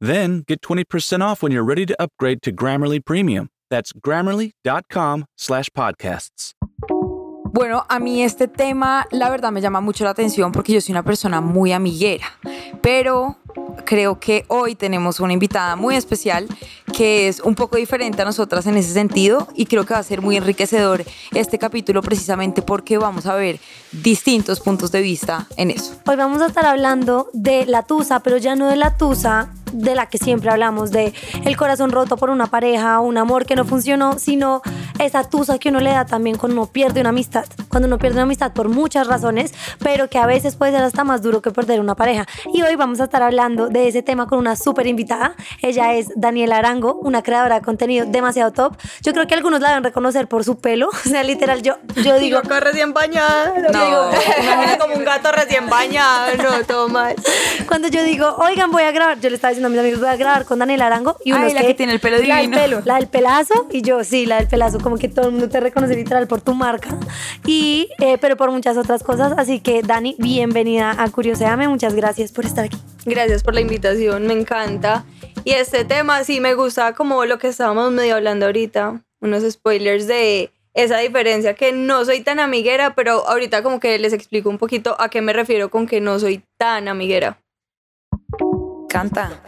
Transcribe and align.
Then 0.00 0.42
get 0.46 0.60
20% 0.62 1.22
off 1.22 1.42
when 1.42 1.52
you're 1.52 1.64
ready 1.64 1.86
to 1.86 1.94
upgrade 2.00 2.42
to 2.42 2.52
Grammarly 2.52 3.04
Premium. 3.04 3.48
That's 3.70 3.92
grammarly.com 3.92 5.26
slash 5.36 5.68
podcasts. 5.70 6.54
Bueno, 7.52 7.84
a 7.88 7.98
mí 7.98 8.22
este 8.22 8.46
tema 8.46 9.06
la 9.10 9.28
verdad 9.28 9.50
me 9.50 9.60
llama 9.60 9.80
mucho 9.80 10.04
la 10.04 10.10
atención 10.10 10.52
porque 10.52 10.72
yo 10.72 10.80
soy 10.80 10.92
una 10.92 11.02
persona 11.02 11.40
muy 11.40 11.72
amiguera, 11.72 12.26
pero 12.80 13.38
creo 13.84 14.20
que 14.20 14.44
hoy 14.48 14.74
tenemos 14.74 15.20
una 15.20 15.32
invitada 15.32 15.76
muy 15.76 15.96
especial 15.96 16.46
que 16.92 17.28
es 17.28 17.40
un 17.40 17.54
poco 17.54 17.76
diferente 17.76 18.22
a 18.22 18.24
nosotras 18.24 18.66
en 18.66 18.76
ese 18.76 18.92
sentido 18.92 19.48
y 19.54 19.66
creo 19.66 19.84
que 19.84 19.94
va 19.94 20.00
a 20.00 20.04
ser 20.04 20.22
muy 20.22 20.36
enriquecedor 20.36 21.04
este 21.32 21.58
capítulo 21.58 22.02
precisamente 22.02 22.62
porque 22.62 22.98
vamos 22.98 23.26
a 23.26 23.34
ver 23.34 23.60
distintos 23.92 24.60
puntos 24.60 24.92
de 24.92 25.00
vista 25.00 25.46
en 25.56 25.70
eso. 25.70 25.94
Hoy 26.06 26.16
vamos 26.16 26.42
a 26.42 26.46
estar 26.46 26.66
hablando 26.66 27.28
de 27.32 27.66
la 27.66 27.82
tusa, 27.82 28.20
pero 28.20 28.36
ya 28.36 28.56
no 28.56 28.68
de 28.68 28.76
la 28.76 28.96
tusa 28.96 29.50
de 29.72 29.94
la 29.94 30.06
que 30.06 30.18
siempre 30.18 30.50
hablamos, 30.50 30.90
de 30.90 31.14
el 31.44 31.56
corazón 31.56 31.90
roto 31.90 32.16
por 32.16 32.30
una 32.30 32.46
pareja, 32.46 33.00
un 33.00 33.18
amor 33.18 33.46
que 33.46 33.56
no 33.56 33.64
funcionó, 33.64 34.18
sino 34.18 34.62
esa 34.98 35.24
tusa 35.24 35.58
que 35.58 35.68
uno 35.68 35.80
le 35.80 35.90
da 35.90 36.04
también 36.04 36.36
cuando 36.36 36.60
uno 36.60 36.70
pierde 36.70 37.00
una 37.00 37.10
amistad, 37.10 37.44
cuando 37.70 37.86
uno 37.86 37.98
pierde 37.98 38.16
una 38.16 38.24
amistad 38.24 38.52
por 38.52 38.68
muchas 38.68 39.06
razones, 39.06 39.54
pero 39.78 40.08
que 40.08 40.18
a 40.18 40.26
veces 40.26 40.56
puede 40.56 40.72
ser 40.72 40.82
hasta 40.82 41.04
más 41.04 41.22
duro 41.22 41.40
que 41.40 41.50
perder 41.50 41.80
una 41.80 41.94
pareja. 41.94 42.26
Y 42.52 42.62
hoy 42.62 42.76
vamos 42.76 43.00
a 43.00 43.04
estar 43.04 43.22
hablando 43.22 43.68
de 43.68 43.88
ese 43.88 44.02
tema 44.02 44.26
con 44.26 44.38
una 44.38 44.56
súper 44.56 44.86
invitada. 44.86 45.34
Ella 45.62 45.94
es 45.94 46.08
Daniela 46.16 46.58
Arango, 46.58 46.94
una 46.96 47.22
creadora 47.22 47.56
de 47.56 47.62
contenido 47.62 48.06
demasiado 48.06 48.52
top. 48.52 48.76
Yo 49.02 49.12
creo 49.12 49.26
que 49.26 49.34
algunos 49.34 49.60
la 49.60 49.68
deben 49.68 49.84
reconocer 49.84 50.26
por 50.28 50.44
su 50.44 50.58
pelo, 50.58 50.88
o 51.06 51.08
sea, 51.08 51.22
literal, 51.22 51.62
yo, 51.62 51.76
yo 52.02 52.18
digo... 52.18 52.38
acá 52.38 52.60
recién 52.60 52.92
bañada. 52.92 53.54
No, 53.70 54.78
como 54.78 54.94
un 54.94 55.04
gato 55.04 55.30
recién 55.32 55.68
bañado, 55.68 56.36
no, 56.36 56.64
todo 56.66 56.88
mal. 56.88 57.14
Cuando 57.68 57.88
yo 57.88 58.02
digo, 58.02 58.34
oigan, 58.38 58.70
voy 58.70 58.82
a 58.82 58.90
grabar, 58.90 59.20
yo 59.20 59.28
le 59.28 59.36
estaba 59.36 59.50
diciendo 59.50 59.68
a 59.68 59.70
mis 59.70 59.78
amigos, 59.78 60.00
voy 60.00 60.08
a 60.08 60.16
grabar 60.16 60.44
con 60.44 60.58
Daniela 60.58 60.86
Arango. 60.86 61.16
Y 61.24 61.32
uno 61.32 61.46
la 61.48 61.60
que, 61.62 61.74
tiene 61.74 61.92
el 61.92 62.00
pelo 62.00 62.16
divino. 62.16 62.34
La 62.34 62.40
del 62.40 62.50
pelo, 62.50 62.82
la 62.84 62.94
del 62.96 63.08
pelazo. 63.08 63.68
Y 63.70 63.82
yo, 63.82 64.02
sí, 64.04 64.26
la 64.26 64.36
del 64.36 64.48
pelazo, 64.48 64.80
como 64.80 64.96
que 64.96 65.08
todo 65.08 65.26
el 65.26 65.32
mundo 65.32 65.48
te 65.48 65.60
reconoce 65.60 65.94
literal 65.94 66.26
por 66.26 66.40
tu 66.40 66.54
marca. 66.54 66.96
Y, 67.46 67.59
eh, 67.62 68.18
pero 68.20 68.36
por 68.36 68.50
muchas 68.50 68.76
otras 68.76 69.02
cosas. 69.02 69.34
Así 69.36 69.60
que, 69.60 69.82
Dani, 69.82 70.16
bienvenida 70.18 70.94
a 70.98 71.08
Curioseame. 71.10 71.68
Muchas 71.68 71.94
gracias 71.94 72.32
por 72.32 72.46
estar 72.46 72.64
aquí. 72.64 72.78
Gracias 73.04 73.42
por 73.42 73.54
la 73.54 73.60
invitación, 73.60 74.26
me 74.26 74.32
encanta. 74.32 75.04
Y 75.44 75.52
este 75.52 75.84
tema 75.84 76.24
sí 76.24 76.40
me 76.40 76.54
gusta 76.54 76.94
como 76.94 77.24
lo 77.24 77.38
que 77.38 77.48
estábamos 77.48 77.92
medio 77.92 78.16
hablando 78.16 78.46
ahorita, 78.46 79.02
unos 79.20 79.50
spoilers 79.50 80.06
de 80.06 80.50
esa 80.74 80.98
diferencia 80.98 81.54
que 81.54 81.72
no 81.72 82.04
soy 82.04 82.20
tan 82.20 82.40
amiguera, 82.40 82.94
pero 82.94 83.26
ahorita 83.26 83.62
como 83.62 83.80
que 83.80 83.98
les 83.98 84.12
explico 84.12 84.48
un 84.48 84.58
poquito 84.58 84.96
a 85.00 85.08
qué 85.08 85.20
me 85.20 85.32
refiero 85.32 85.70
con 85.70 85.86
que 85.86 86.00
no 86.00 86.18
soy 86.18 86.42
tan 86.56 86.88
amiguera. 86.88 87.38
Canta. 88.88 89.42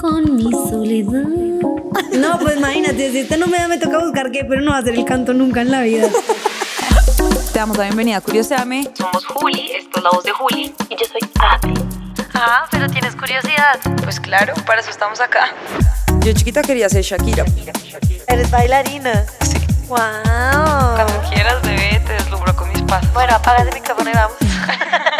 Con 0.00 0.36
mi 0.36 0.50
soledad. 0.50 1.28
No, 2.18 2.38
pues 2.40 2.56
imagínate, 2.56 3.10
si 3.10 3.18
este 3.20 3.36
no 3.36 3.46
me 3.46 3.58
da, 3.58 3.68
me 3.68 3.78
toca 3.78 3.98
buscar 3.98 4.30
qué, 4.30 4.44
pero 4.44 4.60
no 4.60 4.72
va 4.72 4.78
a 4.78 4.82
ser 4.82 4.94
el 4.94 5.04
canto 5.04 5.32
nunca 5.34 5.62
en 5.62 5.70
la 5.70 5.82
vida. 5.82 6.08
Te 7.52 7.58
damos 7.58 7.76
la 7.76 7.84
bienvenida 7.84 8.18
a 8.18 8.20
Curioseame. 8.20 8.90
Somos 8.94 9.26
Juli, 9.26 9.72
esto 9.72 9.98
es 9.98 10.04
la 10.04 10.10
voz 10.10 10.22
de 10.22 10.30
Juli, 10.30 10.74
y 10.88 10.96
yo 10.96 11.04
soy 11.04 11.20
Ame. 11.40 11.74
Ah, 12.34 12.64
pero 12.70 12.88
tienes 12.88 13.16
curiosidad. 13.16 13.80
Pues 14.04 14.20
claro, 14.20 14.54
para 14.66 14.80
eso 14.80 14.90
estamos 14.90 15.20
acá. 15.20 15.52
Yo 16.20 16.32
chiquita 16.32 16.62
quería 16.62 16.88
ser 16.88 17.02
Shakira. 17.02 17.44
Eres 18.28 18.50
bailarina. 18.52 19.26
Sí. 19.40 19.58
Wow. 19.88 19.98
Cuando 19.98 21.22
quieras, 21.28 21.60
bebé, 21.62 22.00
te 22.06 22.12
deslumbro 22.12 22.54
con 22.54 22.68
mis 22.68 22.82
pasos. 22.82 23.12
Bueno, 23.12 23.34
apaga 23.34 23.62
ese 23.62 23.72
micrófono 23.72 24.10
y 24.10 24.14
vamos. 24.14 24.36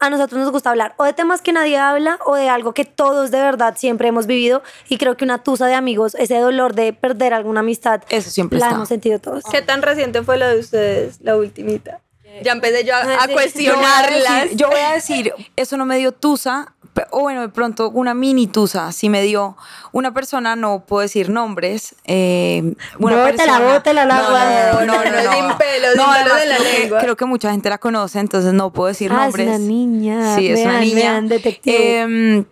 a 0.00 0.10
nosotros 0.10 0.40
nos 0.40 0.50
gusta 0.52 0.70
hablar 0.70 0.94
o 0.96 1.04
de 1.04 1.12
temas 1.12 1.42
que 1.42 1.52
nadie 1.52 1.76
habla 1.76 2.18
o 2.26 2.34
de 2.36 2.48
algo 2.48 2.72
que 2.72 2.84
todos 2.84 3.30
de 3.30 3.40
verdad 3.40 3.74
siempre 3.76 4.08
hemos 4.08 4.26
vivido 4.26 4.62
y 4.88 4.96
creo 4.98 5.16
que 5.16 5.24
una 5.24 5.42
tusa 5.42 5.66
de 5.66 5.74
amigos, 5.74 6.14
ese 6.14 6.38
dolor 6.38 6.74
de 6.74 6.92
perder 6.92 7.34
alguna 7.34 7.60
amistad, 7.60 8.02
eso 8.08 8.30
siempre 8.30 8.58
la 8.58 8.66
está. 8.66 8.76
hemos 8.76 8.88
sentido 8.88 9.18
todos. 9.18 9.42
¿Qué 9.50 9.60
tan 9.62 9.82
reciente 9.82 10.22
fue 10.22 10.36
la 10.38 10.48
de 10.48 10.60
ustedes, 10.60 11.20
la 11.20 11.36
ultimita? 11.36 12.00
Ya 12.42 12.52
empecé 12.52 12.84
yo 12.84 12.94
a, 12.94 12.98
Ah, 13.00 13.18
a 13.22 13.26
sí. 13.26 13.32
cuestionarlas. 13.32 14.50
Yo 14.54 14.68
voy 14.68 14.78
a 14.80 14.92
decir, 14.92 15.32
eso 15.56 15.76
no 15.76 15.84
me 15.86 15.98
dio 15.98 16.12
tusa, 16.12 16.74
o 17.10 17.20
bueno, 17.20 17.40
de 17.42 17.48
pronto 17.48 17.90
una 17.90 18.14
mini 18.14 18.46
tusa, 18.46 18.92
sí 18.92 19.08
me 19.08 19.22
dio 19.22 19.56
una 19.92 20.12
persona, 20.12 20.56
no 20.56 20.84
puedo 20.86 21.02
decir 21.02 21.30
nombres, 21.30 21.94
eh, 22.04 22.74
una 22.98 23.16
Bótela, 23.16 23.36
persona- 23.36 23.72
bótela 23.72 24.02
al 24.02 24.08
no, 24.08 24.14
no, 24.16 24.86
no, 24.86 24.86
no, 24.86 24.86
No, 24.86 25.02
sin 25.02 25.12
no. 25.24 25.32
sin 25.48 25.58
pelos 25.58 25.92
en 25.94 25.98
la 25.98 26.56
creo 26.56 26.58
que- 26.72 26.78
lengua. 26.80 26.98
Creo 27.00 27.16
que 27.16 27.24
mucha 27.24 27.50
gente 27.50 27.68
la 27.70 27.78
conoce, 27.78 28.18
entonces 28.18 28.52
no 28.52 28.72
puedo 28.72 28.88
decir 28.88 29.10
Ah, 29.12 29.16
es 29.16 29.20
nombres. 29.22 29.48
una 29.48 29.58
niña. 29.58 30.36
Sí, 30.36 30.48
es 30.48 30.60
una 30.60 30.70
Vean, 30.72 30.80
niña. 30.82 30.94
vean, 30.96 31.28
detective. 31.28 32.00
Em, 32.00 32.44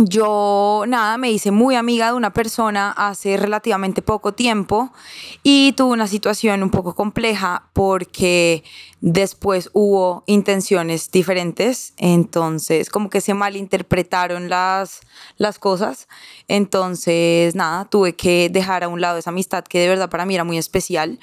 yo, 0.00 0.84
nada, 0.88 1.18
me 1.18 1.30
hice 1.30 1.50
muy 1.50 1.76
amiga 1.76 2.06
de 2.06 2.12
una 2.14 2.32
persona 2.32 2.92
hace 2.92 3.36
relativamente 3.36 4.00
poco 4.00 4.32
tiempo 4.32 4.90
y 5.42 5.72
tuve 5.72 5.92
una 5.92 6.06
situación 6.06 6.62
un 6.62 6.70
poco 6.70 6.94
compleja 6.94 7.68
porque 7.74 8.64
después 9.02 9.68
hubo 9.74 10.24
intenciones 10.26 11.10
diferentes, 11.10 11.92
entonces 11.98 12.88
como 12.88 13.10
que 13.10 13.20
se 13.20 13.34
malinterpretaron 13.34 14.48
las, 14.48 15.00
las 15.36 15.58
cosas, 15.58 16.08
entonces 16.48 17.54
nada, 17.54 17.84
tuve 17.84 18.14
que 18.14 18.48
dejar 18.50 18.84
a 18.84 18.88
un 18.88 19.00
lado 19.02 19.18
esa 19.18 19.28
amistad 19.30 19.62
que 19.64 19.78
de 19.80 19.88
verdad 19.88 20.08
para 20.08 20.24
mí 20.24 20.34
era 20.34 20.44
muy 20.44 20.56
especial. 20.56 21.18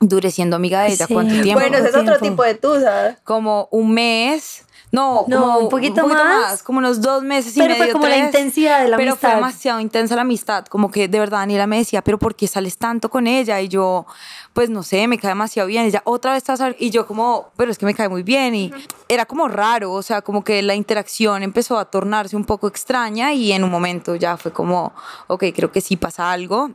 Duré 0.00 0.32
siendo 0.32 0.56
amiga 0.56 0.82
de 0.82 0.92
ella, 0.94 1.06
Sí. 1.06 1.14
¿cuánto 1.14 1.40
tiempo? 1.42 1.60
Bueno, 1.60 1.76
ese 1.78 1.90
es 1.90 1.94
otro 1.94 2.18
tiempo. 2.18 2.42
tipo 2.42 2.42
de 2.42 2.54
tusa. 2.56 3.18
como 3.22 3.68
un 3.70 3.92
mes. 3.94 4.64
No, 4.92 5.24
No, 5.26 5.40
como 5.40 5.58
un 5.60 5.68
poquito 5.70 6.06
más. 6.06 6.62
como 6.62 6.78
unos 6.78 7.00
dos 7.00 7.22
meses 7.22 7.56
y 7.56 7.60
Pero 7.60 7.74
fue 7.76 7.80
medio, 7.80 7.92
como 7.94 8.06
la 8.06 8.12
tres. 8.14 8.26
intensidad 8.26 8.82
de 8.82 8.88
la 8.88 8.96
Pero 8.98 9.16
fue 9.16 9.30
amistad. 9.30 9.34
demasiado 9.46 9.80
intensa 9.80 10.14
la 10.16 10.20
amistad, 10.20 10.66
como 10.66 10.90
que 10.90 11.08
de 11.08 11.18
verdad 11.18 11.38
Daniela 11.38 11.66
me 11.66 11.78
decía, 11.78 12.02
pero 12.02 12.18
¿por 12.18 12.34
qué 12.36 12.46
sales 12.46 12.76
tanto 12.76 13.08
con 13.08 13.26
ella? 13.26 13.58
Y 13.62 13.68
yo, 13.68 14.04
pues 14.52 14.68
no 14.68 14.82
sé, 14.82 15.08
me 15.08 15.16
cae 15.18 15.30
demasiado 15.30 15.66
bien. 15.66 15.84
Y 15.84 15.88
ella, 15.88 16.02
otra 16.04 16.32
vez 16.32 16.42
estás, 16.42 16.58
sal-". 16.58 16.76
y 16.78 16.90
yo 16.90 17.06
como, 17.06 17.52
pero 17.56 17.70
es 17.72 17.78
que 17.78 17.86
me 17.86 17.94
cae 17.94 18.10
muy 18.10 18.22
bien. 18.22 18.54
Y 18.54 18.70
era 19.08 19.24
como 19.24 19.48
raro, 19.48 19.92
o 19.92 20.02
sea, 20.02 20.20
como 20.20 20.44
que 20.44 20.60
la 20.60 20.74
interacción 20.74 21.42
empezó 21.42 21.78
a 21.78 21.86
tornarse 21.86 22.36
un 22.36 22.44
poco 22.44 22.68
extraña 22.68 23.32
y 23.32 23.52
en 23.52 23.64
un 23.64 23.70
momento 23.70 24.14
ya 24.16 24.36
fue 24.36 24.52
como, 24.52 24.92
ok, 25.26 25.44
creo 25.56 25.72
que 25.72 25.80
sí 25.80 25.96
pasa 25.96 26.30
algo. 26.30 26.70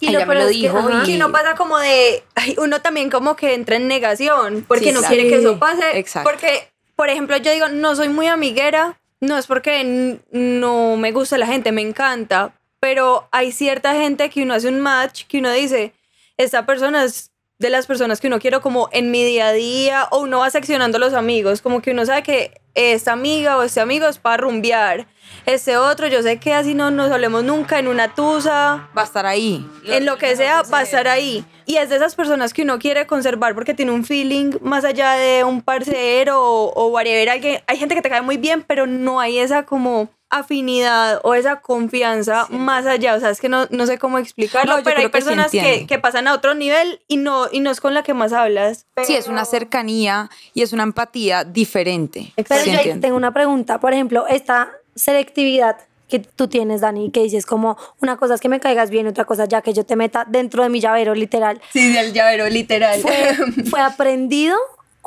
Y 0.00 0.08
ella 0.08 0.20
lo 0.20 0.26
me 0.26 0.32
peor 0.32 0.44
lo 0.46 0.50
que, 0.50 0.56
dijo 0.56 0.78
ajá. 0.78 1.02
y... 1.06 1.12
Y 1.14 1.18
no 1.18 1.30
pasa 1.32 1.54
como 1.54 1.76
de, 1.76 2.24
ay, 2.34 2.56
uno 2.58 2.80
también 2.80 3.10
como 3.10 3.36
que 3.36 3.52
entra 3.52 3.76
en 3.76 3.88
negación, 3.88 4.64
porque 4.66 4.86
Sí, 4.86 4.92
no 4.92 5.00
claro. 5.00 5.14
quiere 5.14 5.28
que 5.28 5.36
eso 5.36 5.58
pase. 5.58 5.98
exacto. 5.98 6.30
Porque, 6.30 6.70
por 6.98 7.10
ejemplo, 7.10 7.36
yo 7.36 7.52
digo, 7.52 7.68
no 7.68 7.94
soy 7.94 8.08
muy 8.08 8.26
amiguera, 8.26 8.98
no 9.20 9.38
es 9.38 9.46
porque 9.46 10.18
no 10.32 10.96
me 10.96 11.12
gusta 11.12 11.38
la 11.38 11.46
gente, 11.46 11.70
me 11.70 11.80
encanta, 11.80 12.58
pero 12.80 13.28
hay 13.30 13.52
cierta 13.52 13.94
gente 13.94 14.28
que 14.30 14.42
uno 14.42 14.54
hace 14.54 14.66
un 14.66 14.80
match, 14.80 15.22
que 15.28 15.38
uno 15.38 15.52
dice, 15.52 15.92
esta 16.36 16.66
persona 16.66 17.04
es 17.04 17.30
de 17.58 17.70
las 17.70 17.86
personas 17.86 18.20
que 18.20 18.28
uno 18.28 18.38
quiero 18.38 18.60
como 18.60 18.88
en 18.92 19.10
mi 19.10 19.24
día 19.24 19.48
a 19.48 19.52
día, 19.52 20.06
o 20.10 20.20
uno 20.20 20.38
va 20.38 20.50
seccionando 20.50 20.98
los 20.98 21.12
amigos, 21.14 21.60
como 21.60 21.82
que 21.82 21.90
uno 21.90 22.06
sabe 22.06 22.22
que 22.22 22.60
esta 22.74 23.12
amiga 23.12 23.56
o 23.56 23.62
este 23.62 23.80
amigo 23.80 24.06
es 24.06 24.18
para 24.18 24.36
rumbear. 24.36 25.08
Este 25.44 25.76
otro, 25.76 26.06
yo 26.06 26.22
sé 26.22 26.38
que 26.38 26.54
así 26.54 26.74
no 26.74 26.90
nos 26.90 27.10
hablemos 27.10 27.42
nunca 27.42 27.78
en 27.78 27.88
una 27.88 28.14
tusa, 28.14 28.88
Va 28.96 29.02
a 29.02 29.04
estar 29.04 29.26
ahí. 29.26 29.66
en 29.84 30.04
lo 30.06 30.16
que 30.16 30.36
sea, 30.36 30.62
va 30.62 30.78
a 30.78 30.82
estar 30.82 31.08
ahí. 31.08 31.44
Y 31.66 31.76
es 31.76 31.88
de 31.88 31.96
esas 31.96 32.14
personas 32.14 32.54
que 32.54 32.62
uno 32.62 32.78
quiere 32.78 33.06
conservar 33.06 33.54
porque 33.54 33.74
tiene 33.74 33.90
un 33.92 34.04
feeling 34.04 34.52
más 34.62 34.84
allá 34.84 35.12
de 35.14 35.44
un 35.44 35.60
parcero 35.62 36.40
o, 36.42 36.72
o 36.72 36.86
whatever. 36.88 37.28
Alguien, 37.30 37.60
hay 37.66 37.76
gente 37.76 37.94
que 37.94 38.02
te 38.02 38.08
cae 38.08 38.22
muy 38.22 38.36
bien, 38.36 38.62
pero 38.66 38.86
no 38.86 39.20
hay 39.20 39.38
esa 39.38 39.64
como 39.64 40.08
afinidad 40.30 41.20
o 41.24 41.34
esa 41.34 41.60
confianza 41.60 42.46
más 42.50 42.86
allá, 42.86 43.14
o 43.14 43.20
sea, 43.20 43.30
es 43.30 43.40
que 43.40 43.48
no, 43.48 43.66
no 43.70 43.86
sé 43.86 43.98
cómo 43.98 44.18
explicarlo, 44.18 44.76
No, 44.76 44.82
pero 44.82 44.98
hay 44.98 45.04
que 45.04 45.20
sí 45.20 45.24
personas 45.24 45.50
que, 45.50 45.58
entiendo. 45.58 45.86
que 45.86 45.98
pasan 45.98 46.28
a 46.28 46.34
otro 46.34 46.54
nivel 46.54 47.00
y 47.08 47.16
no, 47.16 47.46
y 47.50 47.60
no 47.60 47.70
es 47.70 47.80
con 47.80 47.94
la 47.94 48.02
que 48.02 48.14
más 48.14 48.32
hablas. 48.32 48.86
Sí, 49.04 49.14
es 49.14 49.28
una 49.28 49.44
cercanía 49.44 50.28
y 50.54 50.62
es 50.62 50.72
una 50.72 50.82
empatía 50.82 51.44
diferente. 51.44 52.32
Pero 52.36 52.62
Sí, 52.62 52.72
yo 52.84 53.00
tengo 53.00 53.16
una 53.16 53.32
pregunta. 53.32 53.80
Por 53.80 53.92
ejemplo, 53.94 54.26
esta 54.26 54.70
selectividad 54.94 55.76
que 56.08 56.18
tú 56.20 56.48
tienes, 56.48 56.80
Dani, 56.80 57.10
que 57.10 57.22
dices 57.22 57.44
como 57.44 57.76
una 58.00 58.16
cosa 58.16 58.34
es 58.34 58.40
que 58.40 58.48
me 58.48 58.60
caigas 58.60 58.88
bien, 58.90 59.06
otra 59.06 59.24
cosa 59.26 59.44
ya 59.44 59.60
que 59.62 59.74
yo 59.74 59.84
te 59.84 59.94
meta 59.94 60.24
dentro 60.26 60.62
de 60.62 60.70
mi 60.70 60.80
llavero, 60.80 61.14
literal. 61.14 61.60
Sí, 61.72 61.92
del 61.92 62.12
llavero, 62.12 62.48
literal. 62.48 63.00
¿Fue, 63.00 63.34
fue 63.68 63.80
aprendido? 63.82 64.56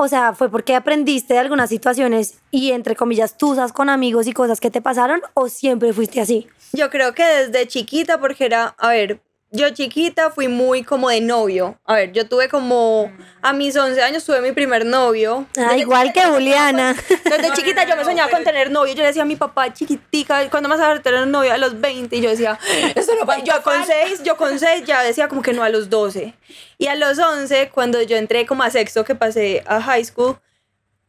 O 0.04 0.08
sea, 0.08 0.34
¿fue 0.34 0.50
porque 0.50 0.74
aprendiste 0.74 1.36
de 1.36 1.40
algunas 1.42 1.70
situaciones 1.70 2.40
y, 2.50 2.72
entre 2.72 2.96
comillas, 2.96 3.38
tú 3.38 3.52
usas 3.52 3.72
con 3.72 3.88
amigos 3.88 4.26
y 4.26 4.34
cosas 4.34 4.60
que 4.60 4.72
te 4.72 4.82
pasaron 4.82 5.22
o 5.36 5.48
siempre 5.48 5.94
fuiste 5.94 6.20
así? 6.20 6.48
Yo 6.74 6.90
creo 6.90 7.14
que 7.14 7.24
desde 7.24 7.68
chiquita, 7.68 8.20
porque 8.20 8.46
era, 8.46 8.74
a 8.80 8.90
ver, 8.90 9.22
yo 9.52 9.70
chiquita 9.72 10.32
fui 10.32 10.48
muy 10.48 10.84
como 10.84 11.10
de 11.10 11.20
novio. 11.20 11.78
A 11.86 11.96
ver, 11.96 12.14
yo 12.14 12.28
tuve 12.28 12.48
como, 12.48 13.12
a 13.42 13.52
mis 13.52 13.76
11 13.76 14.02
años 14.02 14.24
tuve 14.24 14.40
mi 14.42 14.54
primer 14.54 14.86
novio. 14.86 15.46
Ah, 15.58 15.78
igual 15.78 16.14
que 16.14 16.22
chiquita 16.22 16.34
Juliana. 16.34 16.96
Desde 17.26 17.54
chiquita 17.54 17.86
yo 17.86 17.98
me 17.98 18.06
soñaba 18.06 18.32
con 18.32 18.44
tener 18.46 18.72
novio. 18.72 18.94
Yo 18.94 19.02
le 19.02 19.08
decía 19.08 19.24
a 19.24 19.26
mi 19.26 19.36
papá, 19.36 19.74
chiquitica, 19.74 20.50
¿cuándo 20.50 20.70
vas 20.70 20.80
a 20.80 21.02
tener 21.02 21.28
novio? 21.28 21.52
A 21.54 21.58
los 21.58 21.80
20. 21.80 22.16
Y 22.16 22.22
yo 22.22 22.30
decía, 22.30 22.58
eso 22.96 23.14
no 23.20 23.26
pasa. 23.26 23.44
Yo 23.44 23.62
con 23.62 23.86
6, 23.86 24.24
yo 24.24 24.38
con 24.38 24.58
6 24.58 24.86
ya 24.86 25.04
decía 25.04 25.28
como 25.28 25.42
que 25.42 25.52
no 25.52 25.64
a 25.64 25.70
los 25.70 25.90
12. 25.90 26.34
Y 26.78 26.88
a 26.88 26.96
los 26.96 27.20
11, 27.20 27.70
cuando 27.70 28.02
yo 28.02 28.16
entré 28.16 28.46
como 28.46 28.64
a 28.64 28.70
sexto, 28.70 29.04
que 29.04 29.16
pasé 29.16 29.64
a 29.68 29.82
high 29.82 30.06
school, 30.06 30.38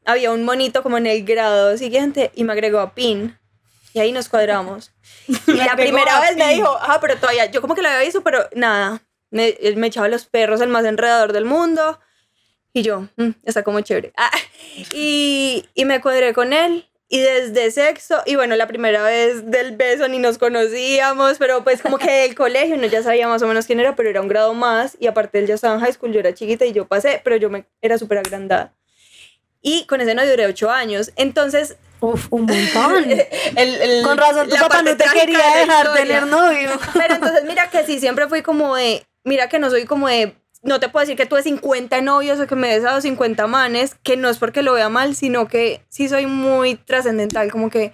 había 0.05 0.33
un 0.33 0.45
monito 0.45 0.83
como 0.83 0.99
en 0.99 1.07
el 1.07 1.25
grado 1.25 1.79
siguiente 1.79 2.33
y 2.35 2.43
me 2.43 2.53
agregó 2.53 2.81
a 2.81 2.93
PIN. 2.93 3.39
Y 3.95 4.01
ahí 4.01 4.13
nos 4.13 4.29
cuadramos. 4.29 4.93
Y 5.47 5.53
la 5.53 5.77
primera 5.77 6.21
vez 6.21 6.37
me 6.37 6.55
dijo, 6.55 6.77
ah, 6.81 6.99
pero 7.01 7.17
todavía, 7.17 7.47
yo 7.47 7.61
como 7.61 7.75
que 7.75 7.83
lo 7.83 7.89
había 7.89 8.01
visto, 8.05 8.23
pero 8.23 8.49
nada. 8.55 9.03
Me, 9.31 9.49
él 9.61 9.77
me 9.77 9.87
echaba 9.87 10.09
los 10.09 10.27
perros, 10.27 10.61
el 10.61 10.69
más 10.69 10.85
enredador 10.85 11.33
del 11.33 11.45
mundo. 11.45 11.99
Y 12.75 12.83
yo, 12.83 13.09
"Mm, 13.17 13.31
está 13.45 13.63
como 13.63 13.81
chévere. 13.81 14.13
Ah, 14.19 14.31
y, 14.95 15.65
y 15.75 15.85
me 15.85 16.01
cuadré 16.01 16.33
con 16.35 16.53
él. 16.53 16.89
Y 17.09 17.19
desde 17.21 17.71
sexo, 17.71 18.23
y 18.25 18.37
bueno, 18.37 18.57
la 18.57 18.67
primera 18.67 19.03
vez 19.03 19.51
del 19.51 19.77
beso 19.77 20.09
ni 20.09 20.19
nos 20.19 20.39
conocíamos, 20.39 21.37
pero 21.37 21.63
pues 21.63 21.83
como 21.83 21.99
que 21.99 22.11
del 22.11 22.35
colegio 22.45 22.75
uno 22.77 22.87
ya 22.87 23.03
sabía 23.03 23.29
más 23.29 23.43
o 23.43 23.47
menos 23.47 23.67
quién 23.67 23.81
era, 23.81 23.95
pero 23.95 24.09
era 24.09 24.23
un 24.23 24.29
grado 24.29 24.55
más. 24.55 24.97
Y 24.99 25.07
aparte 25.09 25.39
él 25.39 25.47
ya 25.47 25.55
estaba 25.57 25.75
en 25.75 25.81
high 25.81 25.93
school, 25.93 26.11
yo 26.13 26.21
era 26.21 26.33
chiquita 26.33 26.65
y 26.65 26.73
yo 26.73 26.87
pasé, 26.89 27.21
pero 27.23 27.37
yo 27.37 27.51
me, 27.51 27.67
era 27.83 27.99
súper 27.99 28.17
agrandada. 28.17 28.75
Y 29.61 29.85
con 29.85 30.01
ese 30.01 30.15
novio 30.15 30.31
duré 30.31 30.47
ocho 30.47 30.71
años. 30.71 31.13
Entonces, 31.17 31.77
Uf, 32.03 32.27
un 32.31 32.47
montón. 32.47 33.05
el- 33.57 33.81
el- 33.81 34.03
Con 34.05 34.19
razón, 34.19 34.49
tu 34.49 34.57
papá 34.57 34.83
no 34.83 34.97
te 34.97 35.05
quería 35.13 35.39
dejar 35.57 35.95
tener 35.95 36.27
novio. 36.27 36.71
Pero 36.95 37.15
entonces 37.15 37.45
mira 37.45 37.71
que 37.71 37.85
sí, 37.87 38.01
siempre 38.01 38.29
fui 38.29 38.43
como 38.43 38.75
de, 38.77 39.07
mira 39.25 39.49
que 39.49 39.59
no 39.61 39.71
soy 39.71 39.85
como 39.85 40.09
de, 40.09 40.35
no 40.63 40.81
te 40.81 40.89
puedo 40.89 41.03
decir 41.03 41.17
que 41.17 41.27
tuve 41.27 41.43
50 41.43 42.01
novios 42.01 42.41
o 42.41 42.47
que 42.47 42.57
me 42.57 42.73
he 42.73 42.79
besado 42.79 43.01
50 43.01 43.47
manes, 43.47 43.95
que 44.03 44.17
no 44.17 44.29
es 44.29 44.39
porque 44.39 44.63
lo 44.63 44.73
vea 44.75 44.89
mal, 44.89 45.15
sino 45.15 45.47
que 45.49 45.85
sí 45.89 46.09
soy 46.09 46.27
muy 46.27 46.75
trascendental, 46.75 47.51
como 47.53 47.71
que 47.71 47.93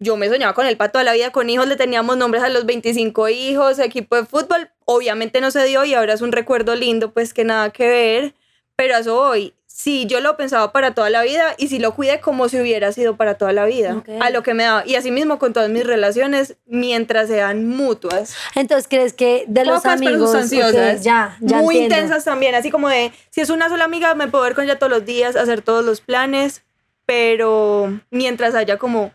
yo 0.00 0.16
me 0.16 0.28
soñaba 0.28 0.52
con 0.54 0.66
el 0.66 0.76
pato 0.76 0.92
toda 0.92 1.04
la 1.04 1.12
vida, 1.14 1.30
con 1.32 1.50
hijos, 1.50 1.66
le 1.66 1.76
teníamos 1.76 2.16
nombres 2.16 2.42
a 2.44 2.48
los 2.50 2.66
25 2.66 3.28
hijos, 3.30 3.78
equipo 3.80 4.16
de 4.16 4.26
fútbol, 4.26 4.70
obviamente 4.84 5.40
no 5.40 5.50
se 5.50 5.64
dio 5.64 5.84
y 5.84 5.94
ahora 5.94 6.12
es 6.14 6.20
un 6.20 6.30
recuerdo 6.32 6.74
lindo, 6.76 7.12
pues 7.12 7.34
que 7.34 7.44
nada 7.44 7.70
que 7.70 7.88
ver, 7.88 8.34
pero 8.76 8.96
eso 8.96 9.16
voy. 9.16 9.54
Sí, 9.80 10.06
yo 10.06 10.18
lo 10.20 10.36
pensaba 10.36 10.72
para 10.72 10.92
toda 10.92 11.08
la 11.08 11.22
vida 11.22 11.54
y 11.56 11.68
sí 11.68 11.78
lo 11.78 11.94
cuidé 11.94 12.18
como 12.18 12.48
si 12.48 12.60
hubiera 12.60 12.90
sido 12.90 13.14
para 13.16 13.34
toda 13.34 13.52
la 13.52 13.64
vida, 13.64 14.02
a 14.20 14.30
lo 14.30 14.42
que 14.42 14.52
me 14.52 14.64
daba. 14.64 14.84
Y 14.84 14.96
así 14.96 15.12
mismo 15.12 15.38
con 15.38 15.52
todas 15.52 15.70
mis 15.70 15.86
relaciones, 15.86 16.56
mientras 16.66 17.28
sean 17.28 17.64
mutuas. 17.64 18.34
Entonces, 18.56 18.88
¿crees 18.88 19.12
que 19.12 19.44
de 19.46 19.64
los 19.64 19.76
Pocas, 19.76 19.92
amigos... 19.92 20.32
sustanciosas. 20.32 20.96
ok, 20.96 21.02
ya, 21.02 21.36
ya 21.40 21.58
Muy 21.58 21.76
entiendo. 21.76 21.94
intensas 21.94 22.24
también, 22.24 22.56
así 22.56 22.72
como 22.72 22.88
de, 22.88 23.12
si 23.30 23.40
es 23.40 23.50
una 23.50 23.68
sola 23.68 23.84
amiga, 23.84 24.16
me 24.16 24.26
puedo 24.26 24.42
ver 24.42 24.56
con 24.56 24.64
ella 24.64 24.80
todos 24.80 24.90
los 24.90 25.04
días, 25.06 25.36
hacer 25.36 25.62
todos 25.62 25.84
los 25.84 26.00
planes, 26.00 26.64
pero 27.06 28.00
mientras 28.10 28.56
haya 28.56 28.78
como 28.78 29.12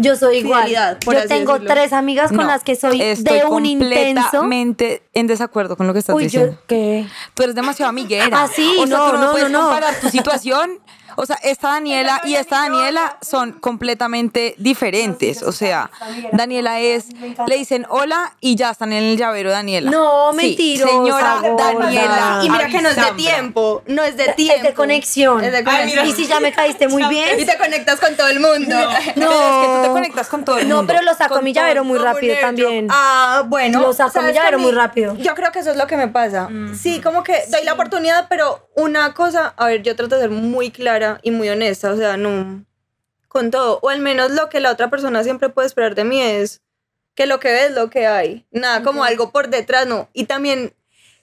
Yo 0.00 0.16
soy 0.16 0.38
igual. 0.38 0.68
Yo 0.70 0.80
así 0.80 1.28
tengo 1.28 1.52
decirlo. 1.54 1.74
tres 1.74 1.92
amigas 1.92 2.28
con 2.28 2.38
No, 2.38 2.44
las 2.44 2.62
que 2.64 2.76
soy 2.76 2.98
de 2.98 3.44
un 3.44 3.66
intenso. 3.66 4.22
completamente 4.22 5.02
en 5.12 5.26
desacuerdo 5.26 5.76
con 5.76 5.86
lo 5.88 5.92
que 5.92 5.98
estás 5.98 6.14
Uy, 6.16 6.24
diciendo. 6.24 6.52
yo, 6.52 6.58
¿qué? 6.68 7.06
Tú 7.34 7.42
eres 7.42 7.54
demasiado 7.54 7.90
amiguera. 7.90 8.28
Ah, 8.44 8.48
sí, 8.52 8.76
o 8.80 8.86
sea, 8.86 8.96
no, 8.96 9.10
tú 9.10 9.16
no, 9.16 9.24
no, 9.26 9.30
puedes 9.32 9.50
no, 9.50 9.58
no. 9.60 9.64
comparar 9.68 9.98
tu 10.00 10.08
situación. 10.08 10.78
O 11.20 11.26
sea, 11.26 11.36
esta 11.42 11.70
Daniela 11.70 12.20
y 12.24 12.34
esta 12.36 12.60
Daniela 12.68 13.18
son 13.22 13.52
completamente 13.54 14.54
diferentes. 14.56 15.42
O 15.42 15.50
sea, 15.50 15.90
Daniela 16.32 16.78
es, 16.78 17.06
le 17.48 17.56
dicen 17.56 17.86
hola 17.88 18.34
y 18.40 18.54
ya 18.54 18.70
están 18.70 18.92
en 18.92 19.02
el 19.02 19.16
llavero 19.16 19.50
Daniela. 19.50 19.90
No, 19.90 20.30
Sí, 20.32 20.36
mentirosa, 20.36 20.92
Señora. 20.92 21.40
Daniela. 21.58 22.40
Y 22.44 22.50
mira 22.50 22.68
que 22.68 22.80
no 22.80 22.88
es 22.90 22.94
de 22.96 23.12
tiempo, 23.16 23.82
no 23.88 24.04
es 24.04 24.16
de 24.16 24.32
tiempo. 24.34 24.54
Es 24.58 24.62
de 24.62 24.74
conexión. 24.74 25.42
Es 25.42 25.50
de 25.52 25.64
conexión. 25.64 26.06
y 26.06 26.12
si 26.12 26.26
ya 26.28 26.38
me 26.38 26.52
caíste 26.52 26.86
muy 26.86 27.02
Y 27.02 27.08
bien. 27.08 27.44
te 27.46 27.58
conectas 27.58 27.98
con 27.98 28.16
todo 28.16 28.28
el 28.28 28.38
mundo. 28.38 28.76
Pero 29.16 29.30
es 29.32 29.66
que 29.66 29.74
tú 29.74 29.82
te 29.82 29.88
conectas 29.88 30.28
con 30.28 30.44
todo 30.44 30.58
el 30.58 30.68
No, 30.68 30.76
mundo. 30.76 30.92
pero 30.92 31.04
lo 31.04 31.14
saco 31.14 31.34
Con 31.34 31.44
mi 31.44 31.52
llavero 31.52 31.82
muy 31.82 31.98
rápido 31.98 32.36
también. 32.40 32.86
Ah, 32.90 33.42
bueno. 33.46 33.80
Lo 33.80 33.92
saco 33.92 34.10
mi 34.10 34.12
¿sabes 34.12 34.30
que 34.30 34.34
llavero 34.38 34.58
muy 34.60 34.70
rápido. 34.70 35.16
Yo 35.16 35.34
creo 35.34 35.50
que 35.50 35.58
eso 35.58 35.72
es 35.72 35.76
lo 35.76 35.88
que 35.88 35.96
me 35.96 36.06
pasa. 36.06 36.48
Sí, 36.80 37.00
como 37.00 37.24
que 37.24 37.42
doy 37.50 37.64
la 37.64 37.72
oportunidad, 37.72 38.26
pero 38.28 38.68
una 38.76 39.14
cosa, 39.14 39.52
a 39.56 39.66
ver, 39.66 39.82
yo 39.82 39.96
trato 39.96 40.14
de 40.14 40.20
ser 40.22 40.30
muy 40.30 40.70
clara 40.70 41.07
y 41.22 41.30
muy 41.30 41.48
honesta, 41.48 41.92
o 41.92 41.96
sea, 41.96 42.16
no 42.16 42.64
con 43.28 43.50
todo, 43.50 43.78
o 43.82 43.88
al 43.90 44.00
menos 44.00 44.30
lo 44.32 44.48
que 44.48 44.60
la 44.60 44.70
otra 44.72 44.88
persona 44.90 45.22
siempre 45.22 45.48
puede 45.50 45.66
esperar 45.66 45.94
de 45.94 46.04
mí 46.04 46.20
es 46.20 46.62
que 47.14 47.26
lo 47.26 47.38
que 47.40 47.52
ves 47.52 47.72
lo 47.72 47.90
que 47.90 48.06
hay, 48.06 48.46
nada 48.50 48.82
como 48.82 49.04
algo 49.04 49.30
por 49.32 49.48
detrás, 49.48 49.86
no. 49.86 50.08
Y 50.12 50.24
también 50.24 50.72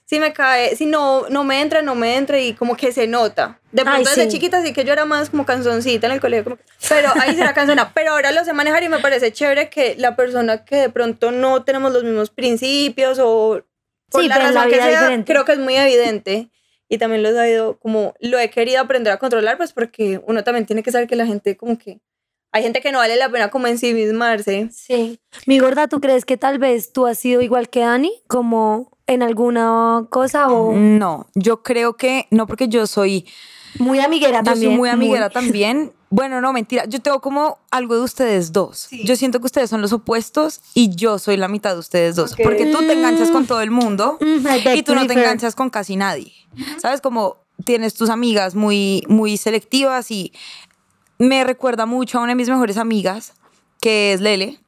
si 0.04 0.20
me 0.20 0.32
cae, 0.32 0.76
si 0.76 0.86
no 0.86 1.26
no 1.30 1.42
me 1.42 1.60
entra, 1.60 1.82
no 1.82 1.94
me 1.96 2.16
entra 2.16 2.38
y 2.38 2.52
como 2.54 2.76
que 2.76 2.92
se 2.92 3.06
nota. 3.08 3.58
De 3.72 3.82
Ay, 3.82 3.88
pronto 3.88 4.10
desde 4.10 4.22
sí. 4.24 4.28
chiquita 4.28 4.62
sí 4.62 4.72
que 4.72 4.84
yo 4.84 4.92
era 4.92 5.04
más 5.04 5.30
como 5.30 5.44
canzoncita 5.44 6.06
en 6.06 6.12
el 6.12 6.20
colegio, 6.20 6.44
como 6.44 6.58
pero 6.88 7.08
ahí 7.20 7.34
será 7.34 7.52
canzona, 7.54 7.90
pero 7.94 8.12
ahora 8.12 8.30
lo 8.30 8.44
sé 8.44 8.52
manejar 8.52 8.84
y 8.84 8.88
me 8.88 9.00
parece 9.00 9.32
chévere 9.32 9.68
que 9.68 9.96
la 9.98 10.14
persona 10.14 10.64
que 10.64 10.76
de 10.76 10.90
pronto 10.90 11.32
no 11.32 11.64
tenemos 11.64 11.92
los 11.92 12.04
mismos 12.04 12.30
principios 12.30 13.18
o 13.20 13.62
por 14.10 14.22
Sí, 14.22 14.28
la 14.28 14.36
en 14.36 14.42
la 14.42 14.48
razón 14.52 14.70
que 14.70 14.76
es 14.76 14.82
sea, 14.84 15.00
diferente. 15.00 15.32
creo 15.32 15.44
que 15.44 15.52
es 15.52 15.58
muy 15.58 15.76
evidente. 15.76 16.50
Y 16.88 16.98
también 16.98 17.22
lo 17.22 17.30
he 17.30 17.34
sabido, 17.34 17.78
como 17.78 18.14
lo 18.20 18.38
he 18.38 18.50
querido 18.50 18.80
aprender 18.80 19.12
a 19.12 19.18
controlar, 19.18 19.56
pues 19.56 19.72
porque 19.72 20.20
uno 20.26 20.44
también 20.44 20.66
tiene 20.66 20.82
que 20.82 20.92
saber 20.92 21.08
que 21.08 21.16
la 21.16 21.26
gente 21.26 21.56
como 21.56 21.78
que... 21.78 22.00
Hay 22.52 22.62
gente 22.62 22.80
que 22.80 22.90
no 22.92 22.98
vale 22.98 23.16
la 23.16 23.28
pena 23.28 23.50
como 23.50 23.66
ensimismarse. 23.66 24.68
Sí. 24.72 25.20
Mi 25.46 25.58
gorda, 25.58 25.88
¿tú 25.88 26.00
crees 26.00 26.24
que 26.24 26.36
tal 26.36 26.58
vez 26.58 26.92
tú 26.92 27.06
has 27.06 27.18
sido 27.18 27.42
igual 27.42 27.68
que 27.68 27.80
Dani? 27.80 28.12
Como 28.28 28.96
en 29.06 29.22
alguna 29.22 30.06
cosa 30.10 30.48
o 30.48 30.72
No, 30.72 31.26
yo 31.34 31.62
creo 31.62 31.96
que 31.96 32.26
no 32.30 32.46
porque 32.46 32.68
yo 32.68 32.86
soy 32.86 33.26
muy 33.78 33.98
amiguera 34.00 34.38
Yo 34.38 34.44
también. 34.44 34.70
soy 34.70 34.76
muy 34.78 34.88
amiguera 34.88 35.28
también. 35.28 35.92
Bueno, 36.08 36.40
no, 36.40 36.52
mentira. 36.52 36.84
Yo 36.86 37.00
tengo 37.00 37.20
como 37.20 37.58
algo 37.70 37.96
de 37.96 38.02
ustedes 38.02 38.52
dos. 38.52 38.88
Yo 38.90 39.16
siento 39.16 39.40
que 39.40 39.46
ustedes 39.46 39.68
son 39.70 39.82
los 39.82 39.92
opuestos 39.92 40.60
y 40.74 40.94
yo 40.94 41.18
soy 41.18 41.36
la 41.36 41.48
mitad 41.48 41.72
de 41.74 41.80
ustedes 41.80 42.14
dos. 42.14 42.34
Porque 42.40 42.66
tú 42.66 42.78
te 42.78 42.92
enganchas 42.92 43.30
con 43.30 43.46
todo 43.46 43.60
el 43.60 43.70
mundo 43.70 44.18
Mm, 44.20 44.46
y 44.76 44.82
tú 44.82 44.94
no 44.94 45.06
te 45.06 45.14
enganchas 45.14 45.54
con 45.54 45.68
casi 45.70 45.96
nadie. 45.96 46.32
¿Sabes? 46.78 47.00
Como 47.00 47.38
tienes 47.64 47.94
tus 47.94 48.10
amigas 48.10 48.54
muy, 48.54 49.02
muy 49.08 49.36
selectivas 49.36 50.10
y 50.10 50.32
me 51.18 51.44
recuerda 51.44 51.86
mucho 51.86 52.18
a 52.18 52.22
una 52.22 52.32
de 52.32 52.36
mis 52.36 52.48
mejores 52.48 52.76
amigas, 52.76 53.32
que 53.80 54.12
es 54.12 54.20
Lele. 54.20 54.60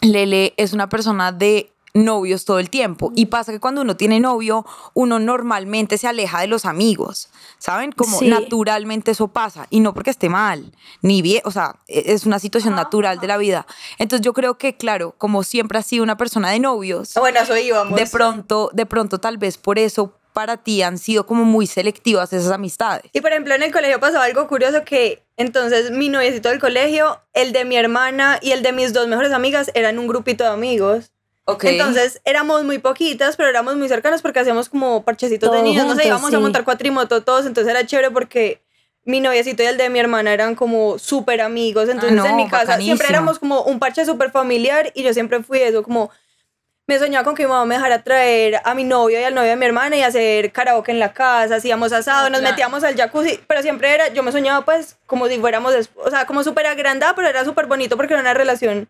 Lele 0.00 0.54
es 0.56 0.72
una 0.72 0.88
persona 0.88 1.32
de 1.32 1.72
novios 1.94 2.44
todo 2.44 2.58
el 2.58 2.70
tiempo. 2.70 3.12
Y 3.16 3.26
pasa 3.26 3.52
que 3.52 3.60
cuando 3.60 3.80
uno 3.82 3.96
tiene 3.96 4.20
novio 4.20 4.64
uno 4.94 5.18
normalmente 5.18 5.98
se 5.98 6.06
aleja 6.08 6.40
de 6.40 6.46
los 6.46 6.64
amigos 6.64 7.28
saben 7.58 7.92
como 7.92 8.18
Sí. 8.18 8.28
naturalmente 8.28 9.10
eso 9.10 9.28
pasa. 9.28 9.66
Y 9.70 9.80
no 9.80 9.92
porque 9.94 10.10
esté 10.10 10.28
mal 10.28 10.72
ni 11.02 11.20
bien 11.22 11.42
o 11.44 11.50
sea 11.50 11.76
e- 11.88 12.12
es 12.12 12.26
una 12.26 12.38
situación 12.38 12.74
natural 12.74 13.18
de 13.20 13.26
la 13.26 13.36
vida. 13.36 13.66
Entonces 13.98 14.24
yo 14.24 14.32
creo 14.32 14.56
que 14.58 14.76
claro 14.76 15.14
como 15.18 15.42
siempre 15.42 15.78
has 15.78 15.86
sido 15.86 16.02
una 16.04 16.16
persona 16.16 16.50
de 16.50 16.60
novios 16.60 17.14
Bueno, 17.14 17.40
eso 17.40 17.56
íbamos. 17.56 17.98
de 17.98 18.06
pronto 18.06 18.70
de 18.72 18.86
pronto 18.86 19.18
tal 19.18 19.36
vez 19.38 19.58
por 19.58 19.78
eso 19.78 20.14
para 20.32 20.58
ti 20.58 20.80
han 20.82 20.96
sido 20.96 21.26
como 21.26 21.44
muy 21.44 21.66
selectivas 21.66 22.32
esas 22.32 22.52
amistades. 22.52 23.10
Y 23.12 23.20
por 23.20 23.32
ejemplo, 23.32 23.52
en 23.52 23.64
el 23.64 23.72
colegio 23.72 23.98
pasaba 23.98 24.24
algo 24.24 24.46
curioso 24.46 24.84
que 24.84 25.24
entonces 25.36 25.90
mi 25.90 26.08
noviecito 26.08 26.50
del 26.50 26.60
colegio, 26.60 27.18
el 27.34 27.52
de 27.52 27.64
mi 27.64 27.76
hermana 27.76 28.38
y 28.40 28.52
el 28.52 28.62
de 28.62 28.72
mis 28.72 28.92
dos 28.92 29.08
mejores 29.08 29.32
amigas 29.32 29.72
eran 29.74 29.98
un 29.98 30.06
grupito 30.06 30.44
de 30.44 30.50
amigos. 30.50 31.10
Entonces 31.62 32.20
éramos 32.24 32.64
muy 32.64 32.78
poquitas, 32.78 33.36
pero 33.36 33.48
éramos 33.48 33.76
muy 33.76 33.88
cercanos 33.88 34.22
porque 34.22 34.40
hacíamos 34.40 34.68
como 34.68 35.02
parchecitos 35.04 35.52
de 35.52 35.62
niños. 35.62 35.86
No 35.86 35.94
sé, 35.94 36.06
íbamos 36.06 36.32
a 36.32 36.38
montar 36.40 36.64
cuatrimoto 36.64 37.22
todos, 37.22 37.46
entonces 37.46 37.70
era 37.70 37.86
chévere 37.86 38.10
porque 38.10 38.60
mi 39.04 39.20
noviecito 39.20 39.62
y 39.62 39.66
el 39.66 39.76
de 39.76 39.88
mi 39.88 39.98
hermana 39.98 40.32
eran 40.32 40.54
como 40.54 40.98
súper 40.98 41.40
amigos. 41.40 41.88
Entonces 41.88 42.12
no, 42.12 42.26
en 42.26 42.36
mi 42.36 42.48
casa 42.48 42.76
siempre 42.78 43.08
éramos 43.08 43.38
como 43.38 43.62
un 43.62 43.78
parche 43.78 44.04
súper 44.04 44.30
familiar 44.30 44.92
y 44.94 45.02
yo 45.02 45.12
siempre 45.14 45.42
fui 45.42 45.60
eso, 45.60 45.82
como 45.82 46.10
me 46.90 46.98
soñaba 46.98 47.24
con 47.24 47.36
que 47.36 47.44
mi 47.44 47.48
mamá 47.48 47.64
me 47.66 47.76
dejara 47.76 48.02
traer 48.02 48.60
a 48.64 48.74
mi 48.74 48.82
novio 48.82 49.20
y 49.20 49.22
al 49.22 49.32
novio 49.32 49.50
de 49.50 49.56
mi 49.56 49.64
hermana 49.64 49.96
y 49.96 50.02
hacer 50.02 50.50
karaoke 50.50 50.90
en 50.90 50.98
la 50.98 51.12
casa, 51.12 51.54
hacíamos 51.54 51.92
asado, 51.92 52.30
nos 52.30 52.42
metíamos 52.42 52.82
al 52.82 52.96
jacuzzi, 52.96 53.38
pero 53.46 53.62
siempre 53.62 53.94
era, 53.94 54.08
yo 54.08 54.24
me 54.24 54.32
soñaba 54.32 54.64
pues 54.64 54.96
como 55.06 55.28
si 55.28 55.38
fuéramos, 55.38 55.72
o 55.94 56.10
sea, 56.10 56.26
como 56.26 56.42
súper 56.42 56.66
agrandada, 56.66 57.14
pero 57.14 57.28
era 57.28 57.44
súper 57.44 57.66
bonito 57.66 57.96
porque 57.96 58.14
era 58.14 58.22
una 58.22 58.34
relación 58.34 58.88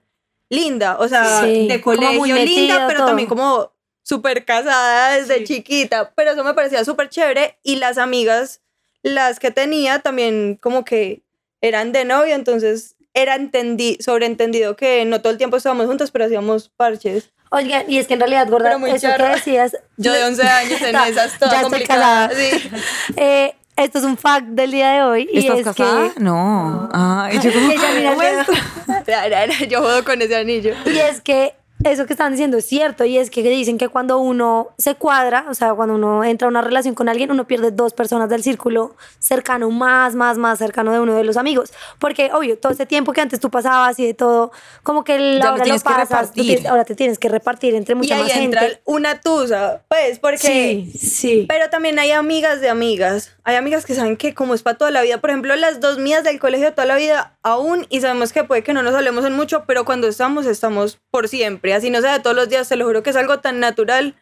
linda, 0.51 0.97
o 0.99 1.09
sea, 1.09 1.43
Sí, 1.45 1.67
de 1.69 1.81
como 1.81 1.97
colegio 1.97 2.19
muy 2.19 2.33
linda, 2.33 2.85
pero 2.87 2.99
todo. 2.99 3.07
también 3.09 3.29
como 3.29 3.73
súper 4.03 4.45
casada 4.45 5.17
desde 5.17 5.45
chiquita, 5.45 6.13
pero 6.17 6.33
eso 6.33 6.45
me 6.45 6.53
parecía 6.55 6.85
súper 6.85 7.09
chévere 7.09 7.57
y 7.63 7.77
las 7.77 7.97
amigas, 7.97 8.61
las 9.03 9.39
que 9.39 9.51
tenía 9.51 10.01
también 10.01 10.59
como 10.61 10.85
que 10.85 11.23
eran 11.63 11.93
de 11.93 12.05
novio, 12.05 12.35
entonces 12.35 12.97
era 13.15 13.35
entendi 13.37 13.97
sobreentendido 14.01 14.77
que 14.77 15.05
no 15.05 15.21
todo 15.21 15.33
el 15.33 15.39
tiempo 15.39 15.57
estábamos 15.57 15.87
juntas, 15.87 16.11
pero 16.11 16.25
hacíamos 16.27 16.69
parches. 16.71 17.31
Oigan, 17.53 17.85
y 17.91 17.99
es 17.99 18.07
que 18.07 18.15
en 18.15 18.21
realidad, 18.21 18.49
gorda, 18.49 18.75
eso 18.77 18.85
que 18.95 18.99
charra. 19.01 19.35
decías. 19.35 19.77
Yo 19.97 20.13
de 20.13 20.23
11 20.25 20.43
años 20.43 20.81
en 20.83 20.95
esas, 21.09 21.39
toda 21.39 21.51
ya 21.53 21.57
estoy 21.63 21.63
complicada. 21.63 22.31
Sí. 22.31 22.71
Eh, 23.17 23.55
esto 23.85 23.99
es 23.99 24.05
un 24.05 24.17
fact 24.17 24.47
del 24.49 24.71
día 24.71 24.91
de 24.93 25.03
hoy. 25.03 25.29
Y 25.33 25.39
¿Estás 25.41 25.59
es 25.59 25.65
casada? 25.65 26.11
Que, 26.15 26.21
No. 26.21 26.89
Ay, 26.93 27.39
yo 27.43 27.53
como, 27.53 27.71
Yo 29.69 29.81
juego 29.81 30.05
con 30.05 30.23
ese 30.23 30.37
anillo. 30.37 30.75
y 30.87 30.99
es 30.99 31.21
que 31.21 31.55
eso 31.85 32.07
que 32.07 32.13
están 32.13 32.33
diciendo 32.33 32.57
es 32.59 32.67
cierto. 32.67 33.05
Y 33.05 33.19
es 33.19 33.31
que 33.31 33.43
dicen 33.43 33.79
que 33.79 33.89
cuando 33.89 34.19
uno 34.19 34.69
se 34.79 34.95
cuadra, 34.95 35.47
o 35.49 35.55
sea, 35.55 35.75
cuando 35.75 35.95
uno 35.95 36.25
entra 36.25 36.47
a 36.47 36.51
una 36.51 36.61
relación 36.63 36.95
con 36.95 37.09
alguien, 37.09 37.31
uno 37.31 37.47
pierde 37.47 37.71
dos 37.71 37.93
personas 37.93 38.29
del 38.29 38.43
círculo 38.43 38.95
cercano, 39.19 39.71
más, 39.71 40.15
más, 40.15 40.39
más 40.39 40.59
cercano 40.59 40.93
de 40.93 41.01
uno 41.01 41.15
de 41.15 41.25
los 41.25 41.37
amigos. 41.37 41.73
Porque, 41.99 42.31
obvio, 42.33 42.59
todo 42.59 42.73
ese 42.73 42.87
tiempo 42.87 43.13
que 43.13 43.21
antes 43.21 43.41
tú 43.41 43.51
pasabas 43.51 43.99
y 43.99 44.07
de 44.07 44.15
todo, 44.15 44.53
como 44.83 45.05
que 45.05 45.19
la 45.19 45.57
Ya 45.57 45.65
lo 45.67 45.75
lo 45.75 45.81
pasas, 45.81 46.33
tienes- 46.33 46.67
ahora 46.67 46.85
te 46.85 46.95
tienes 46.95 47.19
que 47.19 47.29
repartir 47.29 47.75
entre 47.75 47.95
Y 47.95 47.97
mucha 47.97 48.17
ahí 48.17 48.23
más 48.23 48.37
entra 48.37 48.61
gente. 48.63 48.81
una 48.85 49.21
tusa, 49.21 49.83
pues, 49.89 50.19
porque... 50.19 50.39
Sí, 50.39 50.93
sí. 50.99 51.47
Pero 51.49 51.71
también 51.71 51.99
hay 51.99 52.13
amigas 52.13 52.61
de 52.61 52.69
amigas. 52.69 53.33
Hay 53.45 53.57
amigas 53.57 53.85
que 53.87 53.95
saben 53.95 54.17
que 54.17 54.35
como 54.35 54.55
es 54.55 54.63
para 54.63 54.77
toda 54.79 54.91
la 54.91 55.03
vida. 55.03 55.19
Por 55.19 55.31
ejemplo, 55.31 55.55
las 55.57 55.81
dos 55.81 55.99
mías 55.99 56.25
del 56.25 56.39
colegio 56.39 56.67
de 56.67 56.73
toda 56.73 56.87
la 56.87 56.97
vida 56.97 57.37
aún 57.43 57.87
y 57.89 58.01
sabemos 58.01 58.33
que 58.33 58.45
puede 58.45 58.63
que 58.63 58.73
no 58.73 58.83
nos 58.83 58.95
hablemos 58.95 59.25
en 59.25 59.35
mucho, 59.35 59.65
pero 59.67 59.85
cuando 59.85 60.09
estamos, 60.09 60.47
estamos 60.47 60.99
por 61.11 61.29
siempre. 61.29 61.75
Así 61.75 61.91
no 61.91 62.01
sea 62.01 62.15
de 62.15 62.21
todos 62.21 62.37
los 62.37 62.49
días, 62.49 62.69
te 62.69 62.77
lo 62.77 62.87
juro 62.87 63.03
que 63.03 63.11
es 63.11 63.17
algo 63.17 63.41
tan 63.41 63.61
natural. 63.61 64.17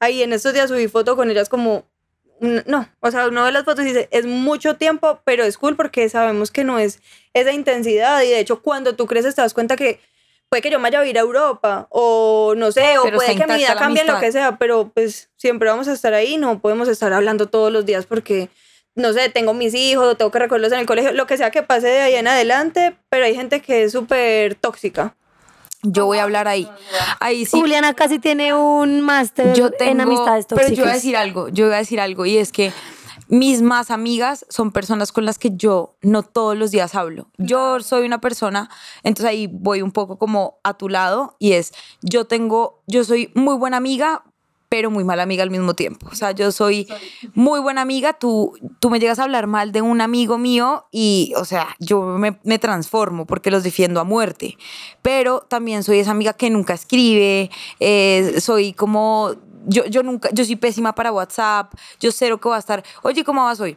Ahí 0.00 0.22
en 0.22 0.32
estos 0.32 0.54
días 0.54 0.68
subí 0.68 0.88
foto 0.88 1.16
con 1.16 1.30
ellas 1.30 1.48
como... 1.48 1.84
No, 2.40 2.88
o 3.00 3.10
sea, 3.10 3.28
uno 3.28 3.44
de 3.44 3.52
las 3.52 3.64
fotos 3.64 3.84
dice, 3.84 4.08
es 4.10 4.26
mucho 4.26 4.74
tiempo, 4.74 5.20
pero 5.24 5.44
es 5.44 5.56
cool 5.56 5.76
porque 5.76 6.08
sabemos 6.08 6.50
que 6.50 6.64
no 6.64 6.78
es 6.78 7.00
esa 7.32 7.52
intensidad. 7.52 8.20
Y 8.22 8.28
de 8.28 8.40
hecho, 8.40 8.60
cuando 8.60 8.96
tú 8.96 9.06
creces 9.06 9.34
te 9.34 9.40
das 9.40 9.54
cuenta 9.54 9.76
que 9.76 10.00
puede 10.48 10.62
que 10.62 10.70
yo 10.70 10.78
me 10.78 10.84
vaya 10.84 11.00
a 11.00 11.06
ir 11.06 11.16
a 11.18 11.22
Europa 11.22 11.86
o 11.90 12.54
no 12.56 12.70
sé, 12.70 12.98
o 12.98 13.04
Pero 13.04 13.16
puede 13.16 13.36
que 13.36 13.46
mi 13.46 13.54
vida 13.54 13.76
cambie 13.76 14.04
lo 14.04 14.20
que 14.20 14.30
sea, 14.30 14.56
pero 14.56 14.90
pues 14.92 15.30
siempre 15.36 15.68
vamos 15.68 15.88
a 15.88 15.92
estar 15.92 16.14
ahí, 16.14 16.36
no 16.36 16.60
podemos 16.60 16.88
estar 16.88 17.12
hablando 17.12 17.48
todos 17.48 17.72
los 17.72 17.86
días 17.86 18.06
porque, 18.06 18.50
no 18.94 19.12
sé, 19.12 19.28
tengo 19.28 19.54
mis 19.54 19.74
hijos, 19.74 20.06
o 20.06 20.16
tengo 20.16 20.30
que 20.30 20.38
recogerlos 20.38 20.72
en 20.72 20.80
el 20.80 20.86
colegio, 20.86 21.12
lo 21.12 21.26
que 21.26 21.36
sea 21.36 21.50
que 21.50 21.62
pase 21.62 21.88
de 21.88 22.00
ahí 22.00 22.14
en 22.14 22.28
adelante, 22.28 22.96
pero 23.08 23.24
hay 23.24 23.34
gente 23.34 23.60
que 23.60 23.84
es 23.84 23.92
súper 23.92 24.54
tóxica. 24.54 25.16
Yo 25.82 26.06
voy 26.06 26.18
a 26.18 26.22
hablar 26.22 26.48
ahí. 26.48 26.68
Ahí 27.20 27.44
sí. 27.44 27.60
Juliana 27.60 27.92
casi 27.92 28.18
tiene 28.18 28.54
un 28.54 29.02
máster 29.02 29.54
yo 29.54 29.70
tengo, 29.70 29.92
en 29.92 30.00
amistades 30.00 30.46
tóxicas. 30.46 30.70
Pero 30.70 30.76
yo 30.76 30.84
voy 30.84 30.90
a 30.90 30.94
decir 30.94 31.16
algo, 31.16 31.48
yo 31.48 31.66
voy 31.66 31.74
a 31.74 31.78
decir 31.78 32.00
algo 32.00 32.24
y 32.24 32.38
es 32.38 32.52
que 32.52 32.72
mis 33.28 33.62
más 33.62 33.90
amigas 33.90 34.46
son 34.48 34.70
personas 34.70 35.12
con 35.12 35.24
las 35.24 35.38
que 35.38 35.50
yo 35.54 35.96
no 36.02 36.22
todos 36.22 36.56
los 36.56 36.70
días 36.70 36.94
hablo. 36.94 37.28
Yo 37.36 37.80
soy 37.80 38.06
una 38.06 38.20
persona, 38.20 38.70
entonces 39.02 39.30
ahí 39.30 39.48
voy 39.50 39.82
un 39.82 39.92
poco 39.92 40.18
como 40.18 40.58
a 40.62 40.74
tu 40.74 40.88
lado 40.88 41.36
y 41.38 41.52
es, 41.52 41.72
yo 42.00 42.26
tengo, 42.26 42.82
yo 42.86 43.04
soy 43.04 43.30
muy 43.34 43.56
buena 43.56 43.76
amiga, 43.76 44.24
pero 44.74 44.90
muy 44.90 45.04
mala 45.04 45.22
amiga 45.22 45.44
al 45.44 45.52
mismo 45.52 45.74
tiempo. 45.74 46.08
O 46.10 46.16
sea, 46.16 46.32
yo 46.32 46.50
soy 46.50 46.88
muy 47.32 47.60
buena 47.60 47.80
amiga, 47.80 48.12
tú, 48.12 48.58
tú 48.80 48.90
me 48.90 48.98
llegas 48.98 49.20
a 49.20 49.22
hablar 49.22 49.46
mal 49.46 49.70
de 49.70 49.82
un 49.82 50.00
amigo 50.00 50.36
mío 50.36 50.86
y, 50.90 51.32
o 51.36 51.44
sea, 51.44 51.76
yo 51.78 52.02
me, 52.02 52.40
me 52.42 52.58
transformo 52.58 53.24
porque 53.24 53.52
los 53.52 53.62
defiendo 53.62 54.00
a 54.00 54.04
muerte. 54.04 54.58
Pero 55.00 55.46
también 55.46 55.84
soy 55.84 56.00
esa 56.00 56.10
amiga 56.10 56.32
que 56.32 56.50
nunca 56.50 56.74
escribe, 56.74 57.52
eh, 57.78 58.40
soy 58.40 58.72
como, 58.72 59.36
yo, 59.68 59.84
yo 59.86 60.02
nunca, 60.02 60.28
yo 60.32 60.44
soy 60.44 60.56
pésima 60.56 60.92
para 60.92 61.12
WhatsApp, 61.12 61.72
yo 62.00 62.10
cero 62.10 62.40
que 62.40 62.48
voy 62.48 62.56
a 62.56 62.58
estar, 62.58 62.82
oye, 63.02 63.22
¿cómo 63.22 63.44
vas 63.44 63.60
hoy? 63.60 63.76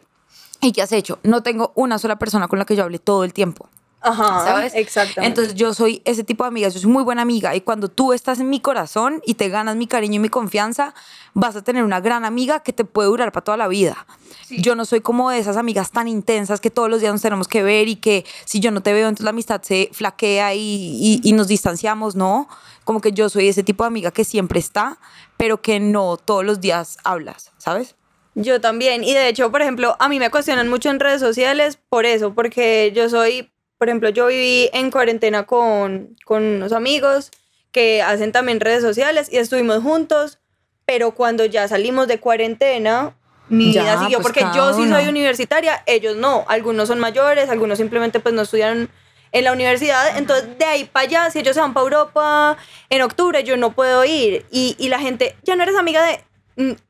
¿Y 0.62 0.72
qué 0.72 0.82
has 0.82 0.92
hecho? 0.94 1.20
No 1.22 1.44
tengo 1.44 1.74
una 1.76 2.00
sola 2.00 2.18
persona 2.18 2.48
con 2.48 2.58
la 2.58 2.66
que 2.66 2.76
yo 2.76 2.82
hable 2.82 2.98
todo 2.98 3.24
el 3.24 3.34
tiempo. 3.34 3.70
Ajá, 4.00 4.44
¿sabes? 4.46 4.74
Exactamente. 4.76 5.26
Entonces 5.28 5.56
yo 5.56 5.74
soy 5.74 6.02
ese 6.06 6.24
tipo 6.24 6.44
de 6.44 6.50
amiga, 6.50 6.70
yo 6.70 6.80
soy 6.80 6.90
muy 6.92 7.04
buena 7.04 7.22
amiga 7.24 7.56
y 7.56 7.62
cuando 7.62 7.90
tú 7.90 8.14
estás 8.14 8.40
en 8.40 8.50
mi 8.50 8.60
corazón 8.60 9.22
y 9.26 9.34
te 9.34 9.50
ganas 9.50 9.76
mi 9.76 9.88
cariño 9.88 10.16
y 10.16 10.20
mi 10.20 10.30
confianza, 10.30 10.94
vas 11.34 11.56
a 11.56 11.64
tener 11.64 11.84
una 11.84 12.00
gran 12.00 12.24
amiga 12.24 12.60
que 12.62 12.74
te 12.74 12.86
puede 12.86 13.08
durar 13.10 13.32
para 13.32 13.44
toda 13.44 13.58
la 13.58 13.68
vida. 13.68 14.06
Yo 14.50 14.76
no 14.76 14.86
soy 14.86 15.02
como 15.02 15.30
de 15.32 15.40
esas 15.40 15.58
amigas 15.58 15.92
tan 15.92 16.08
intensas 16.08 16.62
que 16.62 16.70
todos 16.70 16.90
los 16.90 17.02
días 17.02 17.12
nos 17.12 17.22
tenemos 17.22 17.48
que 17.48 17.64
ver 17.64 17.88
y 17.88 17.96
que 17.98 18.26
si 18.46 18.60
yo 18.60 18.72
no 18.72 18.82
te 18.82 18.94
veo 18.94 19.08
entonces 19.08 19.24
la 19.26 19.32
amistad 19.32 19.62
se 19.64 19.90
flaquea 19.92 20.54
y, 20.54 20.60
y- 20.62 21.22
y 21.24 21.34
nos 21.34 21.48
distanciamos, 21.48 22.16
no. 22.16 22.48
Como 22.84 23.02
que 23.02 23.12
yo 23.12 23.30
soy 23.30 23.50
ese 23.50 23.64
tipo 23.64 23.84
de 23.84 23.88
amiga 23.88 24.12
que 24.12 24.24
siempre 24.24 24.60
está, 24.60 24.98
pero 25.36 25.62
que 25.62 25.80
no 25.80 26.16
todos 26.18 26.46
los 26.46 26.62
días 26.62 26.98
hablas, 27.04 27.52
¿sabes? 27.58 27.96
Yo 28.36 28.62
también. 28.62 29.04
Y 29.04 29.14
de 29.14 29.28
hecho, 29.28 29.52
por 29.52 29.62
ejemplo, 29.62 29.98
a 30.00 30.08
mí 30.08 30.20
me 30.20 30.30
cuestionan 30.30 30.70
mucho 30.70 30.90
en 30.90 31.00
redes 31.00 31.20
sociales 31.20 31.80
por 31.90 32.06
eso, 32.06 32.34
porque 32.34 32.94
yo 32.96 33.10
soy, 33.10 33.52
por 33.78 33.90
ejemplo, 33.90 34.10
yo 34.10 34.28
viví 34.28 34.70
en 34.74 34.92
cuarentena 34.92 35.46
con, 35.46 36.16
con 36.26 36.44
unos 36.44 36.72
amigos 36.72 37.32
que 37.72 38.02
hacen 38.02 38.32
también 38.32 38.60
redes 38.60 38.82
sociales 38.82 39.30
y 39.32 39.38
estuvimos 39.38 39.84
juntos, 39.84 40.40
pero 40.86 41.12
cuando 41.12 41.46
ya 41.46 41.68
salimos 41.68 42.08
de 42.08 42.20
cuarentena, 42.20 43.16
mi 43.50 43.72
Ya, 43.72 43.84
vida 43.84 44.00
siguió, 44.00 44.20
pues 44.20 44.34
porque 44.34 44.46
yo 44.56 44.74
sí 44.74 44.90
soy 44.90 45.08
universitaria, 45.08 45.84
ellos 45.86 46.16
no, 46.18 46.46
algunos 46.48 46.88
son 46.88 47.00
mayores, 47.00 47.50
algunos 47.50 47.78
simplemente 47.78 48.20
pues 48.20 48.34
no 48.34 48.42
estudiaron 48.42 48.90
en 49.32 49.44
la 49.44 49.52
universidad, 49.52 50.18
entonces 50.18 50.58
de 50.58 50.66
ahí 50.66 50.86
para 50.86 51.06
allá, 51.06 51.30
si 51.30 51.40
ellos 51.40 51.54
se 51.54 51.62
van 51.62 51.74
para 51.74 51.84
Europa 51.84 52.58
en 52.90 53.02
octubre, 53.02 53.44
yo 53.44 53.58
no 53.58 53.74
puedo 53.74 54.04
ir. 54.06 54.46
Y, 54.52 54.76
y 54.80 54.90
la 54.90 55.00
gente, 55.00 55.36
ya 55.44 55.56
no 55.56 55.64
eres 55.64 55.76
amiga 55.76 56.04
de, 56.06 56.24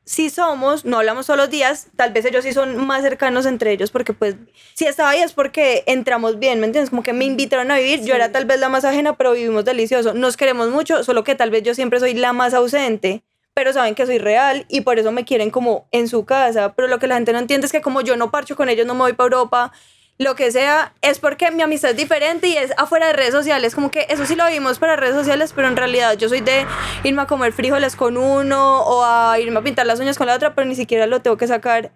sí 0.04 0.30
somos, 0.30 0.84
no 0.84 0.98
hablamos 0.98 1.26
todos 1.26 1.38
los 1.38 1.50
días, 1.50 1.88
tal 1.96 2.12
vez 2.12 2.24
ellos 2.24 2.44
sí 2.44 2.52
son 2.52 2.86
más 2.86 3.02
cercanos 3.02 3.44
entre 3.46 3.72
ellos 3.72 3.90
porque 3.90 4.12
pues 4.14 4.36
si 4.74 4.86
estaba 4.86 5.10
ahí 5.10 5.20
es 5.20 5.32
porque 5.32 5.84
entramos 5.86 6.38
bien, 6.38 6.60
¿me 6.60 6.66
entiendes? 6.66 6.90
Como 6.90 7.02
que 7.02 7.12
me 7.12 7.24
invitaron 7.26 7.70
a 7.70 7.76
vivir, 7.76 8.02
yo 8.02 8.14
era 8.14 8.32
tal 8.32 8.46
vez 8.46 8.58
la 8.58 8.68
más 8.68 8.84
ajena, 8.84 9.16
pero 9.16 9.32
vivimos 9.32 9.64
delicioso, 9.64 10.14
nos 10.14 10.36
queremos 10.36 10.70
mucho, 10.70 11.04
solo 11.04 11.22
que 11.24 11.34
tal 11.34 11.50
vez 11.50 11.62
yo 11.62 11.74
siempre 11.74 12.00
soy 12.00 12.14
la 12.14 12.32
más 12.32 12.54
ausente. 12.54 13.22
Pero 13.54 13.72
saben 13.72 13.96
que 13.96 14.06
soy 14.06 14.18
real 14.18 14.66
y 14.68 14.82
por 14.82 15.00
eso 15.00 15.10
me 15.10 15.24
quieren 15.24 15.50
como 15.50 15.88
en 15.90 16.06
su 16.06 16.24
casa. 16.24 16.74
Pero 16.74 16.86
lo 16.86 17.00
que 17.00 17.08
la 17.08 17.16
gente 17.16 17.32
no 17.32 17.40
entiende 17.40 17.66
es 17.66 17.72
que 17.72 17.80
como 17.80 18.02
yo 18.02 18.16
no 18.16 18.30
parcho 18.30 18.54
con 18.54 18.68
ellos, 18.68 18.86
no 18.86 18.94
me 18.94 19.00
voy 19.00 19.14
para 19.14 19.26
Europa, 19.26 19.72
lo 20.18 20.34
que 20.34 20.50
sea, 20.50 20.92
es 21.00 21.20
porque 21.20 21.50
mi 21.52 21.62
amistad 21.62 21.92
es 21.92 21.96
diferente 21.96 22.48
y 22.48 22.56
es 22.56 22.72
afuera 22.76 23.06
de 23.06 23.12
redes 23.12 23.32
sociales. 23.32 23.74
Como 23.76 23.92
que 23.92 24.06
eso 24.10 24.26
sí 24.26 24.34
lo 24.34 24.46
vimos 24.48 24.80
para 24.80 24.96
redes 24.96 25.14
sociales, 25.14 25.52
pero 25.54 25.68
en 25.68 25.76
realidad 25.76 26.16
yo 26.18 26.28
soy 26.28 26.40
de 26.40 26.66
irme 27.04 27.22
a 27.22 27.26
comer 27.26 27.52
frijoles 27.52 27.94
con 27.94 28.16
uno 28.16 28.80
o 28.80 29.04
a 29.04 29.38
irme 29.38 29.60
a 29.60 29.62
pintar 29.62 29.86
las 29.86 30.00
uñas 30.00 30.18
con 30.18 30.26
la 30.26 30.34
otra, 30.34 30.56
pero 30.56 30.66
ni 30.66 30.74
siquiera 30.74 31.06
lo 31.06 31.22
tengo 31.22 31.36
que 31.36 31.46
sacar 31.46 31.92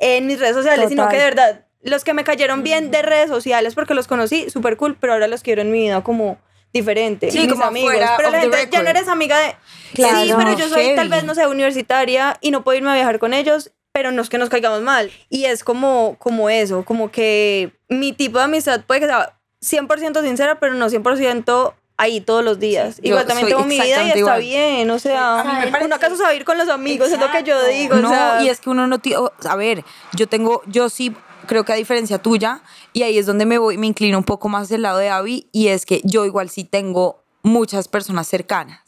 en 0.00 0.26
mis 0.26 0.40
redes 0.40 0.56
sociales, 0.56 0.88
sino 0.88 1.04
Total. 1.04 1.12
que 1.12 1.18
de 1.18 1.24
verdad, 1.24 1.64
los 1.82 2.02
que 2.02 2.12
me 2.12 2.24
cayeron 2.24 2.64
bien 2.64 2.90
de 2.90 3.02
redes 3.02 3.28
sociales 3.28 3.76
porque 3.76 3.94
los 3.94 4.08
conocí, 4.08 4.50
súper 4.50 4.76
cool, 4.76 4.96
pero 5.00 5.12
ahora 5.12 5.28
los 5.28 5.42
quiero 5.42 5.62
en 5.62 5.70
mi 5.70 5.82
vida 5.82 6.02
como 6.02 6.38
diferente. 6.72 7.30
Sí, 7.30 7.46
como 7.48 7.64
amigos. 7.64 7.94
Pero 8.16 8.30
la 8.30 8.40
gente, 8.40 8.68
ya 8.70 8.82
no 8.82 8.90
eres 8.90 9.06
amiga 9.06 9.38
de... 9.38 9.54
Claro. 9.94 10.20
Sí, 10.20 10.32
pero 10.36 10.56
yo 10.56 10.68
soy 10.68 10.94
tal 10.96 11.08
vez, 11.08 11.22
no 11.22 11.36
sé, 11.36 11.46
universitaria 11.46 12.36
y 12.40 12.50
no 12.50 12.64
puedo 12.64 12.78
irme 12.78 12.90
a 12.90 12.94
viajar 12.94 13.18
con 13.18 13.32
ellos, 13.32 13.72
pero 13.92 14.12
no 14.12 14.22
es 14.22 14.28
que 14.28 14.38
nos 14.38 14.48
caigamos 14.48 14.82
mal. 14.82 15.10
Y 15.28 15.44
es 15.44 15.64
como, 15.64 16.16
como 16.18 16.50
eso, 16.50 16.84
como 16.84 17.10
que 17.10 17.72
mi 17.88 18.12
tipo 18.12 18.38
de 18.38 18.44
amistad 18.44 18.82
puede 18.86 19.00
que 19.00 19.06
sea 19.06 19.38
100% 19.62 20.22
sincera, 20.22 20.58
pero 20.60 20.74
no 20.74 20.88
100% 20.88 21.74
ahí 21.96 22.20
todos 22.20 22.42
los 22.42 22.58
días. 22.58 22.98
igual 23.02 23.26
también 23.26 23.48
tengo 23.48 23.64
mi 23.64 23.78
vida 23.78 24.02
y 24.04 24.06
está 24.06 24.18
igual. 24.18 24.40
bien, 24.40 24.90
o 24.90 24.98
sea, 24.98 25.40
A 25.40 25.44
mí 25.64 25.70
me 25.70 25.84
uno 25.84 25.94
acaso 25.94 26.16
sabe 26.16 26.36
ir 26.36 26.44
con 26.44 26.56
los 26.56 26.68
amigos, 26.68 27.12
es 27.12 27.20
lo 27.20 27.30
que 27.30 27.42
yo 27.42 27.62
digo. 27.66 27.96
No, 27.96 28.08
o 28.08 28.12
sea, 28.12 28.42
y 28.42 28.48
es 28.48 28.60
que 28.60 28.70
uno 28.70 28.86
no 28.86 29.00
tiene, 29.00 29.22
a 29.46 29.56
ver, 29.56 29.84
yo 30.14 30.26
tengo, 30.26 30.62
yo 30.66 30.88
sí 30.88 31.14
creo 31.46 31.64
que 31.64 31.72
a 31.72 31.76
diferencia 31.76 32.18
tuya, 32.18 32.62
y 32.94 33.02
ahí 33.02 33.18
es 33.18 33.26
donde 33.26 33.44
me 33.44 33.58
voy, 33.58 33.76
me 33.76 33.86
inclino 33.86 34.16
un 34.16 34.24
poco 34.24 34.48
más 34.48 34.68
del 34.70 34.82
lado 34.82 34.98
de 34.98 35.10
Abby, 35.10 35.48
y 35.52 35.68
es 35.68 35.84
que 35.84 36.00
yo 36.04 36.24
igual 36.24 36.48
sí 36.48 36.64
tengo 36.64 37.22
muchas 37.42 37.88
personas 37.88 38.26
cercanas. 38.28 38.80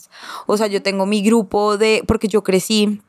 O 0.46 0.56
sea, 0.56 0.66
yo 0.68 0.82
tengo 0.82 1.04
mi 1.04 1.22
grupo 1.22 1.76
de, 1.76 2.04
porque 2.06 2.28
yo 2.28 2.42
crecí 2.42 3.02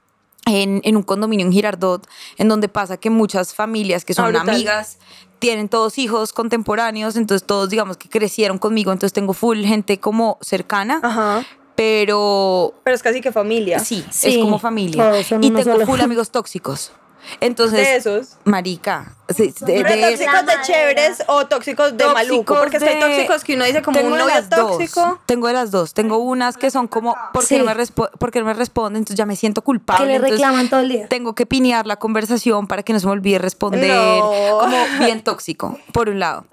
en, 0.45 0.81
en 0.83 0.97
un 0.97 1.03
condominio 1.03 1.45
en 1.45 1.51
Girardot, 1.53 2.07
en 2.37 2.47
donde 2.49 2.67
pasa 2.69 2.97
que 2.97 3.09
muchas 3.09 3.53
familias 3.53 4.03
que 4.05 4.13
Ah, 4.13 4.15
son 4.17 4.25
brutal. 4.31 4.49
amigas 4.49 4.97
tienen 5.39 5.67
todos 5.69 5.97
hijos 5.97 6.31
contemporáneos, 6.33 7.15
entonces 7.15 7.45
todos 7.45 7.69
digamos 7.69 7.97
que 7.97 8.07
crecieron 8.09 8.57
conmigo, 8.57 8.91
entonces 8.91 9.13
tengo 9.13 9.33
full 9.33 9.63
gente 9.65 9.99
como 9.99 10.37
cercana, 10.41 10.99
Ajá. 11.03 11.45
pero 11.75 12.73
Pero 12.83 12.95
es 12.95 13.03
casi 13.03 13.19
que 13.21 13.31
familia. 13.31 13.79
Sí, 13.79 14.05
Sí, 14.09 14.29
es 14.29 14.37
como 14.37 14.59
familia. 14.59 15.23
son 15.23 15.43
Y 15.43 15.51
tengo 15.51 15.85
full 15.85 15.99
amigos 16.01 16.31
tóxicos. 16.31 16.91
Entonces, 17.39 17.79
De 17.79 17.95
esos. 17.95 18.37
marica, 18.45 19.15
sí, 19.29 19.53
de, 19.61 19.83
Pero 19.83 19.89
de- 19.89 20.01
tóxicos 20.01 20.45
de 20.45 20.53
chéveres 20.63 21.23
o 21.27 21.45
tóxicos 21.47 21.97
de 21.97 22.05
maluco. 22.07 22.55
Porque 22.55 22.77
es 22.77 22.83
que 22.83 22.89
hay 22.89 22.99
tóxicos 22.99 23.43
que 23.43 23.55
uno 23.55 23.65
dice 23.65 23.81
como 23.81 23.97
Tengo 23.97 24.11
un 24.13 24.17
novio 24.19 24.35
dos. 24.49 24.49
tóxico. 24.77 25.19
Tengo 25.25 25.47
de 25.47 25.53
las 25.53 25.71
dos. 25.71 25.93
Tengo 25.93 26.17
unas 26.17 26.57
que 26.57 26.69
son 26.71 26.87
como, 26.87 27.15
¿por 27.33 27.41
qué, 27.43 27.47
Sí. 27.55 27.57
no, 27.57 27.65
me 27.65 27.73
respo- 27.73 28.09
por 28.19 28.31
qué 28.31 28.39
no 28.39 28.45
me 28.45 28.53
responden? 28.53 28.97
Entonces 28.99 29.17
ya 29.17 29.25
me 29.25 29.35
siento 29.35 29.61
culpable. 29.61 30.03
Que 30.05 30.09
le 30.09 30.15
entonces 30.15 30.37
reclaman 30.39 30.69
todo 30.69 30.79
el 30.81 30.89
día. 30.89 31.07
Tengo 31.07 31.33
que 31.35 31.45
pinear 31.45 31.87
la 31.87 31.95
conversación 31.97 32.67
para 32.67 32.83
que 32.83 32.93
no 32.93 32.99
se 32.99 33.05
me 33.05 33.11
olvide 33.13 33.39
responder. 33.39 33.89
No. 33.95 34.57
Como 34.59 34.77
bien 34.99 35.23
tóxico, 35.23 35.77
por 35.91 36.09
un 36.09 36.19
lado. 36.19 36.45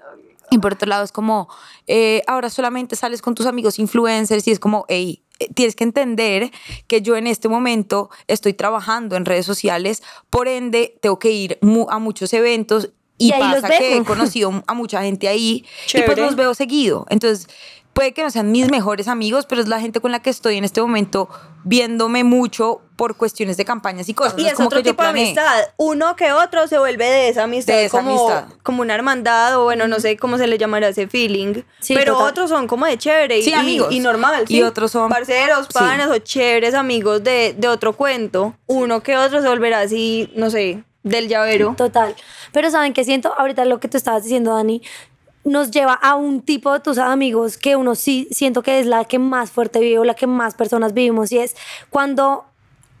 Y 0.49 0.57
por 0.57 0.73
otro 0.73 0.87
lado 0.89 1.03
es 1.05 1.11
como, 1.13 1.47
eh, 1.87 2.23
ahora 2.27 2.49
solamente 2.49 2.95
sales 2.97 3.21
con 3.21 3.35
tus 3.35 3.45
amigos 3.45 3.79
influencers 3.79 4.45
y 4.47 4.51
es 4.51 4.59
como, 4.59 4.85
hey, 4.89 5.23
tienes 5.53 5.75
que 5.75 5.83
entender 5.83 6.51
que 6.87 7.01
yo 7.01 7.15
en 7.15 7.27
este 7.27 7.47
momento 7.49 8.09
estoy 8.27 8.53
trabajando 8.53 9.15
en 9.15 9.25
redes 9.25 9.45
sociales, 9.45 10.03
por 10.29 10.47
ende 10.47 10.97
tengo 11.01 11.19
que 11.19 11.31
ir 11.31 11.57
mu- 11.61 11.87
a 11.89 11.99
muchos 11.99 12.33
eventos 12.33 12.89
y, 13.17 13.31
pasa 13.39 13.67
que 13.69 13.97
he 13.97 14.03
conocido 14.05 14.63
a 14.65 14.73
mucha 14.73 15.03
gente 15.03 15.27
ahí 15.27 15.65
y 15.99 16.03
pues 16.03 16.17
los 16.17 16.35
veo 16.35 16.53
seguido. 16.55 17.05
Entonces, 17.09 17.47
puede 17.93 18.13
que 18.13 18.23
no 18.23 18.29
sean 18.31 18.51
mis 18.51 18.69
mejores 18.71 19.07
amigos, 19.07 19.45
pero 19.47 19.61
es 19.61 19.67
la 19.67 19.79
gente 19.79 19.99
con 19.99 20.11
la 20.11 20.21
que 20.21 20.29
estoy 20.29 20.57
en 20.57 20.63
este 20.63 20.81
momento 20.81 21.29
viéndome 21.63 22.23
mucho 22.23 22.81
por 22.95 23.15
cuestiones 23.15 23.57
de 23.57 23.65
campañas 23.65 24.09
y 24.09 24.13
cosas. 24.13 24.33
Y 24.37 24.43
No 24.43 24.47
es 24.47 24.53
como 24.55 24.67
otro 24.67 24.79
que 24.81 24.89
tipo 24.91 25.03
de 25.03 25.09
amistad. 25.09 25.59
Uno 25.77 26.15
que 26.15 26.31
otro 26.31 26.67
se 26.67 26.77
vuelve 26.79 27.05
de 27.05 27.29
esa 27.29 27.43
amistad. 27.43 27.73
De 27.73 27.85
esa 27.85 27.97
como, 27.99 28.29
amistad. 28.29 28.53
como 28.63 28.81
una 28.81 28.95
hermandad 28.95 29.57
o 29.59 29.63
bueno, 29.65 29.87
no 29.87 29.99
sé 29.99 30.17
cómo 30.17 30.37
se 30.37 30.47
le 30.47 30.57
llamará 30.57 30.87
ese 30.89 31.07
feeling. 31.07 31.61
Sí, 31.79 31.93
Pero 31.95 32.13
total. 32.13 32.29
otros 32.29 32.49
son 32.49 32.67
como 32.67 32.85
de 32.85 32.97
chévere 32.97 33.39
y, 33.39 33.43
Sí, 33.43 33.53
amigos. 33.53 33.91
y 33.91 33.99
normal. 33.99 34.45
Y 34.47 34.55
¿sí? 34.55 34.63
otros 34.63 34.91
son- 34.91 35.09
Parceros, 35.09 35.67
panas 35.67 36.07
o 36.09 36.17
chéveres 36.19 36.73
amigos 36.73 37.23
de, 37.23 37.53
de 37.57 37.67
otro 37.67 37.93
cuento. 37.93 38.55
Uno 38.67 39.01
que 39.01 39.17
otro 39.17 39.41
se 39.41 39.47
volverá 39.47 39.81
así, 39.81 40.31
no 40.35 40.49
sé, 40.49 40.83
del 41.03 41.27
llavero. 41.27 41.73
Total. 41.77 42.15
Pero 42.53 42.69
saben 42.71 42.93
que 42.93 43.03
siento, 43.03 43.33
ahorita 43.37 43.65
lo 43.65 43.79
que 43.79 43.87
tú 43.87 43.97
estabas 43.97 44.23
diciendo, 44.23 44.53
Dani, 44.55 44.81
nos 45.43 45.71
lleva 45.71 45.93
a 45.93 46.15
un 46.15 46.41
tipo 46.41 46.71
de 46.73 46.79
tus 46.79 46.97
amigos 46.97 47.57
que 47.57 47.75
uno 47.75 47.95
sí 47.95 48.27
siento 48.31 48.61
que 48.61 48.79
es 48.79 48.85
la 48.85 49.05
que 49.05 49.19
más 49.19 49.51
fuerte 49.51 49.79
vive 49.79 49.99
o 49.99 50.03
la 50.03 50.13
que 50.13 50.27
más 50.27 50.55
personas 50.55 50.93
vivimos 50.93 51.31
y 51.31 51.39
es 51.39 51.55
cuando 51.89 52.45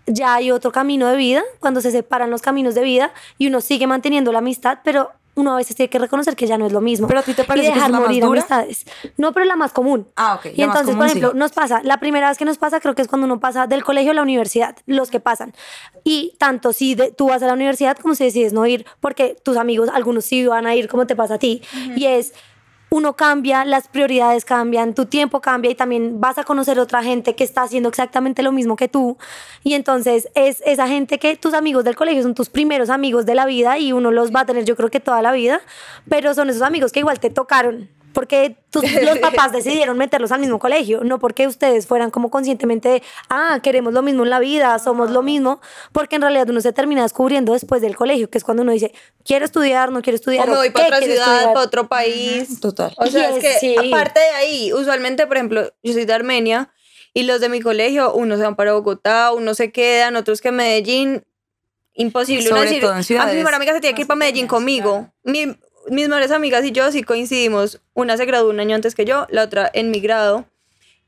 ya 0.07 0.35
hay 0.35 0.51
otro 0.51 0.71
camino 0.71 1.07
de 1.07 1.15
vida, 1.15 1.43
cuando 1.59 1.81
se 1.81 1.91
separan 1.91 2.29
los 2.29 2.41
caminos 2.41 2.75
de 2.75 2.83
vida 2.83 3.13
y 3.37 3.47
uno 3.47 3.61
sigue 3.61 3.87
manteniendo 3.87 4.31
la 4.31 4.39
amistad, 4.39 4.79
pero 4.83 5.11
uno 5.35 5.53
a 5.53 5.55
veces 5.57 5.75
tiene 5.75 5.89
que 5.89 5.97
reconocer 5.99 6.35
que 6.35 6.45
ya 6.45 6.57
no 6.57 6.65
es 6.67 6.73
lo 6.73 6.81
mismo. 6.81 7.07
¿Pero 7.07 7.21
a 7.21 7.23
ti 7.23 7.33
te 7.33 7.43
parece 7.45 7.67
y 7.67 7.71
que 7.71 7.73
es 7.73 7.75
dejar 7.75 7.91
la 7.91 7.99
más 7.99 8.07
morir 8.07 8.23
dura? 8.23 8.41
amistades. 8.41 8.85
No, 9.17 9.31
pero 9.33 9.45
la 9.45 9.55
más 9.55 9.71
común. 9.71 10.07
Ah, 10.15 10.35
ok, 10.35 10.47
Y 10.53 10.61
la 10.61 10.67
más 10.67 10.75
entonces, 10.77 10.85
común, 10.95 10.97
por 10.99 11.09
sí. 11.09 11.17
ejemplo, 11.19 11.39
nos 11.39 11.51
pasa, 11.51 11.81
la 11.83 11.99
primera 11.99 12.27
vez 12.29 12.37
que 12.37 12.45
nos 12.45 12.57
pasa 12.57 12.79
creo 12.79 12.95
que 12.95 13.01
es 13.01 13.07
cuando 13.07 13.25
uno 13.25 13.39
pasa 13.39 13.65
del 13.67 13.83
colegio 13.83 14.11
a 14.11 14.13
la 14.13 14.21
universidad, 14.23 14.75
los 14.85 15.09
que 15.09 15.19
pasan. 15.19 15.53
Y 16.03 16.35
tanto 16.37 16.73
si 16.73 16.95
de- 16.95 17.11
tú 17.11 17.27
vas 17.29 17.41
a 17.43 17.47
la 17.47 17.53
universidad 17.53 17.97
como 17.97 18.15
si 18.15 18.25
decides 18.25 18.51
no 18.53 18.65
ir, 18.65 18.85
porque 18.99 19.35
tus 19.43 19.57
amigos, 19.57 19.89
algunos 19.93 20.25
sí 20.25 20.45
van 20.45 20.67
a 20.67 20.75
ir 20.75 20.87
como 20.89 21.07
te 21.07 21.15
pasa 21.15 21.35
a 21.35 21.39
ti. 21.39 21.61
Y 21.95 22.05
es, 22.05 22.33
uno 22.93 23.15
cambia, 23.15 23.63
las 23.63 23.87
prioridades 23.87 24.43
cambian, 24.43 24.93
tu 24.93 25.05
tiempo 25.05 25.39
cambia 25.39 25.71
y 25.71 25.75
también 25.75 26.19
vas 26.19 26.37
a 26.37 26.43
conocer 26.43 26.77
otra 26.77 27.01
gente 27.01 27.35
que 27.35 27.45
está 27.45 27.63
haciendo 27.63 27.87
exactamente 27.87 28.43
lo 28.43 28.51
mismo 28.51 28.75
que 28.75 28.89
tú. 28.89 29.17
Y 29.63 29.75
entonces 29.75 30.27
es 30.35 30.61
esa 30.65 30.89
gente 30.89 31.17
que 31.17 31.37
tus 31.37 31.53
amigos 31.53 31.85
del 31.85 31.95
colegio 31.95 32.21
son 32.21 32.35
tus 32.35 32.49
primeros 32.49 32.89
amigos 32.89 33.25
de 33.25 33.33
la 33.33 33.45
vida 33.45 33.77
y 33.77 33.93
uno 33.93 34.11
los 34.11 34.35
va 34.35 34.41
a 34.41 34.45
tener 34.45 34.65
yo 34.65 34.75
creo 34.75 34.89
que 34.89 34.99
toda 34.99 35.21
la 35.21 35.31
vida, 35.31 35.61
pero 36.09 36.33
son 36.33 36.49
esos 36.49 36.63
amigos 36.63 36.91
que 36.91 36.99
igual 36.99 37.21
te 37.21 37.29
tocaron. 37.29 37.89
Porque 38.13 38.57
tus, 38.69 38.83
los 39.03 39.19
papás 39.19 39.51
decidieron 39.51 39.97
meterlos 39.97 40.31
al 40.31 40.39
mismo 40.41 40.59
colegio, 40.59 41.01
no 41.03 41.19
porque 41.19 41.47
ustedes 41.47 41.87
fueran 41.87 42.11
como 42.11 42.29
conscientemente 42.29 42.89
de, 42.89 43.03
ah, 43.29 43.59
queremos 43.63 43.93
lo 43.93 44.01
mismo 44.01 44.23
en 44.23 44.29
la 44.29 44.39
vida, 44.39 44.77
somos 44.79 45.11
lo 45.11 45.21
mismo, 45.21 45.61
porque 45.93 46.17
en 46.17 46.21
realidad 46.23 46.49
uno 46.49 46.61
se 46.61 46.73
termina 46.73 47.03
descubriendo 47.03 47.53
después 47.53 47.81
del 47.81 47.95
colegio, 47.95 48.29
que 48.29 48.37
es 48.37 48.43
cuando 48.43 48.63
uno 48.63 48.71
dice, 48.73 48.93
quiero 49.23 49.45
estudiar, 49.45 49.91
no 49.91 50.01
quiero 50.01 50.15
estudiar. 50.15 50.47
O 50.49 50.51
me 50.51 50.57
voy 50.57 50.67
¿qué 50.67 50.73
para 50.73 50.87
otra 50.87 50.99
quiero 50.99 51.13
ciudad, 51.13 51.27
estudiar?". 51.33 51.53
para 51.53 51.65
otro 51.65 51.87
país. 51.87 52.59
Total. 52.59 52.93
O 52.97 53.05
sea, 53.07 53.31
Y 53.31 53.37
es 53.37 53.39
que 53.43 53.53
sí. 53.59 53.75
aparte 53.77 54.19
de 54.19 54.29
ahí, 54.31 54.73
usualmente, 54.73 55.25
por 55.27 55.37
ejemplo, 55.37 55.71
yo 55.83 55.93
soy 55.93 56.05
de 56.05 56.13
Armenia 56.13 56.69
y 57.13 57.23
los 57.23 57.41
de 57.41 57.49
mi 57.49 57.61
colegio, 57.61 58.13
unos 58.13 58.37
se 58.39 58.43
van 58.45 58.55
para 58.55 58.73
Bogotá, 58.73 59.31
unos 59.33 59.57
se 59.57 59.71
quedan, 59.71 60.15
otros 60.15 60.41
que 60.41 60.51
Medellín. 60.51 61.23
Imposible. 61.93 62.47
uno 62.47 62.55
Sobre 62.57 62.69
decir, 62.69 62.81
todo 62.81 62.91
en 62.91 62.95
a 62.95 62.99
mi 62.99 63.03
ciudades 63.03 63.35
mejor 63.35 63.53
amiga 63.53 63.73
se 63.73 63.81
tiene 63.81 63.95
que 63.95 64.01
ir 64.03 64.07
para 64.07 64.17
Medellín 64.17 64.47
conmigo. 64.47 65.09
Mi- 65.23 65.57
mis 65.89 66.07
mejores 66.07 66.31
amigas 66.31 66.63
y 66.65 66.71
yo 66.71 66.91
sí 66.91 67.03
coincidimos. 67.03 67.81
Una 67.93 68.17
se 68.17 68.25
graduó 68.25 68.49
un 68.49 68.59
año 68.59 68.75
antes 68.75 68.95
que 68.95 69.05
yo, 69.05 69.27
la 69.29 69.43
otra 69.43 69.69
en 69.73 69.91
mi 69.91 69.99
grado. 69.99 70.45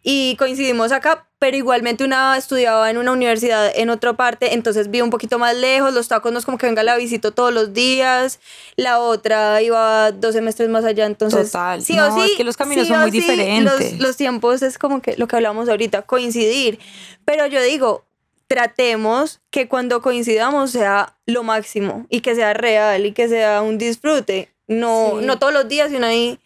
Y 0.06 0.36
coincidimos 0.36 0.92
acá, 0.92 1.30
pero 1.40 1.56
igualmente 1.56 2.04
una 2.04 2.38
estudiaba 2.38 2.92
en 2.92 2.98
una 2.98 3.14
universidad 3.14 3.72
en 3.74 3.90
otra 3.90 4.12
parte, 4.12 4.54
entonces 4.54 4.92
vive 4.92 5.02
un 5.02 5.10
poquito 5.10 5.40
más 5.40 5.56
lejos, 5.56 5.94
los 5.94 6.10
tacos 6.10 6.34
no 6.34 6.40
es 6.40 6.46
como 6.46 6.58
que 6.58 6.66
venga 6.66 6.84
la 6.84 6.98
visito 6.98 7.32
todos 7.32 7.54
los 7.54 7.74
días, 7.74 8.42
la 8.76 9.00
otra 9.00 9.62
iba 9.62 10.12
dos 10.12 10.34
semestres 10.34 10.68
más 10.68 10.84
allá, 10.84 11.06
entonces 11.06 11.54
Total. 11.54 11.82
sí 11.82 11.96
No, 11.96 12.14
o 12.14 12.20
sí, 12.20 12.32
es 12.32 12.38
que 12.38 12.44
los 12.44 12.58
caminos 12.58 12.86
sí 12.86 12.92
son 12.92 13.02
muy 13.02 13.12
sí, 13.12 13.22
diferentes. 13.22 13.94
Los, 13.94 14.02
los 14.02 14.18
tiempos 14.18 14.62
es 14.62 14.78
como 14.78 15.02
que 15.02 15.16
lo 15.16 15.30
que 15.30 15.38
hablamos 15.38 15.70
ahorita, 15.70 16.02
coincidir, 16.02 16.80
pero 17.24 17.48
yo 17.48 17.62
digo, 17.62 18.04
tratemos 18.48 19.40
que 19.52 19.68
cuando 19.68 20.02
coincidamos 20.02 20.72
sea 20.72 21.16
lo 21.26 21.44
máximo 21.44 22.06
y 22.10 22.20
que 22.20 22.36
sea 22.36 22.54
real 22.54 23.06
y 23.06 23.14
que 23.14 23.30
sea 23.30 23.62
un 23.62 23.78
disfrute, 23.78 24.53
no, 24.68 25.18
Sí. 25.20 25.26
no 25.26 25.40
todos 25.40 25.54
los 25.54 25.68
días 25.68 25.92
y 25.92 25.96
uno 25.96 26.08
ahí 26.08 26.40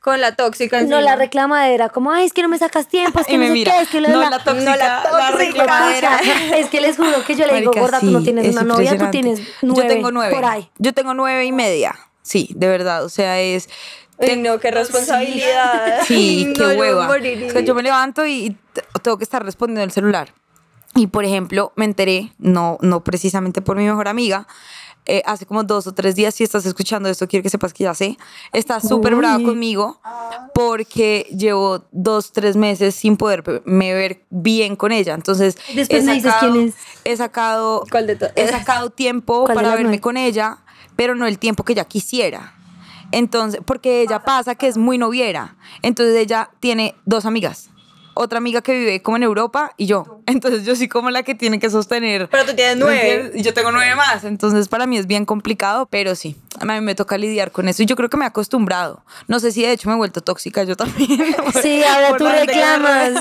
con 0.00 0.20
la 0.20 0.34
tóxica 0.36 0.76
No 0.76 0.82
encima. 0.82 1.00
la 1.00 1.16
reclamadera, 1.16 1.88
como, 1.88 2.10
ay, 2.12 2.26
es 2.26 2.32
que 2.34 2.42
no 2.42 2.48
me 2.48 2.58
sacas 2.58 2.88
tiempo, 2.88 3.20
es 3.20 3.26
que 3.26 3.34
Y 3.34 3.38
no 3.38 3.46
sé 3.46 3.50
mira, 3.52 3.72
qué, 3.72 3.82
es 3.82 3.88
que 3.88 4.00
lo 4.02 4.08
de 4.08 4.14
no 4.14 4.20
la, 4.20 4.30
la 4.30 4.44
tóxica, 4.44 4.70
No, 4.72 4.76
la 4.76 4.86
la 4.86 5.02
tóxica. 5.02 5.36
reclamadera. 5.38 6.20
Es 6.56 6.68
que 6.68 6.80
les 6.80 6.96
juro 6.96 7.24
que 7.26 7.34
yo 7.34 7.46
le 7.46 7.54
digo, 7.60 7.70
Marica, 7.72 7.80
gorda, 7.80 8.00
tú 8.00 8.10
no 8.10 8.18
sí, 8.18 8.24
tienes 8.26 8.46
es 8.46 8.52
una 8.52 8.64
novia, 8.64 8.98
tú 8.98 9.10
tienes 9.10 9.40
nueve. 9.62 9.82
Yo 9.88 9.94
tengo 9.94 10.10
nueve. 10.10 10.34
Por 10.34 10.44
ahí. 10.44 10.70
Yo 10.78 10.92
tengo 10.92 11.14
nueve 11.14 11.44
y 11.46 11.52
media. 11.52 11.94
Sí, 12.22 12.48
de 12.54 12.68
verdad. 12.68 13.04
O 13.04 13.08
sea, 13.08 13.40
es. 13.40 13.68
Uy, 14.18 14.36
no, 14.36 14.60
qué 14.60 14.70
responsabilidad. 14.70 16.00
Sí, 16.06 16.44
No, 16.48 16.52
qué 16.54 16.66
me 16.66 16.76
hueva. 16.76 17.16
Es 17.18 17.52
que 17.52 17.64
yo 17.64 17.74
me 17.74 17.82
levanto 17.82 18.26
y 18.26 18.56
tengo 19.02 19.16
que 19.18 19.24
estar 19.24 19.44
respondiendo 19.44 19.82
el 19.84 19.90
celular. 19.90 20.32
Y 20.94 21.08
por 21.08 21.24
ejemplo, 21.24 21.72
me 21.76 21.84
enteré, 21.86 22.32
no, 22.38 22.78
no 22.80 23.02
precisamente 23.02 23.60
por 23.62 23.76
mi 23.76 23.84
mejor 23.84 24.06
amiga, 24.06 24.46
eh, 25.06 25.22
hace 25.26 25.44
como 25.46 25.62
dos 25.64 25.86
o 25.86 25.92
tres 25.92 26.14
días, 26.14 26.34
si 26.34 26.44
estás 26.44 26.64
escuchando 26.66 27.08
esto, 27.08 27.28
quiero 27.28 27.42
que 27.42 27.50
sepas 27.50 27.72
que 27.74 27.84
ya 27.84 27.94
sé, 27.94 28.16
está 28.52 28.80
súper 28.80 29.14
brava 29.14 29.42
conmigo 29.44 30.00
porque 30.54 31.26
llevo 31.36 31.84
dos, 31.92 32.32
tres 32.32 32.56
meses 32.56 32.94
sin 32.94 33.16
poderme 33.16 33.94
ver 33.94 34.24
bien 34.30 34.76
con 34.76 34.92
ella. 34.92 35.14
Entonces, 35.14 35.56
Después 35.74 36.02
he 36.02 36.06
me 36.06 36.14
dices 36.14 36.32
sacado- 36.32 36.52
quién 36.52 36.68
es. 36.68 36.74
He 37.04 37.16
sacado, 37.16 37.84
¿Cuál 37.90 38.06
de 38.06 38.32
he 38.36 38.48
sacado 38.48 38.90
tiempo 38.90 39.44
¿Cuál 39.44 39.56
de 39.58 39.62
para 39.64 39.76
verme 39.76 40.00
con 40.00 40.16
ella, 40.16 40.58
pero 40.96 41.14
no 41.14 41.26
el 41.26 41.38
tiempo 41.38 41.64
que 41.64 41.72
ella 41.74 41.84
quisiera. 41.84 42.54
Entonces, 43.12 43.60
porque 43.64 44.00
ella 44.00 44.20
pasa 44.20 44.54
que 44.54 44.66
es 44.68 44.76
muy 44.76 44.96
noviera. 44.98 45.56
Entonces 45.82 46.16
ella 46.16 46.50
tiene 46.60 46.94
dos 47.04 47.26
amigas. 47.26 47.70
Otra 48.14 48.38
amiga 48.38 48.62
que 48.62 48.72
vive 48.72 49.02
como 49.02 49.16
en 49.16 49.24
Europa 49.24 49.72
y 49.76 49.86
yo. 49.86 50.20
Entonces 50.26 50.64
yo 50.64 50.76
soy 50.76 50.88
como 50.88 51.10
la 51.10 51.22
que 51.24 51.34
tiene 51.34 51.58
que 51.58 51.68
sostener. 51.68 52.28
Pero 52.30 52.44
tú 52.44 52.54
tienes 52.54 52.76
¿me 52.76 52.84
nueve. 52.84 53.32
Y 53.34 53.42
yo 53.42 53.52
tengo 53.52 53.72
nueve 53.72 53.94
más. 53.96 54.24
Entonces 54.24 54.68
para 54.68 54.86
mí 54.86 54.96
es 54.98 55.06
bien 55.06 55.24
complicado, 55.24 55.86
pero 55.86 56.14
sí. 56.14 56.36
A 56.60 56.64
mí 56.64 56.80
me 56.80 56.94
toca 56.94 57.18
lidiar 57.18 57.50
con 57.50 57.68
eso 57.68 57.82
y 57.82 57.86
yo 57.86 57.96
creo 57.96 58.08
que 58.08 58.16
me 58.16 58.24
he 58.24 58.28
acostumbrado. 58.28 59.02
No 59.26 59.40
sé 59.40 59.50
si 59.52 59.62
de 59.62 59.72
hecho 59.72 59.88
me 59.88 59.94
he 59.94 59.98
vuelto 59.98 60.20
tóxica 60.20 60.62
yo 60.64 60.76
también. 60.76 61.34
Sí, 61.62 61.82
ahora 61.82 62.16
tú 62.16 62.24
la 62.24 62.44
reclamas. 62.44 63.12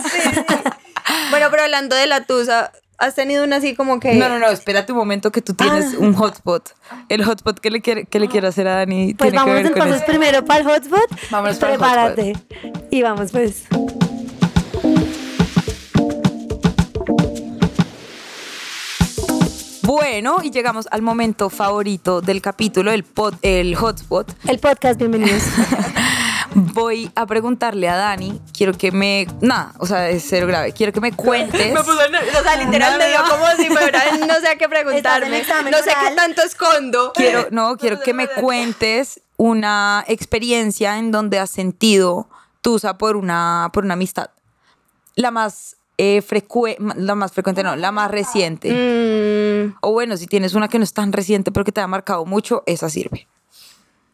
Bueno, 1.30 1.48
pero 1.50 1.64
hablando 1.64 1.96
de 1.96 2.08
la 2.08 2.26
tusa, 2.26 2.72
¿has 2.98 3.16
tenido 3.16 3.44
una 3.44 3.58
así 3.58 3.76
como 3.76 4.00
que... 4.00 4.16
No, 4.16 4.30
no, 4.30 4.40
no, 4.40 4.48
espérate 4.48 4.92
un 4.92 4.98
momento 5.00 5.32
que 5.32 5.42
tú 5.42 5.54
tienes 5.54 5.94
un 5.96 6.14
hotspot. 6.14 6.72
El 7.10 7.24
hotspot 7.26 7.60
que 7.60 7.72
le, 7.72 7.82
quiere, 7.82 8.06
que 8.06 8.20
le 8.20 8.28
quiero 8.28 8.48
hacer 8.48 8.68
a 8.68 8.76
Dani 8.76 9.14
Pues 9.14 9.32
tiene 9.32 9.44
que 9.44 9.50
vamos 9.50 9.64
ver 9.64 9.72
con 9.72 9.82
entonces 9.82 10.04
eso. 10.04 10.06
primero 10.06 10.46
para 10.46 10.60
el 10.62 10.66
hotspot. 10.68 11.32
Vámonos 11.32 11.58
para 11.58 11.74
el 11.74 11.80
Prepárate. 11.80 12.34
Y 12.92 13.02
vamos 13.02 13.32
pues. 13.32 13.64
Bueno, 19.86 20.38
y 20.42 20.50
llegamos 20.52 20.88
al 20.92 21.02
momento 21.02 21.50
favorito 21.50 22.22
del 22.22 22.42
capítulo, 22.42 22.92
el, 22.92 23.04
pod- 23.06 23.38
el 23.42 23.76
hotspot. 23.76 24.34
El 24.48 24.60
podcast, 24.60 24.98
bienvenidos. 24.98 25.44
Voy 26.56 27.12
a 27.16 27.26
preguntarle 27.26 27.90
a 27.90 27.96
Dani, 27.98 28.40
quiero 28.56 28.74
que 28.74 28.92
me... 28.94 29.28
Nada, 29.42 29.74
o 29.80 29.86
sea, 29.86 30.10
es 30.10 30.24
cero 30.26 30.48
grave. 30.48 30.72
Quiero 30.72 30.94
que 30.94 31.02
me 31.02 31.12
cuentes... 31.12 31.74
Me 31.74 31.80
puso 31.84 32.10
nerviosa, 32.10 32.40
o 32.40 32.44
sea, 32.44 32.56
literal 32.64 32.94
No, 32.94 32.98
me 33.00 33.04
no, 33.06 33.10
dio 33.10 33.30
como 33.30 33.46
si 33.58 33.70
fuera, 33.70 34.04
no 34.28 34.36
sé 34.40 34.48
a 34.48 34.56
qué 34.58 34.70
preguntarme, 34.70 35.44
no 35.72 35.78
sé 35.80 35.92
qué 36.08 36.16
tanto 36.16 36.44
escondo. 36.44 37.12
Quiero, 37.14 37.48
no, 37.52 37.76
quiero 37.76 38.00
que 38.00 38.14
me 38.14 38.28
cuentes 38.28 39.20
una 39.36 40.06
experiencia 40.08 40.98
en 40.98 41.12
donde 41.12 41.40
has 41.40 41.50
sentido 41.50 42.30
tusa 42.62 42.98
por 42.98 43.18
una, 43.18 43.70
por 43.74 43.84
una 43.84 43.96
amistad. 43.96 44.30
La 45.16 45.32
más 45.32 45.76
frecuente, 46.26 46.82
la 46.98 47.16
más 47.16 47.32
frecuente 47.32 47.64
no, 47.64 47.76
la 47.76 47.92
más 47.92 48.10
reciente. 48.12 48.72
Mm, 48.72 49.76
O 49.82 49.92
bueno, 49.92 50.18
si 50.18 50.28
tienes 50.28 50.54
una 50.54 50.68
que 50.68 50.78
no 50.78 50.84
es 50.84 50.94
tan 50.94 51.12
reciente 51.14 51.52
pero 51.52 51.64
que 51.64 51.72
te 51.72 51.82
ha 51.82 51.88
marcado 51.88 52.26
mucho, 52.26 52.64
esa 52.66 52.90
sirve. 52.90 53.28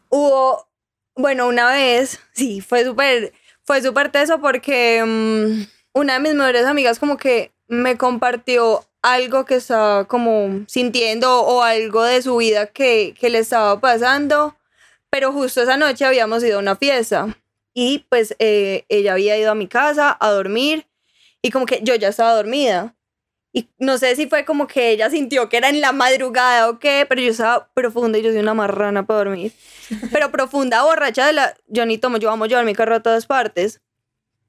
hubo, 0.08 0.66
bueno, 1.16 1.46
una 1.48 1.70
vez, 1.70 2.20
sí, 2.32 2.60
fue 2.60 2.84
súper, 2.84 3.32
fue 3.64 3.82
súper 3.82 4.10
teso 4.10 4.40
porque 4.40 5.02
mm, 5.04 5.98
una 5.98 6.14
de 6.14 6.20
mis 6.20 6.34
mejores 6.34 6.66
amigas 6.66 6.98
como 6.98 7.16
que 7.16 7.52
me 7.68 7.96
compartió 7.96 8.84
algo 9.02 9.44
que 9.44 9.54
estaba 9.56 10.04
como 10.06 10.64
sintiendo 10.66 11.40
o 11.42 11.62
algo 11.62 12.02
de 12.02 12.20
su 12.22 12.36
vida 12.36 12.66
que, 12.66 13.14
que 13.18 13.30
le 13.30 13.38
estaba 13.38 13.80
pasando, 13.80 14.56
pero 15.08 15.32
justo 15.32 15.62
esa 15.62 15.76
noche 15.76 16.04
habíamos 16.04 16.44
ido 16.44 16.56
a 16.58 16.60
una 16.62 16.76
fiesta 16.76 17.36
y 17.72 18.04
pues 18.08 18.34
eh, 18.40 18.84
ella 18.88 19.12
había 19.14 19.38
ido 19.38 19.52
a 19.52 19.54
mi 19.54 19.68
casa 19.68 20.16
a 20.20 20.30
dormir 20.30 20.86
y 21.42 21.50
como 21.50 21.66
que 21.66 21.80
yo 21.82 21.94
ya 21.94 22.08
estaba 22.08 22.34
dormida. 22.34 22.94
Y 23.52 23.68
no 23.78 23.98
sé 23.98 24.14
si 24.14 24.28
fue 24.28 24.44
como 24.44 24.68
que 24.68 24.90
ella 24.90 25.10
sintió 25.10 25.48
que 25.48 25.56
era 25.56 25.68
en 25.68 25.80
la 25.80 25.90
madrugada 25.90 26.68
o 26.68 26.78
qué, 26.78 27.04
pero 27.08 27.20
yo 27.20 27.32
estaba 27.32 27.68
profunda 27.74 28.18
y 28.18 28.22
yo 28.22 28.30
soy 28.30 28.40
una 28.40 28.54
marrana 28.54 29.04
para 29.06 29.18
dormir. 29.18 29.52
Pero 30.12 30.30
profunda, 30.30 30.84
borracha 30.84 31.26
de 31.26 31.32
la... 31.32 31.54
Yo 31.66 31.84
ni 31.84 31.98
tomo, 31.98 32.18
yo 32.18 32.28
vamos 32.28 32.46
a 32.46 32.48
llevar 32.48 32.64
mi 32.64 32.74
carro 32.76 32.94
a 32.94 33.00
todas 33.00 33.26
partes. 33.26 33.80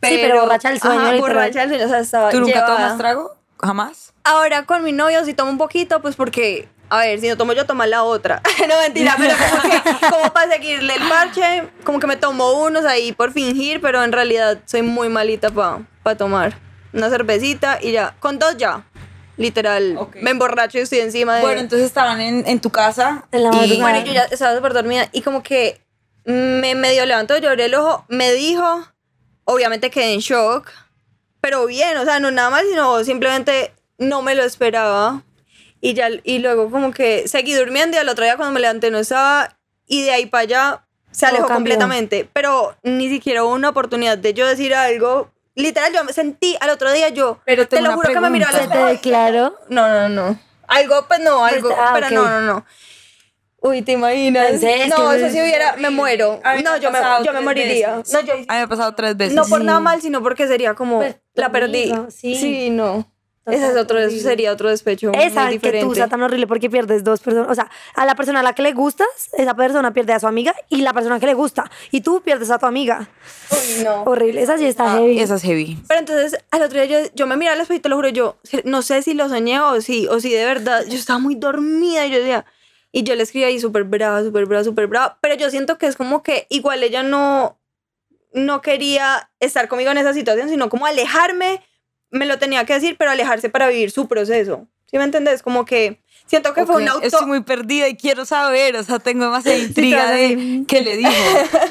Sí, 0.04 0.19
pero 0.21 0.41
borracha 0.41 0.69
del 0.69 0.80
sueño, 0.80 0.99
Ajá, 0.99 1.17
borracha 1.17 1.60
del 1.62 1.69
sueño, 1.69 1.86
o 1.86 1.89
sea, 1.89 1.99
estaba 1.99 2.30
¿Tú 2.30 2.39
nunca 2.39 2.54
llevada. 2.54 2.75
tomas 2.75 2.97
trago? 2.97 3.36
¿Jamás? 3.60 4.13
Ahora 4.23 4.65
con 4.65 4.84
mi 4.84 4.91
novio 4.91 5.23
sí 5.25 5.34
tomo 5.34 5.51
un 5.51 5.60
poquito, 5.60 6.01
pues 6.01 6.15
porque, 6.15 6.67
a 6.89 6.99
ver, 6.99 7.19
si 7.19 7.27
no 7.27 7.38
tomo 7.38 7.54
yo, 7.54 7.65
toma 7.65 7.86
la 7.86 8.04
otra. 8.04 8.41
no, 8.67 8.82
mentira, 8.82 9.15
pero 9.17 9.36
como 9.38 9.62
que, 9.62 10.10
como 10.10 10.34
para 10.34 10.51
seguirle 10.51 10.95
el 10.95 11.08
parche, 11.08 11.69
como 11.84 11.99
que 11.99 12.08
me 12.08 12.17
tomo 12.17 12.51
unos 12.63 12.86
ahí 12.86 13.12
por 13.12 13.32
fingir, 13.32 13.80
pero 13.80 14.04
en 14.04 14.12
realidad 14.12 14.60
soy 14.65 14.82
muy 14.82 15.10
malita 15.10 15.49
para 15.51 16.17
tomar. 16.17 16.70
Una 16.93 17.10
cervecita 17.10 17.80
y 17.82 17.91
ya, 17.91 18.15
con 18.19 18.39
dos 18.39 18.58
ya. 18.58 18.86
Literal, 19.38 19.97
me 20.21 20.32
emborracho 20.32 20.77
y 20.77 20.82
estoy 20.82 20.99
encima 20.99 21.38
de... 21.38 21.41
Bueno, 21.41 21.62
entonces 21.62 21.88
estaban 21.88 22.21
en, 22.21 22.43
en 22.47 22.60
tu 22.60 22.69
casa. 22.69 23.25
En 23.32 23.43
la 23.43 23.65
y-. 23.65 23.80
Bueno, 23.80 24.04
yo 24.04 24.13
ya 24.13 24.23
estaba 24.25 24.56
súper 24.56 24.73
dormida 24.73 25.08
y 25.12 25.21
como 25.21 25.41
que 25.41 25.82
me 26.25 26.75
medio 26.75 27.06
levantó, 27.06 27.38
yo 27.38 27.49
abrí 27.49 27.63
el 27.63 27.73
ojo, 27.73 28.06
me 28.08 28.32
dijo, 28.34 28.88
obviamente 29.45 29.89
quedé 29.89 30.13
en 30.13 30.19
shock, 30.19 30.69
pero 31.39 31.65
bien, 31.65 31.97
o 31.97 32.06
sea, 32.06 32.19
no 32.19 32.30
nada 32.30 32.49
más, 32.49 32.63
sino 32.69 33.04
simplemente 33.04 33.73
no 33.97 34.21
me 34.21 34.36
lo 34.36 34.43
esperaba. 34.43 35.23
Y 35.84 35.95
ya, 35.95 36.10
y 36.23 36.39
luego 36.39 36.69
como 36.69 36.91
que 36.91 37.27
seguí 37.27 37.56
durmiendo 37.56 37.97
y 37.97 37.99
al 37.99 38.10
otro 38.10 38.23
día 38.23 38.38
cuando 38.38 38.54
me 38.54 38.60
levanté 38.60 38.91
no 38.91 38.99
estaba 38.99 39.58
y 39.88 40.04
de 40.04 40.12
ahí 40.12 40.27
para 40.27 40.41
allá 40.43 40.86
se 41.10 41.25
alejó 41.25 41.47
completamente, 41.47 42.30
pero 42.32 42.75
ni 42.84 43.10
siquiera 43.10 43.43
hubo 43.43 43.54
una 43.54 43.69
oportunidad 43.69 44.17
de 44.17 44.34
yo 44.34 44.47
decir 44.47 44.75
algo. 44.75 45.32
Literal, 45.62 45.93
yo 45.93 46.04
me 46.04 46.13
sentí 46.13 46.58
al 46.60 46.69
otro 46.71 46.91
día 46.91 47.10
yo, 47.10 47.39
Pero 47.45 47.67
te 47.67 47.82
lo 47.82 47.93
juro 47.93 48.10
que 48.10 48.19
me 48.19 48.30
miró 48.30 48.47
al 48.47 48.56
te 48.56 48.62
espejo. 48.63 48.86
declaró. 48.86 49.58
No, 49.69 49.88
no, 49.88 50.10
no. 50.10 50.39
Algo, 50.67 51.06
pues 51.08 51.19
no, 51.19 51.45
algo. 51.45 51.69
Pues, 51.69 51.80
ah, 51.82 51.91
pero 51.93 52.10
no, 52.10 52.28
no, 52.30 52.41
no. 52.41 52.65
Uy, 53.63 53.84
¿te 53.84 53.91
imaginas? 53.91 54.54
No, 54.89 55.12
eso 55.12 55.26
es 55.28 55.34
sí 55.34 55.39
hubiera, 55.41 55.76
me 55.78 55.91
muero. 55.91 56.39
No, 56.63 56.78
yo 56.78 56.89
me, 56.91 57.00
yo 57.24 57.32
me 57.34 57.41
moriría. 57.41 57.97
veces. 57.97 58.13
No, 58.13 58.21
yo, 58.21 58.34
A 58.34 58.38
mí 58.38 58.45
me 58.47 58.60
ha 58.62 58.67
pasado 58.67 58.95
tres 58.95 59.15
veces. 59.15 59.36
no 59.36 59.45
por 59.45 59.60
Sí. 59.60 59.65
nada 59.65 59.80
mal, 59.80 60.02
sino 60.02 60.24
porque 60.24 60.47
sería 60.47 60.74
como, 60.74 60.97
Pues, 60.97 61.17
la 61.36 61.52
perdí. 61.52 61.91
amigo, 61.91 62.10
sí. 62.10 62.36
Sí, 62.36 62.69
no. 62.71 63.11
Total, 63.43 63.60
Ese 63.60 63.71
es 63.71 63.77
otro, 63.77 63.97
eso 63.97 64.06
horrible. 64.08 64.23
sería 64.23 64.51
otro 64.51 64.69
despecho 64.69 65.12
Esa 65.13 65.45
muy 65.45 65.54
que 65.54 65.60
tú 65.60 65.65
diferente. 65.67 65.95
sea 65.95 66.08
tan 66.08 66.21
horrible 66.21 66.45
porque 66.45 66.69
pierdes 66.69 67.04
dos 67.04 67.21
personas. 67.21 67.49
O 67.49 67.56
sea, 67.56 67.71
a 67.95 68.06
la 68.06 68.13
persona 68.15 68.41
a 68.41 68.43
la 68.43 68.54
que 68.54 68.62
le 68.62 68.71
gustas, 68.73 69.08
esa 69.36 69.56
persona 69.56 69.93
pierde 69.93 70.13
a 70.13 70.19
su 70.19 70.27
amiga 70.27 70.54
y 70.69 70.82
la 70.82 70.93
persona 70.93 71.19
que 71.19 71.25
le 71.25 71.34
gusta. 71.34 71.69
Y 71.89 72.01
tú 72.01 72.21
pierdes 72.21 72.51
a 72.51 72.60
tu 72.60 72.67
amiga. 72.67 73.10
Uy, 73.51 73.84
no. 73.84 74.04
Horrible. 74.04 74.43
Esa 74.43 74.60
sí 74.60 74.65
está 74.65 74.93
Ah, 74.93 74.97
heavy. 74.97 75.19
Esa 75.19 75.36
es 75.36 75.41
heavy. 75.41 75.80
Pero 75.88 75.99
entonces, 76.01 76.38
al 76.51 76.62
otro 76.62 76.80
día 76.82 76.86
yo, 77.04 77.10
yo 77.15 77.25
me 77.25 77.36
miré 77.36 77.49
al 77.51 77.60
espejo 77.62 77.77
y 77.77 77.82
te 77.82 77.89
lo 77.89 77.95
juro, 77.95 78.10
yo 78.10 78.38
no 78.63 78.84
sé 78.84 79.01
si 79.01 79.15
lo 79.15 79.27
soñé 79.27 79.60
o 79.60 79.82
si, 79.82 80.08
o 80.08 80.19
si 80.19 80.30
de 80.32 80.45
verdad, 80.45 80.86
yo 80.88 80.93
estaba 80.97 81.17
muy 81.17 81.34
dormida 81.34 82.06
y 82.06 82.12
yo 82.12 82.19
decía, 82.19 82.45
y 82.91 83.01
yo 83.04 83.15
le 83.15 83.23
escribí 83.23 83.45
ahí 83.45 83.60
súper 83.60 83.86
brava, 83.86 84.21
súper 84.21 84.45
brava, 84.45 84.63
súper 84.63 84.86
brava, 84.86 85.17
pero 85.19 85.34
yo 85.34 85.49
siento 85.49 85.80
que 85.80 85.88
es 85.88 85.95
como 85.95 86.21
que 86.21 86.45
igual 86.49 86.84
ella 86.84 87.01
no, 87.01 87.58
no 88.34 88.62
quería 88.62 89.32
estar 89.39 89.67
conmigo 89.67 89.89
en 89.91 89.97
esa 89.97 90.13
situación, 90.13 90.47
sino 90.49 90.69
como 90.69 90.86
alejarme, 90.86 91.63
me 92.12 92.26
lo 92.26 92.38
tenía 92.39 92.65
que 92.65 92.74
decir, 92.74 92.95
pero 92.97 93.12
alejarse 93.12 93.50
para 93.50 93.67
vivir 93.67 93.91
su 93.91 94.08
proceso. 94.08 94.67
¿Sí 94.86 94.97
me 94.97 95.06
entendés? 95.06 95.41
Como 95.41 95.63
que 95.63 96.02
siento 96.28 96.54
que 96.54 96.65
fue 96.65 96.76
Ok, 96.76 96.82
un 96.82 96.88
auto... 96.89 97.06
Estoy 97.08 97.26
muy 97.26 97.41
perdida 97.43 97.88
y 97.88 97.95
quiero 97.95 98.26
saber, 98.26 98.76
o 98.76 98.84
sea, 98.84 99.00
tengo 99.00 99.24
demasiada 99.26 99.58
intriga 99.67 100.12
de 100.12 100.63
qué 100.67 100.82
le 100.82 100.97
dijo. 100.97 101.12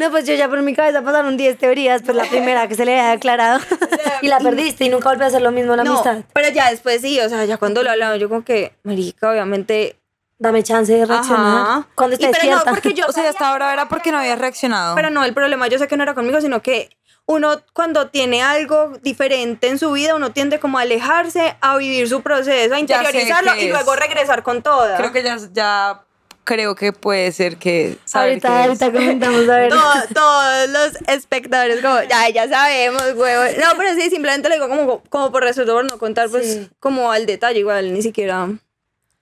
No, 0.00 0.10
pues 0.10 0.24
yo 0.26 0.34
ya 0.34 0.48
por 0.48 0.62
mi 0.62 0.74
cabeza 0.74 1.02
pasaron 1.02 1.36
10 1.36 1.58
teorías, 1.58 2.00
pues 2.02 2.16
la 2.16 2.24
primera 2.24 2.66
que 2.66 2.74
se 2.74 2.84
le 2.86 2.98
había 2.98 3.10
declarado 3.10 3.60
y 4.22 4.28
la 4.28 4.38
perdiste 4.38 4.86
y 4.86 4.88
nunca 4.88 5.10
volvió 5.10 5.24
a 5.24 5.28
hacer 5.28 5.42
lo 5.42 5.52
mismo 5.52 5.72
en 5.72 5.78
la 5.78 5.84
No, 5.84 5.92
amistad. 5.92 6.24
pero 6.32 6.48
ya 6.48 6.70
después 6.70 7.02
sí, 7.02 7.20
o 7.20 7.28
sea, 7.28 7.44
ya 7.44 7.58
cuando 7.58 7.82
lo 7.82 7.90
hablamos, 7.90 8.18
yo 8.18 8.28
como 8.28 8.44
que, 8.44 8.72
marica, 8.84 9.30
obviamente... 9.30 9.96
Dame 10.42 10.62
chance 10.62 10.90
de 10.90 11.04
reaccionar. 11.04 11.58
Ajá. 11.68 11.88
Cuando 11.94 12.16
Y 12.18 12.24
estés 12.24 12.38
pero 12.40 12.56
no, 12.56 12.64
porque 12.64 12.94
yo 12.94 13.04
O 13.06 13.12
sea, 13.12 13.28
hasta 13.28 13.50
ahora 13.50 13.74
era 13.74 13.90
porque 13.90 14.10
no 14.10 14.16
había 14.20 14.36
reaccionado. 14.36 14.94
Pero 14.94 15.10
no, 15.10 15.22
el 15.22 15.34
problema 15.34 15.68
yo 15.68 15.78
sé 15.78 15.86
que 15.86 15.98
no 15.98 16.02
era 16.02 16.14
conmigo, 16.14 16.40
sino 16.40 16.62
que 16.62 16.88
uno 17.30 17.60
cuando 17.72 18.08
tiene 18.08 18.42
algo 18.42 18.92
diferente 19.02 19.68
en 19.68 19.78
su 19.78 19.92
vida, 19.92 20.16
uno 20.16 20.32
tiende 20.32 20.58
como 20.58 20.78
a 20.78 20.82
alejarse, 20.82 21.56
a 21.60 21.76
vivir 21.76 22.08
su 22.08 22.22
proceso, 22.22 22.74
a 22.74 22.80
interiorizarlo 22.80 23.54
y 23.56 23.68
luego 23.68 23.94
regresar 23.94 24.42
con 24.42 24.62
toda. 24.62 24.96
Creo 24.96 25.12
que 25.12 25.22
ya, 25.22 25.38
ya 25.52 26.02
creo 26.42 26.74
que 26.74 26.92
puede 26.92 27.30
ser 27.30 27.56
que 27.56 27.96
ahorita, 28.12 28.64
ahorita 28.64 28.90
comentamos 28.92 29.48
a 29.48 29.56
ver. 29.58 29.68
Todo- 29.70 30.02
todos 30.14 30.68
los 30.70 30.96
espectadores 31.06 31.80
como, 31.80 32.02
ya, 32.02 32.28
ya 32.30 32.48
sabemos, 32.48 33.02
huevo. 33.14 33.44
No, 33.60 33.76
pero 33.78 33.94
sí, 33.94 34.10
simplemente 34.10 34.48
lo 34.48 34.54
digo 34.56 34.68
como, 34.68 35.02
como 35.08 35.30
por 35.30 35.44
respeto, 35.44 35.72
por 35.72 35.84
no 35.84 35.98
contar 35.98 36.28
pues 36.30 36.46
Sí. 36.54 36.68
como 36.80 37.12
al 37.12 37.26
detalle, 37.26 37.60
igual 37.60 37.92
ni 37.94 38.02
siquiera 38.02 38.48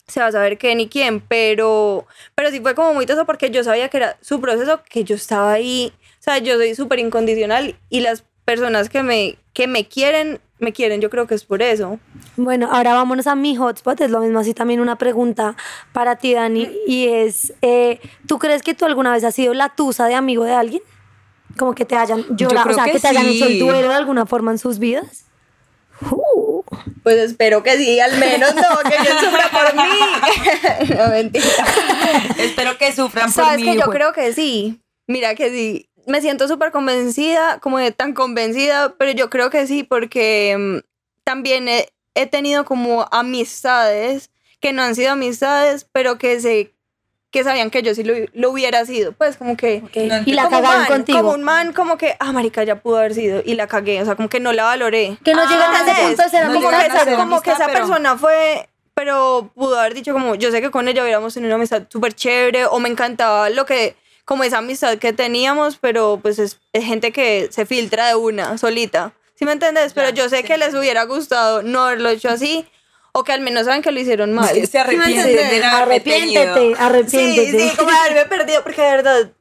se 0.06 0.20
va 0.20 0.28
a 0.28 0.32
saber 0.32 0.56
qué 0.56 0.74
ni 0.74 0.88
quién, 0.88 1.20
pero, 1.20 2.06
pero 2.34 2.50
sí 2.50 2.60
fue 2.60 2.74
como 2.74 2.94
muy 2.94 3.04
teso 3.04 3.26
porque 3.26 3.50
yo 3.50 3.62
sabía 3.62 3.90
que 3.90 3.98
era 3.98 4.16
su 4.22 4.40
proceso, 4.40 4.80
que 4.88 5.04
yo 5.04 5.14
estaba 5.16 5.52
ahí, 5.52 5.92
sea, 6.30 6.38
yo 6.38 6.56
soy 6.56 6.74
súper 6.74 6.98
incondicional 6.98 7.76
y 7.88 8.00
las 8.00 8.24
personas 8.44 8.88
que 8.88 9.02
me, 9.02 9.36
que 9.52 9.66
me 9.66 9.86
quieren, 9.86 10.40
me 10.58 10.72
quieren, 10.72 11.00
yo 11.00 11.10
creo 11.10 11.26
que 11.26 11.34
es 11.34 11.44
por 11.44 11.62
eso. 11.62 11.98
Bueno, 12.36 12.68
ahora 12.72 12.94
vámonos 12.94 13.26
a 13.26 13.34
mi 13.34 13.56
hotspot. 13.56 14.00
Es 14.00 14.10
lo 14.10 14.20
mismo 14.20 14.38
así 14.40 14.54
también 14.54 14.80
una 14.80 14.96
pregunta 14.96 15.56
para 15.92 16.16
ti, 16.16 16.34
Dani. 16.34 16.68
Y 16.86 17.08
es, 17.08 17.52
eh, 17.62 18.00
¿tú 18.26 18.38
crees 18.38 18.62
que 18.62 18.74
tú 18.74 18.84
alguna 18.86 19.12
vez 19.12 19.24
has 19.24 19.34
sido 19.34 19.54
la 19.54 19.74
tusa 19.74 20.06
de 20.06 20.14
amigo 20.14 20.44
de 20.44 20.52
alguien? 20.54 20.82
Como 21.56 21.74
que 21.74 21.84
te 21.84 21.96
hayan 21.96 22.24
llorado, 22.36 22.60
o 22.60 22.64
creo 22.64 22.74
sea, 22.76 22.84
que, 22.84 22.92
que 22.92 23.00
te 23.00 23.08
hayan 23.08 23.26
hecho 23.26 23.46
el 23.46 23.52
sí. 23.54 23.58
duelo 23.58 23.88
de 23.88 23.94
alguna 23.94 24.26
forma 24.26 24.50
en 24.52 24.58
sus 24.58 24.78
vidas. 24.78 25.24
Uh, 26.10 26.62
Pues 27.02 27.16
espero 27.16 27.62
que 27.62 27.76
sí, 27.76 27.98
al 27.98 28.16
menos 28.18 28.54
no, 28.54 28.62
que 28.88 28.96
yo 28.96 29.18
sufra 29.18 29.50
por 29.50 29.74
mí. 29.74 30.94
no, 30.96 31.08
mentira. 31.08 31.44
Espero 32.38 32.78
que 32.78 32.92
sufran 32.92 33.32
por 33.32 33.44
Sabes 33.44 33.60
mí. 33.60 33.66
que 33.66 33.76
yo 33.76 33.86
creo 33.90 34.12
que 34.12 34.32
sí. 34.32 34.80
Mira 35.08 35.34
que 35.34 35.50
sí. 35.50 35.87
Me 36.08 36.20
siento 36.20 36.48
súper 36.48 36.72
convencida, 36.72 37.58
como 37.60 37.78
de 37.78 37.92
tan 37.92 38.14
convencida, 38.14 38.94
pero 38.98 39.12
yo 39.12 39.30
creo 39.30 39.50
que 39.50 39.66
sí, 39.66 39.82
porque 39.84 40.56
mm, 40.58 40.78
también 41.24 41.68
he, 41.68 41.88
he 42.14 42.26
tenido 42.26 42.64
como 42.64 43.06
amistades 43.12 44.30
que 44.60 44.72
no 44.72 44.82
han 44.82 44.94
sido 44.94 45.12
amistades, 45.12 45.86
pero 45.92 46.18
que 46.18 46.40
se 46.40 46.72
que 47.30 47.44
sabían 47.44 47.68
que 47.70 47.82
yo 47.82 47.94
sí 47.94 48.04
lo, 48.04 48.14
lo 48.32 48.50
hubiera 48.50 48.86
sido. 48.86 49.12
Pues 49.12 49.36
como 49.36 49.54
que. 49.56 49.82
ok. 49.84 49.96
No, 49.96 50.22
y 50.24 50.32
la 50.32 50.48
cagaron 50.48 50.86
contigo. 50.86 51.18
Como 51.20 51.32
un 51.32 51.42
man, 51.42 51.74
como 51.74 51.98
que, 51.98 52.16
ah, 52.18 52.32
marica, 52.32 52.64
ya 52.64 52.76
pudo 52.80 52.96
haber 52.96 53.12
sido. 53.14 53.42
Y 53.44 53.54
la 53.54 53.66
cagué, 53.66 54.00
o 54.00 54.04
sea, 54.06 54.16
como 54.16 54.30
que 54.30 54.40
no 54.40 54.52
la 54.54 54.64
valoré. 54.64 55.18
Que 55.22 55.34
no 55.34 55.42
llegan 55.46 55.74
a 55.74 55.82
ese 55.92 56.02
punto 56.06 56.22
de 56.22 56.28
ser 56.30 56.46
No 56.48 56.54
como 56.54 56.70
que, 56.70 56.76
esa, 56.86 57.04
como 57.16 57.42
que 57.42 57.50
amistad, 57.50 57.52
esa 57.52 57.66
pero- 57.66 57.78
persona 57.80 58.16
fue, 58.16 58.68
pero 58.94 59.50
pudo 59.54 59.78
haber 59.78 59.92
dicho 59.92 60.14
como, 60.14 60.36
yo 60.36 60.50
sé 60.50 60.62
que 60.62 60.70
con 60.70 60.88
ella 60.88 61.02
hubiéramos 61.02 61.34
tenido 61.34 61.48
una 61.50 61.56
amistad 61.56 61.82
súper 61.90 62.14
chévere 62.14 62.64
o 62.64 62.80
me 62.80 62.88
encantaba 62.88 63.50
lo 63.50 63.66
que, 63.66 63.94
como 64.28 64.44
esa 64.44 64.58
amistad 64.58 64.98
que 64.98 65.14
teníamos, 65.14 65.78
pero 65.78 66.18
pues 66.20 66.38
es, 66.38 66.60
es 66.74 66.84
gente 66.84 67.12
que 67.12 67.48
se 67.50 67.64
filtra 67.64 68.08
de 68.08 68.14
una, 68.14 68.58
solita. 68.58 69.14
¿Sí 69.34 69.46
me 69.46 69.52
entiendes? 69.52 69.94
Pero 69.94 70.10
yo 70.10 70.28
sé 70.28 70.44
que 70.44 70.58
les 70.58 70.74
hubiera 70.74 71.04
gustado 71.04 71.62
no 71.62 71.86
haberlo 71.86 72.10
hecho 72.10 72.28
así 72.28 72.66
o 73.12 73.24
que 73.24 73.32
al 73.32 73.40
menos 73.40 73.64
saben 73.64 73.80
que 73.80 73.90
lo 73.90 73.98
hicieron 73.98 74.34
mal. 74.34 74.48
se 74.48 74.66
¿Sí 74.66 74.70
me 74.74 74.80
arrepienten 74.80 75.64
haberme 75.64 75.64
Arrepiéntete, 75.64 76.74
arrepiéntete. 76.78 77.58
Sí, 77.58 77.70
sí, 77.70 77.76
como 77.78 77.90
de 77.90 77.96
haberme 77.96 78.26
perdido, 78.26 78.62
porque 78.62 78.82
de 78.82 78.90
verdad, 78.90 79.32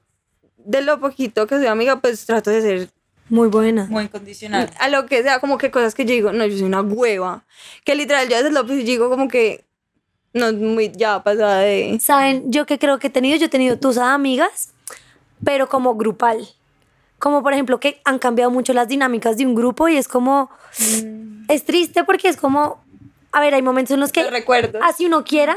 de 0.56 0.82
lo 0.82 1.02
poquito 1.02 1.48
que 1.48 1.58
soy 1.58 1.66
amiga, 1.66 2.00
pues 2.00 2.26
trato 2.26 2.50
de 2.50 2.62
ser 2.62 2.90
Muy 3.28 3.50
buena. 3.50 3.88
Muy 3.90 4.06
incondicional. 4.06 4.72
a 4.80 4.88
lo 4.88 5.06
que 5.06 5.22
sea, 5.22 5.42
como 5.42 5.58
que 5.58 5.70
cosas 5.70 5.96
que 5.96 6.06
yo 6.06 6.14
digo, 6.14 6.32
no, 6.32 6.46
yo 6.46 6.54
soy 6.54 6.66
una 6.66 6.80
hueva. 6.80 7.44
Que 7.84 7.94
literal, 7.94 8.30
yo 8.30 8.38
a 8.38 8.40
veces 8.40 8.54
lo 8.54 8.64
digo 8.64 9.10
como 9.10 9.28
que, 9.28 9.66
no, 10.32 10.54
muy 10.54 10.94
ya 10.96 11.22
pasada 11.24 11.60
de... 11.60 12.00
Saben, 12.00 12.50
yo 12.54 12.66
que 12.66 12.80
creo 12.80 13.00
que 13.00 13.08
he 13.08 13.10
tenido, 13.10 13.36
yo 13.36 13.48
he 13.48 13.50
tenido 13.50 13.78
tus 13.78 13.98
amigas, 13.98 14.74
pero 15.44 15.68
como 15.70 15.96
grupal. 15.96 16.48
Como 17.20 17.42
por 17.42 17.54
ejemplo 17.54 17.80
que 17.80 18.02
han 18.06 18.20
cambiado 18.20 18.52
mucho 18.52 18.74
las 18.74 18.88
dinámicas 18.88 19.38
de 19.38 19.46
un 19.46 19.56
grupo 19.56 19.88
y 19.88 19.98
es 19.98 20.08
como, 20.08 20.50
es 21.48 21.66
triste 21.66 22.04
porque 22.04 22.30
es 22.30 22.38
como, 22.38 22.84
a 23.38 23.40
ver, 23.40 23.54
hay 23.54 23.62
momentos 23.62 23.94
en 23.94 24.00
los 24.00 24.12
que 24.12 24.26
así 24.82 25.06
uno 25.06 25.24
quiera, 25.24 25.56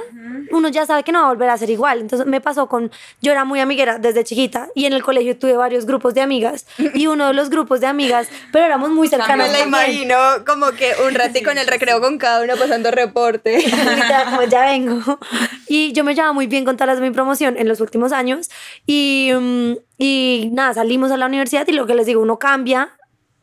uno 0.51 0.69
ya 0.69 0.85
sabe 0.85 1.03
que 1.03 1.13
no 1.13 1.21
va 1.21 1.25
a 1.25 1.29
volver 1.31 1.49
a 1.49 1.57
ser 1.57 1.71
igual. 1.71 2.01
Entonces 2.01 2.27
me 2.27 2.43
pasó 2.43 2.69
con, 2.69 2.91
yo 3.23 3.33
era 3.33 3.47
muy 3.47 3.59
amiguera 3.59 3.99
desde 3.99 4.23
chiquita 4.23 4.69
y 4.75 4.85
en 4.85 4.93
el 4.93 5.03
colegio 5.03 5.39
tuve 5.39 5.57
varios 5.57 5.87
grupos 5.87 6.13
de 6.13 6.21
amigas 6.21 6.67
y 6.93 7.07
uno 7.07 7.29
de 7.29 7.33
los 7.33 7.49
grupos 7.49 7.81
de 7.81 7.87
amigas, 7.87 8.29
pero 8.53 8.67
éramos 8.67 8.91
muy 8.91 9.09
cercanos. 9.09 9.47
Me 9.47 9.53
la 9.55 9.61
imagino 9.61 10.15
como 10.47 10.73
que 10.73 10.93
un 11.07 11.15
ratico 11.15 11.51
en 11.53 11.57
el 11.57 11.67
recreo 11.67 12.03
con 12.03 12.19
cada 12.19 12.45
uno 12.45 12.55
pasando 12.59 12.91
reporte. 12.91 13.65
Como 14.31 14.43
ya 14.43 14.67
vengo. 14.67 15.19
Y 15.67 15.93
yo 15.93 16.05
me 16.05 16.15
llevaba 16.15 16.35
muy 16.35 16.47
bien 16.47 16.67
con 16.67 16.77
todas 16.77 16.89
las 16.89 17.01
de 17.01 17.09
mi 17.09 17.15
promoción 17.15 17.57
en 17.57 17.67
los 17.67 17.81
últimos 17.81 18.13
años. 18.13 18.51
Y, 18.87 19.31
mm, 19.35 19.73
y 19.97 20.51
nada, 20.53 20.75
salimos 20.75 21.11
a 21.13 21.17
la 21.17 21.25
universidad 21.25 21.67
y 21.67 21.73
lo 21.73 21.87
que 21.87 21.95
les 21.95 22.05
digo, 22.05 22.21
uno 22.21 22.39
cambia 22.39 22.91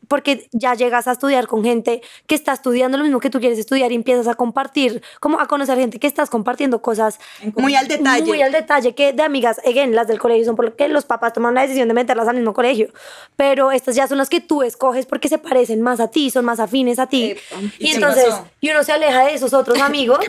porque 0.07 0.47
ya 0.51 0.73
llegas 0.73 1.07
a 1.07 1.11
estudiar 1.13 1.47
con 1.47 1.63
gente 1.63 2.01
que 2.25 2.35
está 2.35 2.53
estudiando 2.53 2.97
lo 2.97 3.03
mismo 3.03 3.19
que 3.19 3.29
tú 3.29 3.39
quieres 3.39 3.59
estudiar 3.59 3.91
y 3.91 3.95
empiezas 3.95 4.27
a 4.27 4.35
compartir, 4.35 5.01
como 5.19 5.39
a 5.39 5.47
conocer 5.47 5.77
gente 5.77 5.99
que 5.99 6.07
estás 6.07 6.29
compartiendo 6.29 6.81
cosas 6.81 7.19
Muy 7.55 7.75
al 7.75 7.87
detalle. 7.87 8.25
muy 8.25 8.41
al 8.41 8.51
detalle 8.51 8.95
que 8.95 9.13
de 9.13 9.23
amigas, 9.23 9.59
again, 9.65 9.93
las 9.95 10.07
del 10.07 10.19
colegio 10.19 10.45
son 10.45 10.55
porque 10.55 10.87
los 10.87 11.05
papás 11.05 11.33
toman 11.33 11.53
la 11.53 11.61
decisión 11.61 11.87
de 11.87 11.93
meterlas 11.93 12.27
al 12.27 12.35
mismo 12.35 12.53
colegio, 12.53 12.91
pero 13.35 13.71
estas 13.71 13.95
ya 13.95 14.07
son 14.07 14.17
las 14.17 14.29
que 14.29 14.41
tú 14.41 14.63
escoges 14.63 15.05
porque 15.05 15.27
se 15.29 15.37
parecen 15.37 15.81
más 15.81 15.99
a 15.99 16.09
ti, 16.09 16.29
son 16.29 16.45
más 16.45 16.59
afines 16.59 16.99
a 16.99 17.07
ti. 17.07 17.35
y 17.79 17.87
¿Y 17.87 17.89
qué 17.89 17.95
entonces, 17.95 18.33
y 18.61 18.69
uno 18.71 18.83
se 18.83 18.91
aleja 18.93 19.25
de 19.25 19.33
esos 19.33 19.53
otros 19.53 19.79
amigos. 19.81 20.19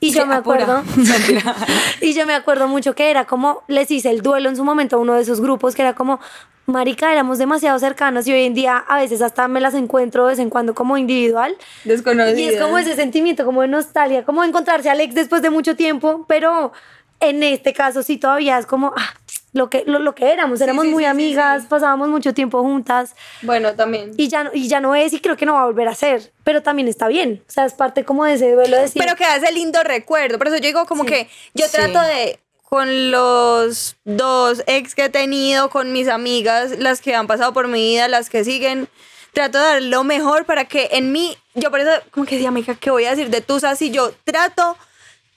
Y 0.00 0.12
yo 0.12 0.26
me 0.26 0.34
acuerdo, 0.34 0.82
y 2.00 2.14
yo 2.14 2.26
me 2.26 2.34
acuerdo 2.34 2.68
mucho 2.68 2.94
que 2.94 3.10
era 3.10 3.26
como, 3.26 3.62
les 3.68 3.90
hice 3.90 4.10
el 4.10 4.22
duelo 4.22 4.48
en 4.48 4.56
su 4.56 4.64
momento 4.64 4.96
a 4.96 4.98
uno 4.98 5.14
de 5.14 5.22
esos 5.22 5.40
grupos, 5.40 5.74
que 5.74 5.82
era 5.82 5.94
como, 5.94 6.20
marica, 6.66 7.12
éramos 7.12 7.38
demasiado 7.38 7.78
cercanos 7.78 8.26
y 8.26 8.32
hoy 8.32 8.44
en 8.44 8.54
día 8.54 8.78
a 8.78 8.96
veces 8.96 9.20
hasta 9.20 9.46
me 9.48 9.60
las 9.60 9.74
encuentro 9.74 10.24
de 10.24 10.30
vez 10.30 10.38
en 10.38 10.48
cuando 10.48 10.74
como 10.74 10.96
individual. 10.96 11.54
Desconocida. 11.84 12.40
Y 12.40 12.44
es 12.46 12.60
como 12.60 12.78
ese 12.78 12.96
sentimiento, 12.96 13.44
como 13.44 13.60
de 13.62 13.68
nostalgia, 13.68 14.24
como 14.24 14.42
encontrarse 14.42 14.88
a 14.88 14.92
Alex 14.92 15.14
después 15.14 15.42
de 15.42 15.50
mucho 15.50 15.76
tiempo, 15.76 16.24
pero 16.26 16.72
en 17.20 17.42
este 17.42 17.74
caso 17.74 18.02
sí 18.02 18.16
todavía 18.16 18.58
es 18.58 18.66
como 18.66 18.94
ah, 18.96 19.14
lo, 19.52 19.68
que, 19.70 19.82
lo, 19.86 19.98
lo 19.98 20.14
que 20.14 20.32
éramos, 20.32 20.60
éramos 20.60 20.86
muy 20.86 21.04
amigas, 21.04 21.64
pasábamos 21.66 22.08
mucho 22.08 22.32
tiempo 22.34 22.62
juntas 22.62 23.14
Bueno, 23.42 23.74
también. 23.74 24.12
y 24.16 24.28
ya, 24.28 24.50
y 24.54 24.68
ya 24.68 24.80
no 24.80 24.94
es 24.94 25.12
y 25.12 25.20
creo 25.20 25.36
que 25.36 25.46
no 25.46 25.54
va 25.54 25.62
a 25.62 25.66
volver 25.66 25.88
a 25.88 25.94
ser, 25.94 26.32
pero 26.44 26.62
también 26.62 26.86
está 26.88 27.08
bien, 27.08 27.42
o 27.48 27.50
sea, 27.50 27.64
es 27.64 27.74
parte 27.74 28.04
como 28.04 28.24
de 28.24 28.34
ese 28.34 28.52
duelo 28.52 28.76
de 28.76 28.82
decir, 28.82 29.02
Pero 29.02 29.16
queda 29.16 29.36
ese 29.36 29.50
lindo 29.52 29.82
recuerdo. 29.82 30.38
Por 30.38 30.46
eso 30.48 30.56
yo 30.58 30.62
digo 30.62 30.86
como 30.86 31.04
que 31.04 31.28
yo 31.54 31.66
Sí. 31.66 31.72
trato 31.72 32.00
de, 32.00 32.38
con 32.62 33.10
los 33.10 33.96
dos 34.04 34.62
ex 34.68 34.94
que 34.94 35.06
he 35.06 35.08
tenido, 35.08 35.70
con 35.70 35.92
mis 35.92 36.06
amigas, 36.08 36.78
las 36.78 37.00
que 37.00 37.14
han 37.16 37.26
pasado 37.26 37.52
por 37.52 37.66
mi 37.66 37.80
vida, 37.90 38.06
las 38.06 38.30
que 38.30 38.44
siguen, 38.44 38.88
trato 39.32 39.58
de 39.58 39.64
dar 39.64 39.82
lo 39.82 40.04
mejor 40.04 40.44
para 40.44 40.64
que 40.66 40.88
en 40.92 41.10
mí, 41.12 41.36
yo 41.54 41.70
por 41.70 41.80
eso 41.80 41.90
como 42.12 42.26
que 42.26 42.36
decía, 42.36 42.48
amiga, 42.48 42.76
¿qué 42.76 42.90
voy 42.90 43.04
a 43.06 43.10
decir 43.10 43.30
de 43.30 43.40
tus 43.40 43.64
así? 43.64 43.90
Yo 43.90 44.12
trato 44.24 44.76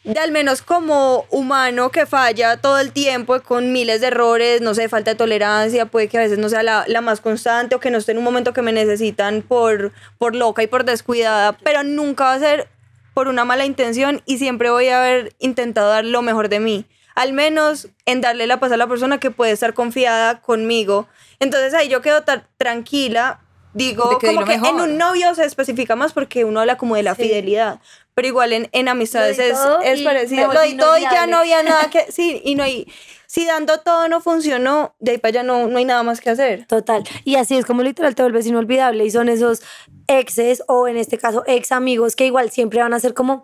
de 0.04 0.20
al 0.20 0.32
menos 0.32 0.62
como 0.62 1.26
humano 1.30 1.89
que 1.89 2.06
falla 2.06 2.58
todo 2.58 2.80
el 2.80 2.92
tiempo 2.92 3.39
con 3.42 3.72
miles 3.72 4.02
de 4.02 4.08
errores, 4.08 4.62
no 4.62 4.74
sé, 4.74 4.89
falta 4.89 5.12
de 5.12 5.16
tolerancia, 5.16 5.86
puede 5.86 6.10
que 6.10 6.18
a 6.18 6.22
veces 6.22 6.38
no 6.39 6.50
sea 6.50 6.62
la, 6.63 6.84
la 6.88 7.02
más 7.02 7.22
constante 7.22 7.76
o 7.76 7.80
que 7.80 7.89
no 7.89 7.98
esté 8.00 8.12
en 8.12 8.18
un 8.18 8.24
momento 8.26 8.52
que 8.54 8.62
me 8.62 8.74
necesitan 8.74 9.42
por, 9.42 9.94
por 10.18 10.36
loca 10.36 10.62
y 10.62 10.68
por 10.68 10.84
descuidada, 10.84 11.54
pero 11.54 11.84
nunca 11.84 12.26
va 12.26 12.34
a 12.34 12.39
ser 12.39 12.68
por 13.13 13.28
una 13.28 13.46
mala 13.46 13.66
intención 13.66 14.22
y 14.26 14.39
siempre 14.39 14.70
voy 14.72 14.89
a 14.89 15.00
haber 15.00 15.36
intentado 15.39 15.89
dar 15.89 16.04
lo 16.04 16.22
mejor 16.22 16.50
de 16.50 16.60
mí. 16.60 16.86
Al 17.16 17.32
menos 17.32 17.89
en 18.08 18.22
darle 18.22 18.48
la 18.48 18.60
paz 18.60 18.72
a 18.72 18.78
la 18.78 18.88
persona 18.88 19.20
que 19.20 19.30
puede 19.30 19.52
estar 19.52 19.76
confiada 19.76 20.42
conmigo. 20.42 21.08
Entonces 21.39 21.74
ahí 21.76 21.88
yo 21.88 22.02
quedo 22.02 22.24
tan 22.24 22.44
tranquila. 22.58 23.39
Digo, 23.76 24.18
que 24.20 24.28
como 24.28 24.46
que 24.46 24.54
en 24.56 24.66
un 24.66 24.98
novio 24.98 25.34
se 25.36 25.46
especifica 25.46 25.96
más 25.96 26.13
porque 26.13 26.44
uno 26.44 26.60
habla 26.60 26.78
como 26.78 26.96
de 26.96 27.04
la 27.04 27.16
Sí. 27.16 27.24
fidelidad. 27.24 27.80
Pero 28.15 28.28
igual 28.28 28.54
en, 28.54 28.69
en 28.71 28.88
amistades 28.88 29.39
es, 29.39 29.58
es 29.84 30.02
parecido. 30.02 30.54
Lo 30.54 30.62
di 30.62 30.78
todo 30.78 30.97
y 30.97 31.02
ya 31.02 31.26
no 31.28 31.38
había 31.38 31.63
nada 31.63 31.89
que... 31.91 32.12
Sí, 32.12 32.41
y 32.43 32.56
no 32.56 32.63
hay... 32.63 32.88
Si 33.26 33.47
dando 33.47 33.80
todo 33.80 34.08
no 34.10 34.21
funcionó, 34.21 34.93
de 34.99 35.12
ahí 35.12 35.17
para 35.17 35.30
allá 35.30 35.43
no, 35.43 35.65
no 35.65 35.80
hay 35.80 35.86
nada 35.86 36.04
más 36.04 36.21
que 36.21 36.30
hacer. 36.30 36.67
Total. 36.67 37.04
Y 37.23 37.36
así 37.38 37.58
es 37.58 37.65
como 37.65 37.82
literal 37.82 38.13
te 38.13 38.21
vuelves 38.21 38.45
inolvidable 38.45 39.06
y 39.06 39.10
son 39.10 39.28
esos 39.28 39.63
exes 40.06 40.63
o 40.67 40.88
en 40.88 40.97
este 40.97 41.17
caso 41.17 41.43
ex 41.47 41.71
amigos 41.71 42.15
que 42.15 42.28
igual 42.28 42.52
siempre 42.52 42.82
van 42.82 42.93
a 42.93 42.99
ser 42.99 43.15
como, 43.15 43.43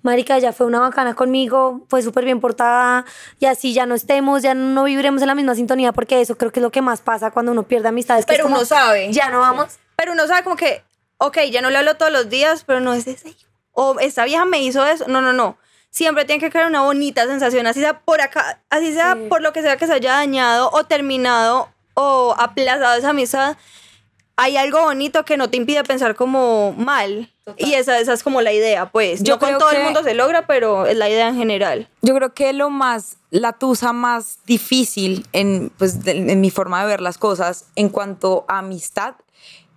marica, 0.00 0.38
ya 0.38 0.54
fue 0.54 0.66
una 0.66 0.80
bacana 0.80 1.14
conmigo, 1.14 1.84
fue 1.88 2.00
súper 2.00 2.24
bien 2.24 2.40
portada 2.40 3.04
y 3.38 3.44
así 3.44 3.74
ya 3.74 3.84
no 3.84 3.94
estemos, 3.94 4.40
ya 4.42 4.54
no 4.54 4.84
viviremos 4.84 5.20
en 5.20 5.28
la 5.28 5.34
misma 5.34 5.54
sintonía 5.54 5.92
porque 5.92 6.22
eso 6.22 6.38
creo 6.38 6.50
que 6.50 6.60
es 6.60 6.62
lo 6.62 6.70
que 6.70 6.80
más 6.80 7.02
pasa 7.02 7.30
cuando 7.30 7.52
uno 7.52 7.64
pierde 7.64 7.88
amistades. 7.88 8.24
que 8.24 8.32
es 8.32 8.38
Pero 8.38 8.44
como, 8.44 8.56
uno 8.56 8.64
sabe. 8.64 9.12
Ya 9.12 9.28
no 9.28 9.40
vamos. 9.40 9.78
Pero 9.96 10.12
uno 10.12 10.26
sabe 10.26 10.44
como 10.44 10.56
que, 10.56 10.82
ok, 11.18 11.38
ya 11.50 11.60
no 11.60 11.68
le 11.68 11.76
hablo 11.76 11.96
todos 11.96 12.12
los 12.12 12.30
días, 12.30 12.64
pero 12.64 12.80
no 12.80 12.94
es 12.94 13.06
ese. 13.06 13.34
O 13.78 13.98
esta 14.00 14.24
vieja 14.24 14.44
me 14.46 14.62
hizo 14.62 14.84
eso. 14.86 15.04
No, 15.06 15.20
no, 15.20 15.32
no. 15.32 15.58
Siempre 15.90 16.24
tiene 16.24 16.40
que 16.40 16.50
crear 16.50 16.66
una 16.66 16.82
bonita 16.82 17.26
sensación, 17.26 17.66
así 17.66 17.80
sea 17.80 18.00
por 18.00 18.20
acá, 18.20 18.60
así 18.70 18.92
sea 18.92 19.16
por 19.28 19.40
lo 19.42 19.52
que 19.52 19.62
sea 19.62 19.76
que 19.76 19.86
se 19.86 19.92
haya 19.94 20.12
dañado 20.14 20.70
o 20.72 20.84
terminado 20.84 21.68
o 21.94 22.34
aplazado 22.38 22.96
esa 22.98 23.10
amistad. 23.10 23.56
Hay 24.38 24.56
algo 24.58 24.82
bonito 24.82 25.24
que 25.24 25.38
no 25.38 25.48
te 25.48 25.56
impide 25.56 25.82
pensar 25.84 26.14
como 26.14 26.72
mal. 26.76 27.30
Y 27.56 27.74
esa, 27.74 27.98
esa 27.98 28.12
es 28.12 28.22
como 28.22 28.42
la 28.42 28.52
idea, 28.52 28.90
pues. 28.90 29.22
Yo 29.22 29.38
con 29.38 29.56
todo 29.58 29.70
el 29.70 29.84
mundo 29.84 30.02
se 30.02 30.12
logra, 30.14 30.46
pero 30.46 30.84
es 30.86 30.96
la 30.96 31.08
idea 31.08 31.28
en 31.28 31.36
general. 31.36 31.88
Yo 32.02 32.14
creo 32.14 32.34
que 32.34 32.52
lo 32.52 32.68
más, 32.68 33.16
la 33.30 33.52
tusa 33.54 33.92
más 33.94 34.40
difícil 34.44 35.26
en, 35.32 35.70
pues, 35.78 36.02
de- 36.04 36.32
en 36.32 36.40
mi 36.40 36.50
forma 36.50 36.80
de 36.82 36.88
ver 36.88 37.00
las 37.00 37.16
cosas 37.18 37.66
en 37.76 37.88
cuanto 37.88 38.44
a 38.48 38.58
amistad 38.58 39.14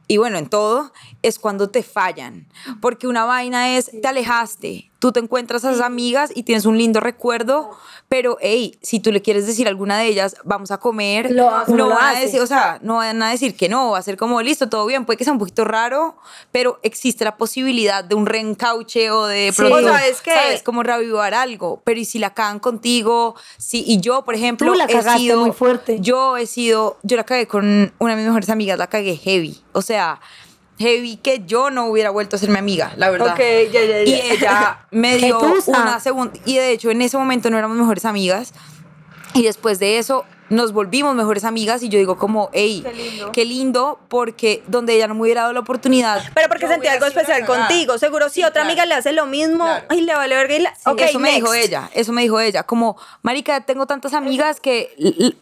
y 0.10 0.18
bueno, 0.18 0.40
en 0.40 0.50
todo, 0.50 0.92
es 1.22 1.38
cuando 1.38 1.70
te 1.70 1.84
fallan. 1.84 2.48
Porque 2.82 3.08
una 3.08 3.26
vaina 3.26 3.78
es, 3.78 3.92
te 4.02 4.08
alejaste, 4.08 4.89
tú 5.00 5.12
te 5.14 5.20
encuentras 5.22 5.64
a 5.66 5.72
esas 5.72 5.82
amigas 5.82 6.30
y 6.36 6.44
tienes 6.44 6.66
un 6.66 6.78
lindo 6.78 7.00
recuerdo, 7.00 7.72
pero 8.10 8.38
hey, 8.42 8.78
si 8.82 9.00
tú 9.00 9.12
le 9.14 9.22
quieres 9.22 9.48
decir 9.48 9.66
a 9.68 9.70
alguna 9.70 9.98
de 9.98 10.08
ellas, 10.08 10.36
vamos 10.44 10.72
a 10.72 10.78
comer, 10.78 11.32
Lo- 11.32 11.66
no 11.68 11.88
van 11.90 12.18
a 12.18 12.20
decir, 12.20 12.42
o 12.42 12.48
sea, 12.48 12.80
no 12.82 12.96
van 12.98 13.22
a 13.24 13.30
decir 13.32 13.56
que 13.56 13.70
no, 13.70 13.92
va 13.92 14.00
a 14.00 14.02
ser 14.02 14.18
como 14.18 14.42
listo, 14.42 14.68
todo 14.68 14.86
bien, 14.86 15.06
puede 15.06 15.16
que 15.18 15.24
sea 15.24 15.32
un 15.34 15.40
poquito 15.40 15.64
raro, 15.64 16.18
pero 16.52 16.80
existe 16.84 17.24
la 17.24 17.38
posibilidad 17.38 18.04
de 18.04 18.16
un 18.16 18.26
reencauche 18.26 19.10
o 19.12 19.26
de 19.26 19.52
Sí. 19.54 19.62
pronto, 19.62 19.88
¿sabes 19.88 20.22
qué? 20.22 20.32
¿sabes? 20.34 20.64
como 20.64 20.84
reavivar 20.84 21.34
algo, 21.34 21.82
pero 21.86 22.00
y 22.00 22.06
si 22.06 22.20
la 22.20 22.34
cagan 22.34 22.60
contigo, 22.60 23.36
si 23.58 23.84
y 23.88 24.02
yo, 24.02 24.26
por 24.26 24.36
ejemplo, 24.36 24.72
Tú 24.74 24.78
la 24.78 24.86
he 24.86 25.18
sido 25.18 25.40
muy 25.40 25.52
fuerte. 25.54 25.98
Yo 26.02 26.36
he 26.38 26.46
sido, 26.46 26.98
yo 27.04 27.16
la 27.16 27.24
cagué 27.24 27.48
con 27.48 27.94
una 28.00 28.12
de 28.12 28.18
mis 28.18 28.26
mejores 28.26 28.50
amigas, 28.50 28.78
la 28.78 28.88
cagué 28.88 29.16
heavy, 29.16 29.58
o 29.72 29.82
sea, 29.82 30.20
heavy 30.80 31.18
que 31.18 31.44
yo 31.46 31.70
no 31.70 31.86
hubiera 31.88 32.10
vuelto 32.10 32.38
a 32.38 32.40
ser 32.40 32.50
mi 32.50 32.58
amiga, 32.58 32.94
la 32.98 33.10
verdad. 33.10 33.34
Ok, 33.34 33.40
ya, 33.72 33.84
ya, 33.86 34.02
Y 34.02 34.12
ya. 34.12 34.34
ella 34.34 34.80
me 34.92 35.18
Qué 35.20 35.26
dio 35.26 35.40
una 35.68 36.00
segunda 36.00 36.34
y 36.46 36.56
de 36.58 36.72
hecho 36.72 36.90
en 36.90 37.02
ese 37.02 37.18
momento 37.18 37.50
no 37.50 37.58
éramos 37.58 37.78
mejores 37.78 38.06
amigas 38.06 38.54
y 39.34 39.44
después 39.44 39.78
de 39.80 39.98
eso 40.00 40.26
nos 40.50 40.72
volvimos 40.74 41.14
mejores 41.14 41.44
amigas 41.44 41.84
y 41.84 41.90
yo 41.90 42.00
digo 42.00 42.18
como, 42.18 42.50
hey, 42.54 42.84
qué 43.34 43.46
lindo, 43.46 44.00
porque 44.08 44.64
donde 44.66 44.96
ella 44.96 45.08
no 45.08 45.14
me 45.14 45.22
hubiera 45.22 45.42
dado 45.42 45.54
la 45.54 45.60
oportunidad. 45.60 46.24
Pero 46.34 46.48
porque 46.48 46.68
sentí 46.68 46.88
algo 46.88 47.06
especial 47.06 47.46
contigo. 47.46 48.00
Seguro 48.00 48.30
si 48.30 48.36
Sí, 48.36 48.42
otra 48.42 48.54
claro. 48.64 48.68
amiga 48.70 48.86
le 48.88 48.96
hace 48.96 49.14
lo 49.14 49.28
mismo, 49.28 49.64
Claro. 49.66 49.86
ay, 49.90 50.02
le 50.02 50.16
vale 50.16 50.36
verga 50.36 50.56
y 50.56 50.60
la... 50.62 50.74
ok, 50.88 51.02
eso 51.02 51.20
me 51.20 51.36
dijo 51.36 51.54
next. 51.54 51.68
ella, 51.68 51.90
eso 51.94 52.14
me 52.14 52.24
dijo 52.24 52.40
ella, 52.40 52.64
como, 52.64 52.98
marica, 53.22 53.62
tengo 53.62 53.86
tantas 53.86 54.16
amigas 54.16 54.60
que 54.60 54.96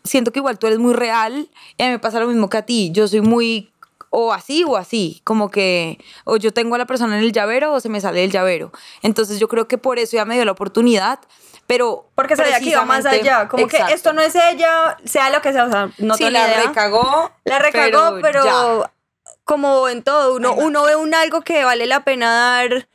siento 0.04 0.34
que 0.34 0.40
igual 0.40 0.60
tú 0.60 0.68
eres 0.68 0.80
muy 0.80 0.94
real 0.94 1.48
y 1.78 1.84
a 1.84 1.86
mí 1.86 1.92
me 1.94 2.00
pasa 2.00 2.20
lo 2.20 2.28
mismo 2.28 2.50
que 2.50 2.58
a 2.58 2.64
ti, 2.64 2.90
yo 2.92 3.08
soy 3.08 3.22
muy 3.22 3.72
o 4.10 4.34
así 4.34 4.64
o 4.64 4.78
así, 4.78 5.22
como 5.24 5.50
que 5.52 6.00
o 6.24 6.38
yo 6.38 6.54
tengo 6.54 6.76
a 6.76 6.78
la 6.78 6.86
persona 6.86 7.18
en 7.18 7.24
el 7.24 7.32
llavero 7.32 7.74
o 7.74 7.80
se 7.80 7.90
me 7.90 8.02
sale 8.02 8.24
el 8.24 8.32
llavero. 8.32 8.72
Entonces 9.02 9.40
yo 9.40 9.48
creo 9.48 9.68
que 9.68 9.78
por 9.78 10.00
eso 10.00 10.16
ya 10.16 10.26
me 10.26 10.36
dio 10.36 10.46
la 10.46 10.52
oportunidad, 10.52 11.20
pero 11.68 12.10
Porque 12.16 12.36
sabía 12.36 12.60
que 12.60 12.70
iba 12.70 12.86
más 12.86 13.06
allá. 13.06 13.48
Como 13.48 13.66
Exacto. 13.66 13.88
que 13.88 13.94
esto 13.94 14.14
no 14.14 14.22
es 14.22 14.36
ella, 14.36 14.98
sea 15.04 15.30
lo 15.30 15.42
que 15.42 15.52
sea. 15.52 15.66
O 15.66 15.72
sea, 15.72 15.92
no 15.98 16.16
sí, 16.16 16.30
la 16.30 16.48
idea. 16.48 16.68
recagó. 16.68 17.32
La 17.44 17.60
recagó, 17.60 18.20
pero, 18.22 18.90
como 19.44 19.88
en 19.90 20.04
todo, 20.04 20.36
uno, 20.36 20.54
uno 20.54 20.84
ve 20.84 20.96
un 20.96 21.14
algo 21.14 21.42
que 21.42 21.64
vale 21.64 21.86
la 21.86 22.04
pena 22.04 22.32
dar, 22.32 22.88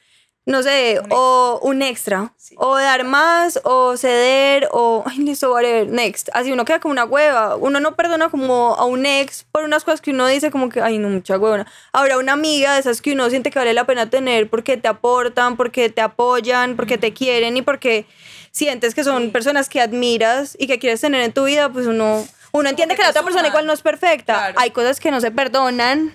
no 0.45 0.63
sé, 0.63 1.01
o 1.11 1.61
un 1.63 1.83
extra. 1.83 2.33
O 2.57 2.77
dar 2.77 3.05
más, 3.05 3.61
o 3.63 3.97
ceder, 3.97 4.69
o, 4.73 5.05
ay, 5.07 5.19
listo, 5.19 5.53
whatever, 5.53 5.89
next. 5.89 6.29
Así 6.33 6.53
uno 6.53 6.65
queda 6.65 6.81
como 6.81 6.93
una 6.93 7.05
hueva. 7.05 7.57
Uno 7.57 7.79
no 7.79 7.95
perdona 7.95 8.29
como 8.29 8.75
a 8.75 8.85
un 8.85 9.07
ex 9.07 9.45
por 9.53 9.63
unas 9.63 9.85
cosas 9.85 10.01
que 10.01 10.11
uno 10.11 10.27
dice 10.27 10.51
como 10.51 10.69
que, 10.69 10.81
ay, 10.81 10.99
no, 10.99 11.09
mucha 11.09 11.39
huevona. 11.39 11.67
Ahora, 11.93 12.19
una 12.19 12.33
amiga 12.33 12.75
de 12.75 12.81
esas 12.81 13.01
que 13.01 13.13
uno 13.13 13.31
siente 13.31 13.51
que 13.51 13.59
vale 13.59 13.73
la 13.73 13.85
pena 13.85 14.11
tener 14.11 14.51
porque 14.51 14.77
te 14.77 14.89
aportan, 14.89 15.57
porque 15.57 15.91
te 15.91 16.01
apoyan, 16.01 16.75
porque 16.75 16.99
te 16.99 17.13
quieren 17.15 17.57
y 17.57 17.63
porque 17.63 18.07
sientes 18.51 18.95
que 18.95 19.05
son 19.05 19.31
personas 19.31 19.69
que 19.69 19.81
admiras 19.81 20.57
y 20.59 20.67
que 20.67 20.79
quieres 20.79 21.01
tener 21.01 21.23
en 21.23 21.33
tu 21.33 21.45
vida, 21.45 21.69
pues 21.69 21.87
uno, 21.87 22.27
uno 22.51 22.69
entiende 22.69 22.95
que 22.95 22.99
que 22.99 23.05
la 23.05 23.11
otra 23.11 23.23
persona 23.23 23.47
igual 23.49 23.65
no 23.65 23.73
es 23.73 23.83
perfecta. 23.83 24.35
Claro. 24.35 24.55
Hay 24.59 24.73
cosas 24.73 24.99
que 24.99 25.11
no 25.11 25.21
se 25.21 25.31
perdonan, 25.31 26.15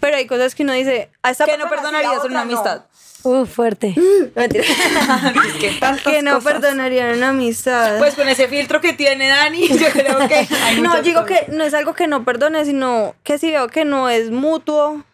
pero 0.00 0.16
hay 0.16 0.26
cosas 0.26 0.54
que 0.54 0.62
uno 0.62 0.72
dice, 0.72 1.10
a 1.22 1.30
esta 1.30 1.44
que 1.44 1.56
no 1.56 1.64
sí, 1.64 1.70
perdonarías 1.70 2.24
en 2.24 2.30
una 2.30 2.44
otra 2.44 2.74
no. 2.74 2.87
Uh, 3.24 3.44
fuerte. 3.46 3.94
Mentira. 4.34 4.64
que 5.60 5.78
que 6.04 6.22
no 6.22 6.36
cosas. 6.36 6.52
perdonarían 6.52 7.16
una 7.16 7.30
amistad. 7.30 7.98
Pues 7.98 8.14
con 8.14 8.28
ese 8.28 8.48
filtro 8.48 8.80
que 8.80 8.92
tiene 8.92 9.28
Dani, 9.28 9.68
yo 9.78 9.90
creo 9.92 10.28
que 10.28 10.46
hay 10.62 10.80
no, 10.80 11.02
digo 11.02 11.22
cosas. 11.22 11.40
que 11.46 11.52
no 11.52 11.64
es 11.64 11.74
algo 11.74 11.94
que 11.94 12.06
no 12.06 12.24
perdone, 12.24 12.64
sino 12.64 13.16
que 13.24 13.38
si 13.38 13.50
veo 13.50 13.68
que 13.68 13.84
no 13.84 14.08
es 14.08 14.30
mutuo, 14.30 15.04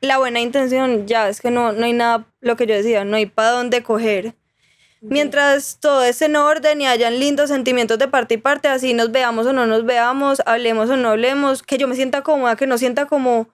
la 0.00 0.18
buena 0.18 0.40
intención, 0.40 1.06
ya 1.06 1.28
es 1.28 1.40
que 1.40 1.50
no, 1.50 1.72
no 1.72 1.84
hay 1.84 1.92
nada, 1.92 2.26
lo 2.40 2.56
que 2.56 2.66
yo 2.66 2.74
decía, 2.74 3.04
no 3.04 3.16
hay 3.16 3.26
para 3.26 3.50
dónde 3.50 3.82
coger. 3.82 4.34
Mientras 5.02 5.78
todo 5.80 6.02
esté 6.04 6.26
en 6.26 6.36
orden 6.36 6.82
y 6.82 6.86
hayan 6.86 7.18
lindos 7.18 7.48
sentimientos 7.48 7.98
de 7.98 8.06
parte 8.06 8.34
y 8.34 8.36
parte, 8.36 8.68
así 8.68 8.92
nos 8.92 9.10
veamos 9.10 9.46
o 9.46 9.52
no 9.54 9.66
nos 9.66 9.86
veamos, 9.86 10.42
hablemos 10.44 10.90
o 10.90 10.96
no 10.98 11.08
hablemos, 11.08 11.62
que 11.62 11.78
yo 11.78 11.88
me 11.88 11.94
sienta 11.94 12.20
cómoda, 12.22 12.56
que 12.56 12.66
no 12.66 12.76
sienta 12.76 13.06
como... 13.06 13.48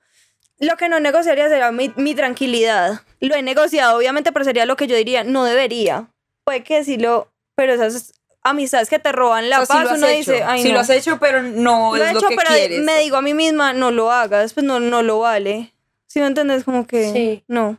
Lo 0.59 0.77
que 0.77 0.89
no 0.89 0.99
negociaría 0.99 1.49
sería 1.49 1.71
mi, 1.71 1.93
mi 1.97 2.15
tranquilidad. 2.15 3.03
Lo 3.21 3.35
he 3.35 3.43
negociado, 3.43 3.97
obviamente, 3.97 4.33
pero 4.33 4.45
sería 4.45 4.67
lo 4.67 4.77
que 4.77 4.87
yo 4.87 4.97
diría, 4.97 5.25
no 5.25 5.45
debería. 5.45 6.09
Puede 6.45 6.63
que 6.63 6.77
decirlo, 6.77 7.29
pero 7.55 7.73
esas 7.75 8.13
amistades 8.43 8.89
que 8.89 8.99
te 8.99 9.11
roban 9.13 9.51
la 9.51 9.63
O 9.63 9.67
paz, 9.67 9.87
has 9.91 9.99
uno 9.99 10.07
hecho. 10.07 10.33
dice, 10.33 10.45
ay, 10.45 10.63
sí 10.63 10.69
no. 10.69 10.75
lo 10.75 10.81
has 10.81 10.91
hecho, 10.91 11.19
pero 11.19 11.43
no 11.43 11.97
Lo 11.97 12.03
he 12.03 12.07
es 12.07 12.11
hecho, 12.17 12.21
lo 12.21 12.29
que 12.29 12.37
pero 12.37 12.51
quieres. 12.51 12.85
me 12.85 12.99
digo 13.01 13.17
a 13.17 13.23
mí 13.23 13.35
misma, 13.35 13.73
no 13.73 13.91
lo 13.91 14.13
hagas, 14.13 14.53
pues 14.55 14.65
no, 14.65 14.79
no 14.81 15.03
lo 15.03 15.19
vale. 15.21 15.73
¿Sí 16.07 16.21
me 16.21 16.27
entiendes? 16.27 16.63
Como 16.65 16.87
que 16.87 17.13
Sí. 17.13 17.45
no. 17.49 17.79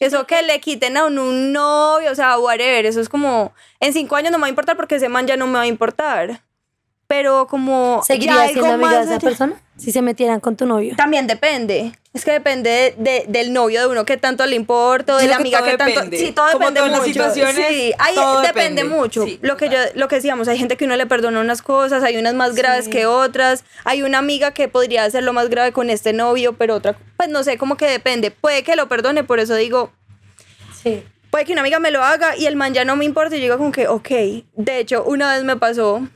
Eso 0.00 0.26
que 0.26 0.42
le 0.42 0.60
quiten 0.60 0.96
a 0.96 1.06
uno 1.06 1.22
un 1.24 1.52
novio, 1.52 2.10
o 2.10 2.14
sea, 2.14 2.36
whatever, 2.38 2.84
eso 2.84 3.00
es 3.00 3.08
como, 3.08 3.54
en 3.80 3.92
cinco 3.92 4.16
años 4.16 4.32
no 4.32 4.38
me 4.38 4.42
va 4.42 4.46
a 4.48 4.50
importar 4.50 4.76
porque 4.76 4.96
ese 4.96 5.08
man 5.08 5.26
ya 5.26 5.36
no 5.36 5.46
me 5.46 5.54
va 5.54 5.62
a 5.62 5.66
importar. 5.66 6.42
Pero 7.16 7.46
como... 7.46 8.02
¿Seguirías 8.04 8.38
algo 8.38 8.52
siendo 8.52 8.72
amiga 8.74 8.90
de 8.90 8.96
más 8.98 9.06
esa 9.06 9.18
persona? 9.20 9.54
Si 9.76 9.92
se 9.92 10.02
metieran 10.02 10.40
con 10.40 10.56
tu 10.56 10.66
novio. 10.66 10.94
También 10.96 11.26
depende. 11.28 11.92
Es 12.12 12.24
que 12.24 12.32
depende 12.32 12.70
de- 12.70 12.94
de- 12.98 13.24
del 13.28 13.52
novio 13.52 13.80
de 13.82 13.86
uno 13.86 14.04
que 14.04 14.16
tanto 14.16 14.44
le 14.46 14.56
importa 14.56 15.14
o 15.14 15.18
de 15.18 15.24
Yo 15.24 15.30
la 15.30 15.36
que 15.36 15.42
amiga 15.42 15.58
todo 15.60 15.70
que 15.70 15.76
tanto. 15.76 15.94
depende. 15.94 16.18
Sí, 16.18 16.32
todo 16.32 16.46
Como 16.52 16.58
depende 16.70 16.80
todas 16.80 16.90
las 16.92 17.00
mucho. 17.00 17.12
situaciones, 17.12 17.66
sí, 17.68 17.92
ahí 17.98 18.14
todo 18.16 18.40
depende, 18.40 18.82
depende. 18.82 18.84
mucho. 18.96 19.24
Sí, 19.24 19.38
lo 19.42 19.56
que 19.56 19.68
yo, 19.68 19.78
lo 19.94 20.08
que 20.08 20.16
decíamos, 20.16 20.48
hay 20.48 20.58
gente 20.58 20.76
que 20.76 20.84
uno 20.84 20.96
le 20.96 21.06
perdona 21.06 21.40
unas 21.40 21.62
cosas, 21.62 22.02
hay 22.02 22.16
unas 22.16 22.34
más 22.34 22.54
graves 22.54 22.88
que 22.88 23.06
otras. 23.06 23.64
Hay 23.84 24.02
una 24.02 24.18
amiga 24.18 24.50
que 24.52 24.66
podría 24.68 25.04
hacerlo 25.04 25.32
más 25.32 25.48
grave 25.50 25.72
con 25.72 25.88
este 25.90 26.12
novio, 26.12 26.52
pero 26.54 26.74
otra, 26.76 26.96
pues 27.16 27.28
no 27.28 27.42
sé, 27.44 27.58
como 27.58 27.76
que 27.76 27.86
depende. 27.86 28.30
Puede 28.32 28.62
que 28.64 28.74
lo 28.76 28.88
perdone, 28.88 29.22
por 29.24 29.38
eso 29.40 29.54
digo, 29.54 29.90
Sí. 30.82 31.02
puede 31.30 31.44
que 31.44 31.52
una 31.52 31.62
amiga 31.62 31.78
me 31.80 31.90
lo 31.90 32.02
haga 32.04 32.36
y 32.36 32.46
el 32.46 32.54
man 32.56 32.74
ya 32.74 32.84
no 32.84 32.94
me 32.96 33.04
importa 33.04 33.34
y 33.36 33.38
yo 33.38 33.44
digo 33.44 33.58
como 33.58 33.72
que, 33.72 33.88
ok. 33.88 34.08
De 34.56 34.78
hecho, 34.78 35.02
una 35.04 35.32
vez 35.32 35.42
me 35.44 35.56
pasó 35.56 36.06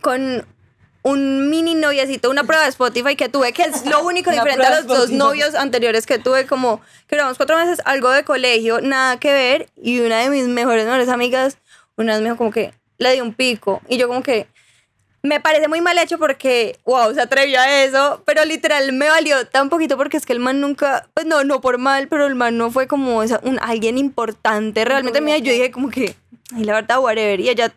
con 0.00 0.46
un 1.02 1.48
mini 1.48 1.74
noviecito, 1.74 2.30
una 2.30 2.44
prueba 2.44 2.64
de 2.64 2.70
Spotify 2.70 3.16
que 3.16 3.28
tuve, 3.28 3.52
que 3.52 3.62
es 3.62 3.86
lo 3.86 4.02
único 4.04 4.30
diferente 4.30 4.66
a 4.66 4.80
los 4.80 4.86
dos 4.86 5.10
novios 5.10 5.54
anteriores 5.54 6.06
que 6.06 6.18
tuve, 6.18 6.46
como 6.46 6.80
que 7.06 7.16
duramos 7.16 7.36
cuatro 7.36 7.56
meses, 7.56 7.80
algo 7.84 8.10
de 8.10 8.24
colegio, 8.24 8.80
nada 8.80 9.18
que 9.18 9.32
ver, 9.32 9.68
y 9.76 10.00
una 10.00 10.18
de 10.18 10.30
mis 10.30 10.46
mejores, 10.46 10.84
mejores 10.84 11.08
amigas, 11.08 11.58
una 11.96 12.12
vez 12.12 12.22
me 12.22 12.28
dijo 12.28 12.36
como 12.36 12.50
que 12.50 12.74
le 12.98 13.12
di 13.12 13.20
un 13.20 13.32
pico, 13.32 13.80
y 13.88 13.96
yo 13.96 14.08
como 14.08 14.22
que 14.22 14.46
me 15.22 15.40
parece 15.40 15.68
muy 15.68 15.80
mal 15.80 15.98
hecho 15.98 16.18
porque, 16.18 16.78
wow, 16.84 17.12
se 17.12 17.20
atrevió 17.20 17.60
a 17.60 17.82
eso, 17.82 18.22
pero 18.24 18.44
literal 18.44 18.92
me 18.92 19.08
valió 19.08 19.46
tan 19.46 19.68
poquito 19.68 19.96
porque 19.96 20.16
es 20.16 20.24
que 20.24 20.32
el 20.32 20.38
man 20.38 20.60
nunca, 20.60 21.08
pues 21.12 21.26
no, 21.26 21.44
no 21.44 21.60
por 21.60 21.78
mal, 21.78 22.08
pero 22.08 22.26
el 22.26 22.34
man 22.34 22.56
no 22.56 22.70
fue 22.70 22.86
como 22.86 23.18
un, 23.18 23.58
alguien 23.60 23.98
importante 23.98 24.84
realmente 24.84 25.20
mía. 25.20 25.36
Yo 25.38 25.52
dije 25.52 25.70
como 25.70 25.90
que, 25.90 26.14
ay, 26.54 26.64
la 26.64 26.72
verdad, 26.72 27.00
whatever. 27.00 27.38
Y 27.38 27.50
ella 27.50 27.70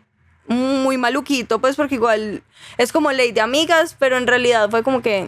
muy 0.48 0.96
maluquito, 0.98 1.58
pues 1.60 1.76
porque 1.76 1.94
igual 1.96 2.42
es 2.78 2.92
como 2.92 3.10
ley 3.12 3.32
de 3.32 3.40
amigas, 3.40 3.96
pero 3.98 4.16
en 4.16 4.26
realidad 4.26 4.68
fue 4.70 4.82
como 4.82 5.00
que, 5.02 5.20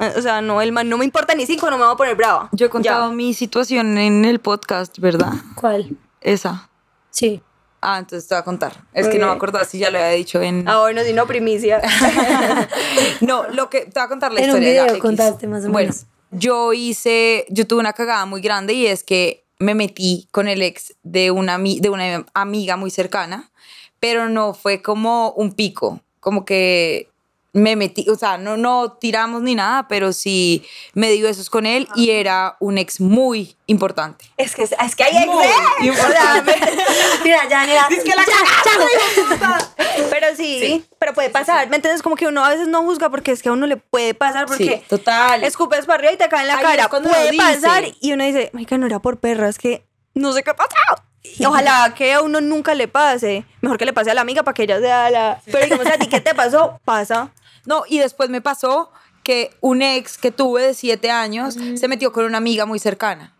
eh, 0.00 0.12
o 0.16 0.22
sea, 0.22 0.40
no, 0.40 0.60
el 0.62 0.72
man 0.72 0.88
no 0.88 0.96
me 0.98 1.04
importa 1.04 1.34
ni 1.34 1.44
cinco, 1.46 1.70
no 1.70 1.76
me 1.78 1.84
voy 1.84 1.92
a 1.92 1.96
poner 1.96 2.14
brava. 2.16 2.48
Yo 2.52 2.66
he 2.66 2.70
contado 2.70 3.08
Ya. 3.10 3.14
mi 3.14 3.34
situación 3.34 3.98
en 3.98 4.24
el 4.24 4.38
podcast, 4.40 4.98
¿verdad? 4.98 5.32
¿Cuál? 5.54 5.96
Esa. 6.20 6.68
Sí. 7.10 7.42
Ah, 7.80 7.98
entonces 8.00 8.28
te 8.28 8.34
voy 8.34 8.40
a 8.40 8.44
contar. 8.44 8.84
Es 8.92 9.06
que 9.06 9.18
no 9.20 9.26
me 9.26 9.32
acordaba 9.32 9.64
si 9.64 9.78
ya 9.78 9.90
lo 9.90 9.98
había 9.98 10.10
dicho 10.10 10.42
en... 10.42 10.68
Ah, 10.68 10.80
bueno, 10.80 11.02
si 11.04 11.12
no, 11.12 11.26
primicia. 11.28 11.80
no, 13.20 13.44
lo 13.48 13.70
que 13.70 13.82
te 13.82 13.92
voy 13.94 14.02
a 14.02 14.08
contar 14.08 14.32
la 14.32 14.40
En 14.40 14.50
un 14.50 14.56
historia. 14.56 14.74
ya, 14.74 14.82
video 14.82 14.94
X. 14.96 15.02
contaste 15.02 15.46
más 15.46 15.64
o 15.64 15.70
Bueno, 15.70 15.90
menos. 15.92 16.06
yo 16.30 16.72
hice, 16.72 17.46
yo 17.50 17.66
tuve 17.66 17.80
una 17.80 17.92
cagada 17.92 18.26
muy 18.26 18.40
grande 18.40 18.72
y 18.74 18.86
es 18.86 19.04
que 19.04 19.46
me 19.58 19.74
metí 19.74 20.28
con 20.30 20.48
el 20.48 20.62
ex 20.62 20.96
de 21.02 21.30
una, 21.30 21.58
de 21.58 21.90
una 21.90 22.26
amiga 22.34 22.76
muy 22.76 22.90
cercana, 22.90 23.50
pero 24.00 24.28
no 24.28 24.54
fue 24.54 24.82
como 24.82 25.32
un 25.32 25.52
pico, 25.52 26.00
como 26.20 26.44
que 26.44 27.08
me 27.58 27.76
metí, 27.76 28.08
o 28.08 28.14
sea, 28.16 28.38
no, 28.38 28.56
no 28.56 28.92
tiramos 28.92 29.42
ni 29.42 29.54
nada, 29.54 29.88
pero 29.88 30.12
sí 30.12 30.64
me 30.94 31.10
di 31.10 31.20
besos 31.22 31.50
con 31.50 31.66
él 31.66 31.88
y 31.94 32.10
era 32.10 32.56
un 32.60 32.78
ex 32.78 33.00
muy 33.00 33.56
importante. 33.66 34.24
es 34.36 34.54
que, 34.54 34.62
es 34.62 34.96
que 34.96 35.04
hay 35.04 35.26
Muy 35.26 35.44
ex, 35.88 35.96
sea, 35.98 36.42
me- 36.42 36.54
Mira, 37.24 37.48
ya, 37.48 37.64
mira. 37.66 37.88
Es 37.90 38.02
que 38.04 38.14
la 38.14 38.22
Pero 40.10 40.26
sí, 40.36 40.84
pero 40.98 41.12
puede 41.14 41.30
pasar. 41.30 41.68
¿Me 41.68 41.76
entiendes? 41.76 42.02
Como 42.02 42.16
que 42.16 42.26
uno 42.26 42.44
a 42.44 42.48
veces 42.50 42.68
no 42.68 42.82
juzga 42.82 43.10
porque 43.10 43.32
es 43.32 43.42
que 43.42 43.48
a 43.48 43.52
uno 43.52 43.66
le 43.66 43.76
puede 43.76 44.14
pasar 44.14 44.46
porque 44.46 44.78
Sí, 44.78 44.82
total. 44.88 45.44
escupes 45.44 45.86
para 45.86 45.98
arriba 45.98 46.12
y 46.12 46.16
te 46.16 46.28
cae 46.28 46.42
en 46.42 46.48
la 46.48 46.56
Ahí 46.58 46.62
cara. 46.64 46.88
Puede 46.88 47.36
pasar 47.36 47.84
y 48.00 48.12
uno 48.12 48.24
dice, 48.24 48.50
marica, 48.52 48.78
no 48.78 48.86
era 48.86 48.98
por 49.00 49.18
perra, 49.18 49.48
es 49.48 49.58
que 49.58 49.84
no 50.14 50.32
sé 50.32 50.42
qué 50.42 50.54
pasó. 50.54 50.70
Ojalá 51.46 51.92
que 51.94 52.12
a 52.14 52.22
uno 52.22 52.40
nunca 52.40 52.74
le 52.74 52.88
pase. 52.88 53.44
Mejor 53.60 53.76
que 53.78 53.84
le 53.84 53.92
pase 53.92 54.10
a 54.10 54.14
la 54.14 54.22
amiga 54.22 54.42
para 54.44 54.54
que 54.54 54.62
ella 54.62 54.80
sea 54.80 55.10
la... 55.10 55.40
Pero 55.44 55.64
digamos, 55.64 55.86
a 55.86 55.98
ti, 55.98 56.06
¿qué 56.08 56.20
te 56.20 56.34
pasó? 56.34 56.80
Pasa. 56.84 57.30
No, 57.68 57.84
y 57.86 57.98
después 57.98 58.30
me 58.30 58.40
pasó 58.40 58.90
que 59.22 59.50
un 59.60 59.82
ex 59.82 60.16
que 60.16 60.30
tuve 60.30 60.62
de 60.62 60.72
siete 60.72 61.10
años 61.10 61.54
se 61.74 61.86
metió 61.86 62.14
con 62.14 62.24
una 62.24 62.38
amiga 62.38 62.64
muy 62.64 62.78
cercana. 62.78 63.34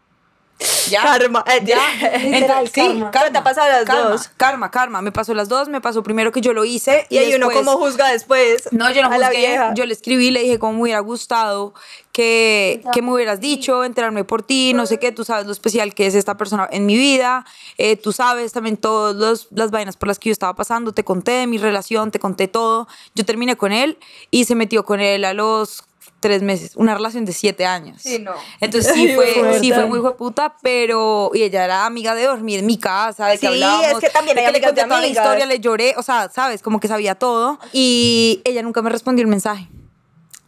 ¿Ya? 0.90 1.02
Karma. 1.02 1.44
Eh, 1.46 1.60
¿Ya? 1.64 1.78
Literal, 2.18 2.34
Entonces, 2.34 2.70
sí, 2.72 2.80
karma. 2.80 3.10
karma. 3.10 3.32
Te 3.32 3.38
ha 3.38 3.44
pasado 3.44 3.68
las 3.70 3.84
karma, 3.84 4.10
dos. 4.10 4.30
Karma, 4.36 4.70
karma. 4.70 5.02
Me 5.02 5.12
pasó 5.12 5.34
las 5.34 5.48
dos. 5.48 5.68
Me 5.68 5.80
pasó 5.80 6.02
primero 6.02 6.32
que 6.32 6.40
yo 6.40 6.52
lo 6.52 6.64
hice. 6.64 7.06
Y, 7.10 7.18
ahí 7.18 7.34
uno 7.34 7.46
después- 7.48 7.64
como 7.66 7.78
juzga 7.78 8.08
después. 8.10 8.68
No, 8.72 8.90
yo 8.90 9.02
no 9.02 9.10
la 9.18 9.26
juzgué. 9.28 9.38
vieja. 9.46 9.74
Yo 9.74 9.86
le 9.86 9.92
escribí, 9.92 10.30
le 10.30 10.40
dije 10.40 10.58
cómo 10.58 10.72
me 10.74 10.82
hubiera 10.82 11.00
gustado 11.00 11.74
que, 12.18 12.82
que 12.92 13.00
me 13.00 13.12
hubieras 13.12 13.38
dicho, 13.38 13.84
enterarme 13.84 14.24
por 14.24 14.42
ti, 14.42 14.72
no 14.74 14.86
sé 14.86 14.98
qué, 14.98 15.12
tú 15.12 15.24
sabes 15.24 15.46
lo 15.46 15.52
especial 15.52 15.94
que 15.94 16.08
es 16.08 16.16
esta 16.16 16.36
persona 16.36 16.68
en 16.72 16.84
mi 16.84 16.96
vida, 16.96 17.44
eh, 17.76 17.96
tú 17.96 18.10
sabes 18.10 18.52
también 18.52 18.76
todas 18.76 19.46
las 19.52 19.70
vainas 19.70 19.96
por 19.96 20.08
las 20.08 20.18
que 20.18 20.30
yo 20.30 20.32
estaba 20.32 20.56
pasando, 20.56 20.90
te 20.90 21.04
conté 21.04 21.46
mi 21.46 21.58
relación, 21.58 22.10
te 22.10 22.18
conté 22.18 22.48
todo. 22.48 22.88
Yo 23.14 23.24
terminé 23.24 23.56
con 23.56 23.70
él 23.70 23.98
y 24.32 24.46
se 24.46 24.56
metió 24.56 24.84
con 24.84 24.98
él 24.98 25.24
a 25.24 25.32
los 25.32 25.84
tres 26.20 26.42
meses, 26.42 26.72
una 26.76 26.94
relación 26.94 27.24
de 27.24 27.32
siete 27.32 27.64
años. 27.64 28.02
Sí, 28.02 28.18
no. 28.18 28.32
Entonces 28.60 28.92
sí 28.94 29.08
fue, 29.14 29.58
sí 29.60 29.72
fue 29.72 29.86
muy 29.86 30.00
puta, 30.16 30.56
pero 30.62 31.30
y 31.34 31.42
ella 31.42 31.64
era 31.64 31.86
amiga 31.86 32.14
de 32.14 32.24
dormir 32.24 32.60
en 32.60 32.66
mi 32.66 32.78
casa, 32.78 33.26
de 33.26 33.34
que 33.34 33.38
Sí, 33.38 33.46
hablábamos, 33.46 33.92
es 33.92 33.98
que 34.00 34.10
también 34.10 34.36
de 34.36 34.44
que 34.44 34.52
le 34.52 34.60
conté 34.60 34.82
toda 34.84 35.00
la 35.00 35.06
historia, 35.06 35.46
le 35.46 35.60
lloré, 35.60 35.94
o 35.96 36.02
sea, 36.02 36.28
sabes, 36.28 36.62
como 36.62 36.80
que 36.80 36.88
sabía 36.88 37.14
todo 37.14 37.58
y 37.72 38.40
ella 38.44 38.62
nunca 38.62 38.82
me 38.82 38.90
respondió 38.90 39.22
el 39.22 39.28
mensaje. 39.28 39.68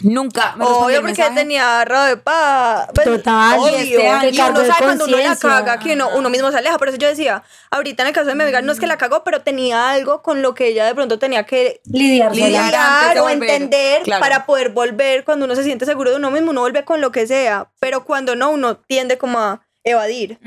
Nunca 0.02 0.54
me 0.56 0.64
Obvio, 0.64 0.96
porque 1.00 1.02
mensaje. 1.02 1.34
tenía 1.34 1.84
raro 1.84 2.04
de 2.04 2.16
pa. 2.16 2.88
Pues, 2.94 3.06
Total, 3.06 3.58
obvio. 3.58 3.76
este 3.76 4.08
año- 4.08 4.28
y 4.30 4.40
uno 4.40 4.60
sabe 4.64 4.74
cuando 4.84 5.04
uno 5.04 5.16
la 5.18 5.36
caga, 5.36 5.78
que 5.78 5.92
uno, 5.92 6.08
uno 6.16 6.30
mismo 6.30 6.50
se 6.50 6.58
aleja. 6.58 6.78
Por 6.78 6.88
eso 6.88 6.96
yo 6.98 7.08
decía, 7.08 7.42
ahorita 7.70 8.02
en 8.02 8.08
el 8.08 8.14
caso 8.14 8.26
de 8.28 8.34
mi 8.34 8.42
amiga, 8.42 8.62
no 8.62 8.72
es 8.72 8.80
que 8.80 8.86
la 8.86 8.96
cagó, 8.96 9.24
pero 9.24 9.42
tenía 9.42 9.90
algo 9.90 10.22
con 10.22 10.40
lo 10.42 10.54
que 10.54 10.68
ella 10.68 10.86
de 10.86 10.94
pronto 10.94 11.18
tenía 11.18 11.44
que 11.44 11.80
Lidiar. 11.84 12.34
Lidiar. 12.34 12.74
antes 12.74 13.20
o 13.20 13.24
volver, 13.24 13.50
entender 13.50 14.02
claro. 14.02 14.20
para 14.20 14.46
poder 14.46 14.70
volver 14.70 15.24
cuando 15.24 15.44
uno 15.44 15.54
se 15.54 15.64
siente 15.64 15.84
seguro 15.84 16.10
de 16.10 16.16
uno 16.16 16.30
mismo, 16.30 16.50
uno 16.50 16.62
vuelve 16.62 16.84
con 16.84 17.00
lo 17.00 17.12
que 17.12 17.26
sea. 17.26 17.70
Pero 17.78 18.04
cuando 18.04 18.34
no, 18.36 18.50
uno 18.50 18.76
tiende 18.78 19.18
como 19.18 19.38
a 19.38 19.60
evadir. 19.84 20.38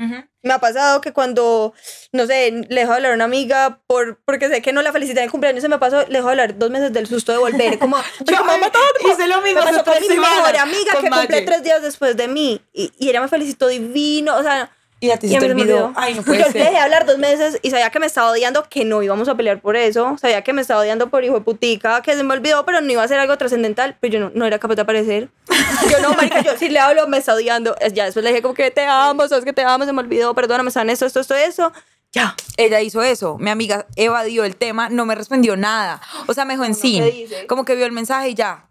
Me 0.42 0.52
ha 0.52 0.58
pasado 0.58 1.00
que 1.00 1.12
cuando, 1.12 1.74
no 2.12 2.26
sé, 2.26 2.50
le 2.68 2.80
dejo 2.80 2.90
de 2.90 2.96
hablar 2.96 3.12
a 3.12 3.14
una 3.14 3.24
amiga 3.24 3.80
por, 3.86 4.20
porque 4.24 4.48
sé 4.48 4.62
que 4.62 4.72
no 4.72 4.82
la 4.82 4.92
felicité 4.92 5.20
en 5.20 5.24
el 5.24 5.30
cumpleaños, 5.30 5.62
se 5.62 5.68
me 5.68 5.78
pasó, 5.78 6.02
le 6.06 6.18
dejo 6.18 6.26
de 6.26 6.32
hablar 6.32 6.58
dos 6.58 6.70
meses 6.70 6.92
del 6.92 7.06
susto 7.06 7.32
de 7.32 7.38
volver. 7.38 7.78
Como, 7.80 7.96
yo 8.20 8.44
me 8.44 8.58
matar. 8.58 8.80
hice 9.00 9.26
lo 9.26 9.40
mismo 9.40 9.60
Me 9.60 9.72
pasó 9.72 9.84
con 9.84 10.00
mi 10.00 10.08
mejor 10.08 10.56
amiga 10.56 10.92
que 11.00 11.10
cumple 11.10 11.42
tres 11.42 11.62
días 11.62 11.82
después 11.82 12.16
de 12.16 12.28
mí 12.28 12.60
y, 12.72 12.92
y 12.98 13.08
ella 13.10 13.20
me 13.20 13.28
felicitó 13.28 13.68
divino, 13.68 14.36
o 14.36 14.42
sea... 14.42 14.70
Y 15.04 15.10
a 15.10 15.18
ti 15.18 15.28
se 15.28 15.38
te 15.38 15.44
olvidó. 15.50 15.92
Ay, 15.96 16.14
no 16.14 16.22
puede 16.24 16.38
Yo 16.38 16.44
ser. 16.46 16.54
le 16.54 16.60
dejé 16.60 16.72
de 16.72 16.78
hablar 16.78 17.04
dos 17.06 17.18
meses 17.18 17.58
y 17.62 17.70
sabía 17.70 17.90
que 17.90 17.98
me 17.98 18.06
estaba 18.06 18.30
odiando, 18.30 18.64
que 18.68 18.84
no 18.84 19.02
íbamos 19.02 19.28
a 19.28 19.34
pelear 19.34 19.60
por 19.60 19.76
eso. 19.76 20.16
Sabía 20.18 20.42
que 20.42 20.52
me 20.52 20.62
estaba 20.62 20.80
odiando 20.80 21.10
por 21.10 21.24
hijo 21.24 21.34
de 21.34 21.40
putica, 21.42 22.00
que 22.02 22.14
se 22.16 22.24
me 22.24 22.32
olvidó, 22.32 22.64
pero 22.64 22.80
no 22.80 22.90
iba 22.90 23.02
a 23.02 23.08
ser 23.08 23.18
algo 23.18 23.36
trascendental. 23.36 23.96
Pero 24.00 24.14
yo 24.14 24.20
no, 24.20 24.30
no 24.34 24.46
era 24.46 24.58
capaz 24.58 24.76
de 24.76 24.82
aparecer. 24.82 25.28
Yo 25.90 26.00
no, 26.00 26.14
marica, 26.14 26.40
yo 26.42 26.56
si 26.56 26.70
le 26.70 26.78
hablo, 26.78 27.06
me 27.08 27.18
está 27.18 27.34
odiando. 27.34 27.76
Ya 27.92 28.04
después 28.06 28.24
le 28.24 28.30
dije 28.30 28.40
como 28.40 28.54
que 28.54 28.70
te 28.70 28.86
amo, 28.86 29.28
sabes 29.28 29.44
que 29.44 29.52
te 29.52 29.62
amo, 29.62 29.84
se 29.84 29.92
me 29.92 30.00
olvidó, 30.00 30.34
perdóname, 30.34 30.68
están 30.68 30.88
esto, 30.88 31.04
esto, 31.04 31.20
esto, 31.20 31.34
eso. 31.34 31.72
Ya. 32.12 32.34
Ella 32.56 32.80
hizo 32.80 33.02
eso. 33.02 33.36
Mi 33.38 33.50
amiga 33.50 33.86
evadió 33.96 34.44
el 34.44 34.56
tema, 34.56 34.88
no 34.88 35.04
me 35.04 35.14
respondió 35.14 35.56
nada. 35.56 36.00
O 36.26 36.32
sea, 36.32 36.44
me 36.46 36.54
dejó 36.54 36.64
en 36.64 36.74
¿qué 36.74 36.80
sin. 36.80 37.04
dice? 37.04 37.46
Como 37.46 37.64
que 37.64 37.74
vio 37.74 37.84
el 37.86 37.92
mensaje 37.92 38.30
y 38.30 38.34
ya. 38.34 38.66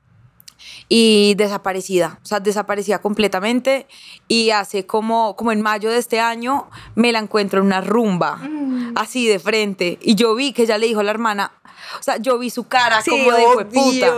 Y 0.90 1.34
desaparecida, 1.36 2.20
o 2.22 2.26
sea, 2.26 2.40
desaparecida 2.40 3.00
completamente. 3.00 3.88
Y 4.28 4.52
hace 4.52 4.86
como, 4.86 5.36
como 5.36 5.52
en 5.52 5.62
mayo 5.62 5.90
de 5.90 5.98
este 5.98 6.20
año 6.20 6.70
me 6.96 7.12
la 7.12 7.20
encuentro 7.20 7.60
en 7.62 7.68
una 7.68 7.82
rumba, 7.82 8.36
Mm. 8.38 8.94
así 8.96 9.28
de 9.28 9.40
frente. 9.40 9.98
Y 10.02 10.16
yo 10.16 10.36
vi 10.36 10.54
que 10.54 10.64
ella 10.64 10.78
le 10.78 10.88
dijo 10.88 11.00
a 11.00 11.04
la 11.04 11.12
hermana, 11.12 11.52
o 12.00 12.04
sea, 12.04 12.18
yo 12.18 12.38
vi 12.40 12.50
su 12.50 12.68
cara 12.68 13.02
Sí, 13.02 13.10
como 13.12 13.32
de 13.58 13.66
puta. 13.66 14.14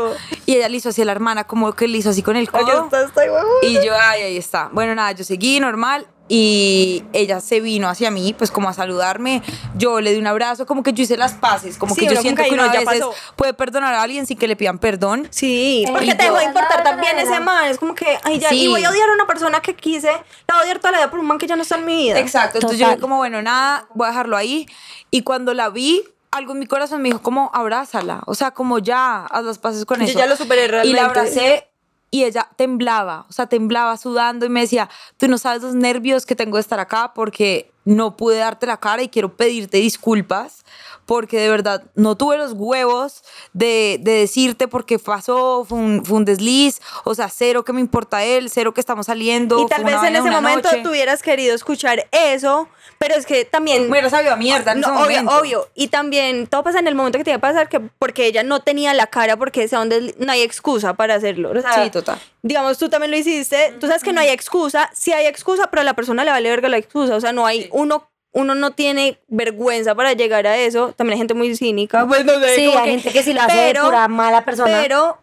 Y 0.45 0.55
ella 0.55 0.69
le 0.69 0.77
hizo 0.77 0.89
así 0.89 1.01
a 1.01 1.05
la 1.05 1.11
hermana, 1.11 1.43
como 1.45 1.73
que 1.73 1.87
le 1.87 1.97
hizo 1.97 2.09
así 2.09 2.21
con 2.21 2.35
el 2.35 2.49
codo. 2.51 2.85
está, 2.85 3.03
está. 3.03 3.21
Y 3.63 3.73
yo, 3.85 3.93
ay, 3.99 4.21
ahí 4.21 4.37
está. 4.37 4.69
Bueno, 4.71 4.95
nada, 4.95 5.11
yo 5.13 5.23
seguí 5.23 5.59
normal 5.59 6.07
y 6.27 7.03
ella 7.13 7.39
se 7.39 7.61
vino 7.61 7.87
hacia 7.87 8.09
mí, 8.09 8.33
pues 8.37 8.49
como 8.51 8.67
a 8.69 8.73
saludarme. 8.73 9.43
Yo 9.77 10.01
le 10.01 10.11
di 10.13 10.19
un 10.19 10.27
abrazo, 10.27 10.65
como 10.65 10.81
que 10.81 10.91
yo 10.93 11.03
hice 11.03 11.17
las 11.17 11.33
paces, 11.33 11.77
como 11.77 11.93
Sí, 11.93 12.01
que 12.07 12.15
yo 12.15 12.21
siento 12.21 12.41
que 12.41 12.49
que 12.49 12.53
uno 12.55 12.63
a 12.63 12.69
veces 12.69 12.85
pasó. 12.85 13.13
puede 13.35 13.53
perdonar 13.53 13.93
a 13.93 14.01
alguien 14.01 14.25
sin 14.25 14.37
que 14.37 14.47
le 14.47 14.55
pidan 14.55 14.79
perdón. 14.79 15.27
Sí, 15.29 15.83
Eh, 15.87 15.91
porque 15.91 16.05
y 16.05 16.09
te 16.09 16.23
dejó 16.23 16.35
yo- 16.35 16.39
de 16.39 16.45
importar 16.45 16.83
también 16.83 17.17
ese 17.19 17.39
man. 17.39 17.67
Es 17.67 17.77
como 17.77 17.93
que, 17.93 18.17
ay, 18.23 18.39
ya. 18.39 18.49
Sí. 18.49 18.63
Y 18.63 18.67
voy 18.67 18.83
a 18.83 18.89
odiar 18.89 19.09
a 19.09 19.13
una 19.13 19.27
persona 19.27 19.61
que 19.61 19.75
quise. 19.75 20.11
La 20.47 20.59
odiar 20.61 20.79
toda 20.79 20.91
la 20.93 20.97
vida 20.99 21.09
por 21.11 21.19
un 21.19 21.27
man 21.27 21.37
que 21.37 21.45
ya 21.47 21.55
no 21.55 21.61
está 21.61 21.75
en 21.77 21.85
mi 21.85 21.95
vida. 21.95 22.19
Exacto, 22.19 22.57
entonces 22.57 22.79
yo 22.79 22.87
dije 22.87 22.99
como, 22.99 23.17
bueno, 23.17 23.41
nada, 23.41 23.87
voy 23.93 24.05
a 24.07 24.09
dejarlo 24.09 24.35
ahí. 24.35 24.65
Y 25.11 25.21
cuando 25.21 25.53
la 25.53 25.69
vi, 25.69 26.03
algo 26.31 26.53
en 26.53 26.59
mi 26.59 26.65
corazón 26.65 27.01
me 27.01 27.09
dijo 27.09 27.21
como, 27.21 27.51
abrázala, 27.53 28.21
o 28.25 28.33
sea, 28.35 28.51
como 28.51 28.79
ya, 28.79 29.25
haz 29.27 29.43
las 29.45 29.57
paces 29.59 29.85
con 29.85 29.99
Yo 29.99 30.05
eso. 30.05 30.17
ya 30.19 30.25
lo 30.25 30.35
superé 30.35 30.65
Y 30.65 30.67
realmente. 30.67 30.99
la 31.01 31.07
abracé 31.07 31.69
y 32.15 32.23
ella 32.23 32.47
temblaba, 32.55 33.25
o 33.27 33.33
sea, 33.33 33.47
temblaba 33.47 33.97
sudando 33.97 34.45
y 34.45 34.49
me 34.49 34.61
decía, 34.61 34.89
tú 35.17 35.27
no 35.27 35.37
sabes 35.37 35.61
los 35.63 35.75
nervios 35.75 36.25
que 36.25 36.33
tengo 36.33 36.55
de 36.55 36.61
estar 36.61 36.79
acá 36.79 37.11
porque 37.13 37.73
no 37.83 38.15
pude 38.15 38.37
darte 38.37 38.65
la 38.65 38.77
cara 38.77 39.03
y 39.03 39.09
quiero 39.09 39.35
pedirte 39.35 39.79
disculpas 39.79 40.63
porque 41.05 41.39
de 41.39 41.49
verdad 41.49 41.83
no 41.95 42.15
tuve 42.15 42.37
los 42.37 42.53
huevos 42.53 43.23
de, 43.53 43.97
de 44.01 44.11
decirte 44.13 44.67
porque 44.67 44.97
pasó, 44.99 45.65
fue 45.67 45.77
un, 45.77 46.05
fue 46.05 46.17
un 46.17 46.25
desliz, 46.25 46.81
o 47.03 47.13
sea, 47.15 47.29
cero 47.29 47.63
que 47.63 47.73
me 47.73 47.81
importa 47.81 48.23
él, 48.23 48.49
cero 48.49 48.73
que 48.73 48.79
estamos 48.81 49.05
saliendo. 49.05 49.59
Y 49.61 49.67
tal 49.67 49.83
vez 49.83 50.01
en 50.03 50.15
ese 50.15 50.31
momento 50.31 50.69
noche. 50.69 50.81
tú 50.83 50.89
hubieras 50.89 51.21
querido 51.21 51.53
escuchar 51.55 52.07
eso, 52.11 52.67
pero 52.97 53.15
es 53.15 53.25
que 53.25 53.45
también... 53.45 53.89
Me 53.89 54.09
sabido 54.09 54.33
a 54.33 54.35
mierda 54.35 54.71
en 54.73 54.81
No, 54.81 54.87
ese 54.87 55.03
obvio, 55.05 55.23
momento. 55.23 55.39
obvio. 55.39 55.67
Y 55.75 55.87
también 55.87 56.47
todo 56.47 56.63
pasa 56.63 56.79
en 56.79 56.87
el 56.87 56.95
momento 56.95 57.17
que 57.17 57.23
te 57.23 57.31
iba 57.31 57.37
a 57.37 57.41
pasar, 57.41 57.69
que 57.69 57.79
porque 57.79 58.25
ella 58.27 58.43
no 58.43 58.61
tenía 58.61 58.93
la 58.93 59.07
cara, 59.07 59.37
porque 59.37 59.67
sea 59.67 59.79
donde 59.79 60.15
no 60.19 60.31
hay 60.31 60.41
excusa 60.41 60.93
para 60.93 61.15
hacerlo. 61.15 61.51
O 61.51 61.61
sea, 61.61 61.83
Sí, 61.83 61.89
total. 61.89 62.19
Digamos, 62.41 62.77
tú 62.77 62.89
también 62.89 63.11
lo 63.11 63.17
hiciste. 63.17 63.73
Tú 63.79 63.87
sabes 63.87 64.03
que 64.03 64.13
no 64.13 64.21
hay 64.21 64.29
excusa. 64.29 64.89
Sí 64.93 65.11
hay 65.11 65.25
excusa, 65.25 65.67
pero 65.71 65.81
a 65.81 65.83
la 65.83 65.93
persona 65.95 66.23
le 66.23 66.31
vale 66.31 66.49
verga 66.49 66.69
la 66.69 66.77
excusa. 66.77 67.15
O 67.15 67.21
sea, 67.21 67.31
no 67.33 67.45
hay 67.45 67.67
uno. 67.71 68.07
Uno 68.37 68.53
no 68.53 68.71
tiene 68.71 69.17
vergüenza 69.29 69.95
para 69.95 70.11
llegar 70.11 70.45
a 70.45 70.57
eso. 70.57 70.91
También 70.97 71.13
hay 71.13 71.19
gente 71.19 71.33
muy 71.33 71.55
cínica. 71.55 72.05
Pues 72.05 72.25
no 72.25 72.33
sé. 72.39 72.55
Sí, 72.55 72.65
hay 72.65 72.91
gente 72.91 73.11
que 73.13 73.23
sí 73.23 73.33
lo 73.33 73.41
hace 73.41 73.73
pura 73.81 74.09
mala 74.09 74.43
persona. 74.43 74.77
Pero, 74.81 75.17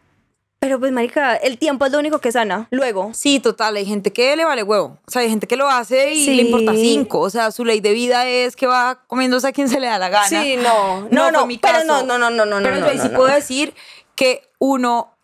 pero 0.58 0.80
pues, 0.80 0.92
marica, 0.92 1.36
el 1.36 1.58
tiempo 1.58 1.84
es 1.84 1.92
lo 1.92 1.98
único 1.98 2.20
que 2.20 2.32
sana. 2.32 2.68
Luego. 2.70 3.10
Sí, 3.12 3.38
total, 3.38 3.76
hay 3.76 3.84
gente 3.84 4.14
que 4.14 4.34
le 4.34 4.46
vale 4.46 4.62
huevo. 4.62 4.96
O 5.06 5.10
sea, 5.10 5.20
hay 5.20 5.28
gente 5.28 5.46
que 5.46 5.56
lo 5.56 5.68
hace 5.68 6.14
y 6.14 6.24
Sí. 6.24 6.34
le 6.36 6.42
importa 6.44 6.72
cinco. 6.74 7.20
O 7.20 7.28
sea, 7.28 7.50
su 7.50 7.66
ley 7.66 7.80
de 7.80 7.92
vida 7.92 8.26
es 8.26 8.56
que 8.56 8.66
va 8.66 9.02
comiéndose 9.06 9.46
a 9.48 9.52
quien 9.52 9.68
se 9.68 9.78
le 9.78 9.88
da 9.88 9.98
la 9.98 10.08
gana. 10.08 10.26
Sí, 10.28 10.56
no. 10.56 11.08
No, 11.10 11.22
fue 11.24 11.32
no, 11.32 11.46
mi 11.46 11.58
pero 11.58 11.74
caso. 11.80 11.86
no, 11.86 12.02
no, 12.04 12.16
no, 12.18 12.30
no, 12.30 12.46
no, 12.46 12.62
Pero 12.62 12.76
no, 12.76 12.80
yo 12.86 12.90
ahí 12.92 12.96
no, 12.96 13.02
sí 13.02 13.08
no. 13.10 13.16
puedo 13.18 13.34
decir 13.34 13.74
que 14.14 14.48
uno 14.58 15.14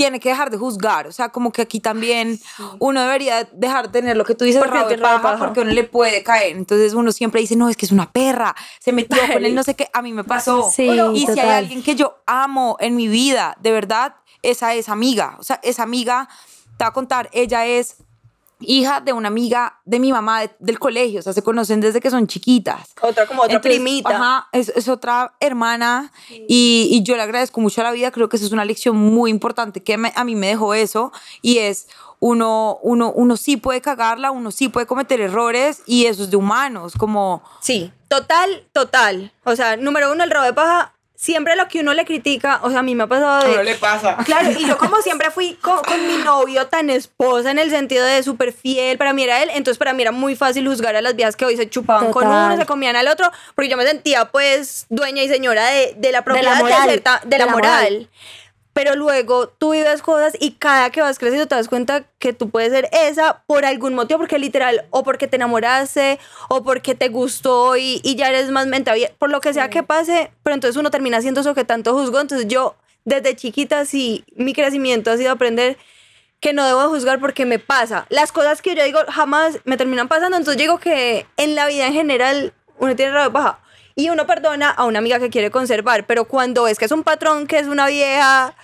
tiene 0.00 0.18
que 0.18 0.30
dejar 0.30 0.50
de 0.50 0.56
juzgar. 0.56 1.06
O 1.06 1.12
sea, 1.12 1.28
como 1.28 1.52
que 1.52 1.60
aquí 1.60 1.78
también 1.78 2.40
uno 2.78 3.02
debería 3.02 3.46
dejar 3.52 3.88
de 3.90 4.00
tener 4.00 4.16
lo 4.16 4.24
que 4.24 4.34
tú 4.34 4.46
dices, 4.46 4.58
Porque 4.58 4.78
rabo 4.78 4.88
de 4.88 4.96
paja, 4.96 5.20
paja. 5.20 5.38
porque 5.38 5.60
uno 5.60 5.72
le 5.72 5.84
puede 5.84 6.22
caer. 6.22 6.56
Entonces 6.56 6.94
uno 6.94 7.12
siempre 7.12 7.42
dice, 7.42 7.54
no, 7.54 7.68
es 7.68 7.76
que 7.76 7.84
es 7.84 7.92
una 7.92 8.10
perra, 8.10 8.56
se 8.78 8.92
metió 8.92 9.18
con 9.30 9.44
él, 9.44 9.54
no 9.54 9.62
sé 9.62 9.76
qué. 9.76 9.90
A 9.92 10.00
mí 10.00 10.14
me 10.14 10.24
pasó. 10.24 10.70
Sí, 10.74 10.88
y 11.14 11.26
si 11.26 11.38
hay 11.38 11.50
alguien 11.50 11.82
que 11.82 11.96
yo 11.96 12.16
amo 12.24 12.78
en 12.80 12.96
mi 12.96 13.08
vida, 13.08 13.58
de 13.60 13.72
verdad, 13.72 14.14
esa 14.40 14.72
es 14.72 14.88
amiga. 14.88 15.36
O 15.38 15.42
sea, 15.42 15.60
esa 15.62 15.82
amiga, 15.82 16.30
te 16.78 16.84
voy 16.84 16.88
a 16.88 16.92
contar, 16.92 17.28
ella 17.34 17.66
es 17.66 17.96
hija 18.60 19.00
de 19.00 19.12
una 19.12 19.28
amiga 19.28 19.80
de 19.84 19.98
mi 19.98 20.12
mamá 20.12 20.40
de- 20.42 20.50
del 20.58 20.78
colegio, 20.78 21.20
o 21.20 21.22
sea, 21.22 21.32
se 21.32 21.42
conocen 21.42 21.80
desde 21.80 22.00
que 22.00 22.10
son 22.10 22.26
chiquitas. 22.26 22.94
Otra 23.00 23.26
como 23.26 23.42
otra 23.42 23.56
Entonces, 23.56 23.78
primita. 23.80 24.10
Ajá, 24.10 24.48
es, 24.52 24.68
es 24.70 24.88
otra 24.88 25.34
hermana 25.40 26.12
y, 26.48 26.88
y 26.90 27.02
yo 27.02 27.16
le 27.16 27.22
agradezco 27.22 27.60
mucho 27.60 27.80
a 27.80 27.84
la 27.84 27.92
vida, 27.92 28.10
creo 28.10 28.28
que 28.28 28.36
eso 28.36 28.46
es 28.46 28.52
una 28.52 28.64
lección 28.64 28.96
muy 28.96 29.30
importante 29.30 29.82
que 29.82 29.96
me- 29.98 30.12
a 30.14 30.24
mí 30.24 30.34
me 30.36 30.48
dejó 30.48 30.74
eso 30.74 31.12
y 31.42 31.58
es 31.58 31.88
uno, 32.22 32.78
uno, 32.82 33.10
uno 33.14 33.36
sí 33.38 33.56
puede 33.56 33.80
cagarla, 33.80 34.30
uno 34.30 34.50
sí 34.50 34.68
puede 34.68 34.86
cometer 34.86 35.20
errores 35.22 35.82
y 35.86 36.04
eso 36.06 36.22
es 36.24 36.30
de 36.30 36.36
humanos, 36.36 36.92
como... 36.98 37.42
Sí, 37.60 37.90
total, 38.08 38.68
total. 38.72 39.32
O 39.44 39.56
sea, 39.56 39.76
número 39.78 40.12
uno, 40.12 40.22
el 40.24 40.30
robo 40.30 40.44
de 40.44 40.52
paja. 40.52 40.92
Siempre 41.22 41.54
lo 41.54 41.68
que 41.68 41.80
uno 41.80 41.92
le 41.92 42.06
critica, 42.06 42.60
o 42.62 42.70
sea, 42.70 42.78
a 42.78 42.82
mí 42.82 42.94
me 42.94 43.02
ha 43.02 43.06
pasado 43.06 43.46
de... 43.62 43.74
pasa. 43.74 44.16
Claro, 44.24 44.52
y 44.52 44.66
yo 44.66 44.78
como 44.78 44.96
siempre 45.02 45.30
fui 45.30 45.52
con, 45.60 45.76
con 45.84 46.06
mi 46.06 46.16
novio 46.24 46.66
tan 46.68 46.88
esposa 46.88 47.50
en 47.50 47.58
el 47.58 47.68
sentido 47.68 48.06
de 48.06 48.22
súper 48.22 48.54
fiel, 48.54 48.96
para 48.96 49.12
mí 49.12 49.22
era 49.24 49.42
él, 49.42 49.50
entonces 49.52 49.76
para 49.76 49.92
mí 49.92 50.00
era 50.00 50.12
muy 50.12 50.34
fácil 50.34 50.66
juzgar 50.66 50.96
a 50.96 51.02
las 51.02 51.14
viejas 51.16 51.36
que 51.36 51.44
hoy 51.44 51.58
se 51.58 51.68
chupaban 51.68 52.10
con 52.10 52.26
uno, 52.26 52.56
se 52.56 52.64
comían 52.64 52.96
al 52.96 53.06
otro, 53.06 53.30
porque 53.54 53.68
yo 53.68 53.76
me 53.76 53.86
sentía 53.86 54.24
pues 54.30 54.86
dueña 54.88 55.22
y 55.22 55.28
señora 55.28 55.66
de, 55.66 55.92
de 55.98 56.10
la 56.10 56.24
propiedad 56.24 56.56
de, 56.56 56.62
moral, 56.62 56.88
cierta- 56.88 57.20
de 57.22 57.28
de 57.28 57.38
la 57.38 57.44
la 57.46 57.52
moral. 57.52 57.82
moral. 57.82 58.08
Pero 58.82 58.96
luego 58.96 59.46
tú 59.46 59.72
vives 59.72 60.00
cosas 60.00 60.32
y 60.40 60.52
cada 60.52 60.88
que 60.88 61.02
vas 61.02 61.18
creciendo 61.18 61.46
te 61.46 61.54
das 61.54 61.68
cuenta 61.68 62.04
que 62.18 62.32
tú 62.32 62.48
puedes 62.48 62.72
ser 62.72 62.88
esa 62.92 63.42
por 63.46 63.66
algún 63.66 63.92
motivo, 63.92 64.20
porque 64.20 64.38
literal, 64.38 64.86
o 64.88 65.02
porque 65.02 65.28
te 65.28 65.36
enamoraste, 65.36 66.18
o 66.48 66.62
porque 66.62 66.94
te 66.94 67.10
gustó 67.10 67.76
y, 67.76 68.00
y 68.02 68.16
ya 68.16 68.30
eres 68.30 68.50
más 68.50 68.66
mente 68.68 68.90
abierta, 68.90 69.14
por 69.18 69.28
lo 69.28 69.42
que 69.42 69.52
sea 69.52 69.68
que 69.68 69.82
pase, 69.82 70.30
pero 70.42 70.54
entonces 70.54 70.78
uno 70.78 70.90
termina 70.90 71.18
haciendo 71.18 71.42
eso 71.42 71.54
que 71.54 71.64
tanto 71.64 71.92
juzgó. 71.92 72.22
Entonces 72.22 72.48
yo, 72.48 72.74
desde 73.04 73.36
chiquita, 73.36 73.84
sí, 73.84 74.24
mi 74.34 74.54
crecimiento 74.54 75.10
ha 75.10 75.18
sido 75.18 75.32
aprender 75.32 75.76
que 76.40 76.54
no 76.54 76.64
debo 76.64 76.88
juzgar 76.88 77.20
porque 77.20 77.44
me 77.44 77.58
pasa. 77.58 78.06
Las 78.08 78.32
cosas 78.32 78.62
que 78.62 78.74
yo 78.74 78.82
digo 78.82 79.00
jamás 79.08 79.58
me 79.64 79.76
terminan 79.76 80.08
pasando, 80.08 80.38
entonces 80.38 80.56
yo 80.56 80.62
digo 80.70 80.78
que 80.78 81.26
en 81.36 81.54
la 81.54 81.66
vida 81.66 81.86
en 81.86 81.92
general 81.92 82.54
uno 82.78 82.96
tiene 82.96 83.12
rabia 83.12 83.28
baja. 83.28 83.60
Y 84.00 84.08
uno 84.08 84.26
perdona 84.26 84.70
a 84.70 84.84
una 84.86 84.98
amiga 84.98 85.18
que 85.18 85.28
quiere 85.28 85.50
conservar, 85.50 86.06
pero 86.06 86.24
cuando 86.24 86.66
es 86.68 86.78
que 86.78 86.86
es 86.86 86.92
un 86.92 87.02
patrón 87.02 87.46
que 87.46 87.58
es 87.58 87.66
una 87.66 87.86
vieja 87.86 88.54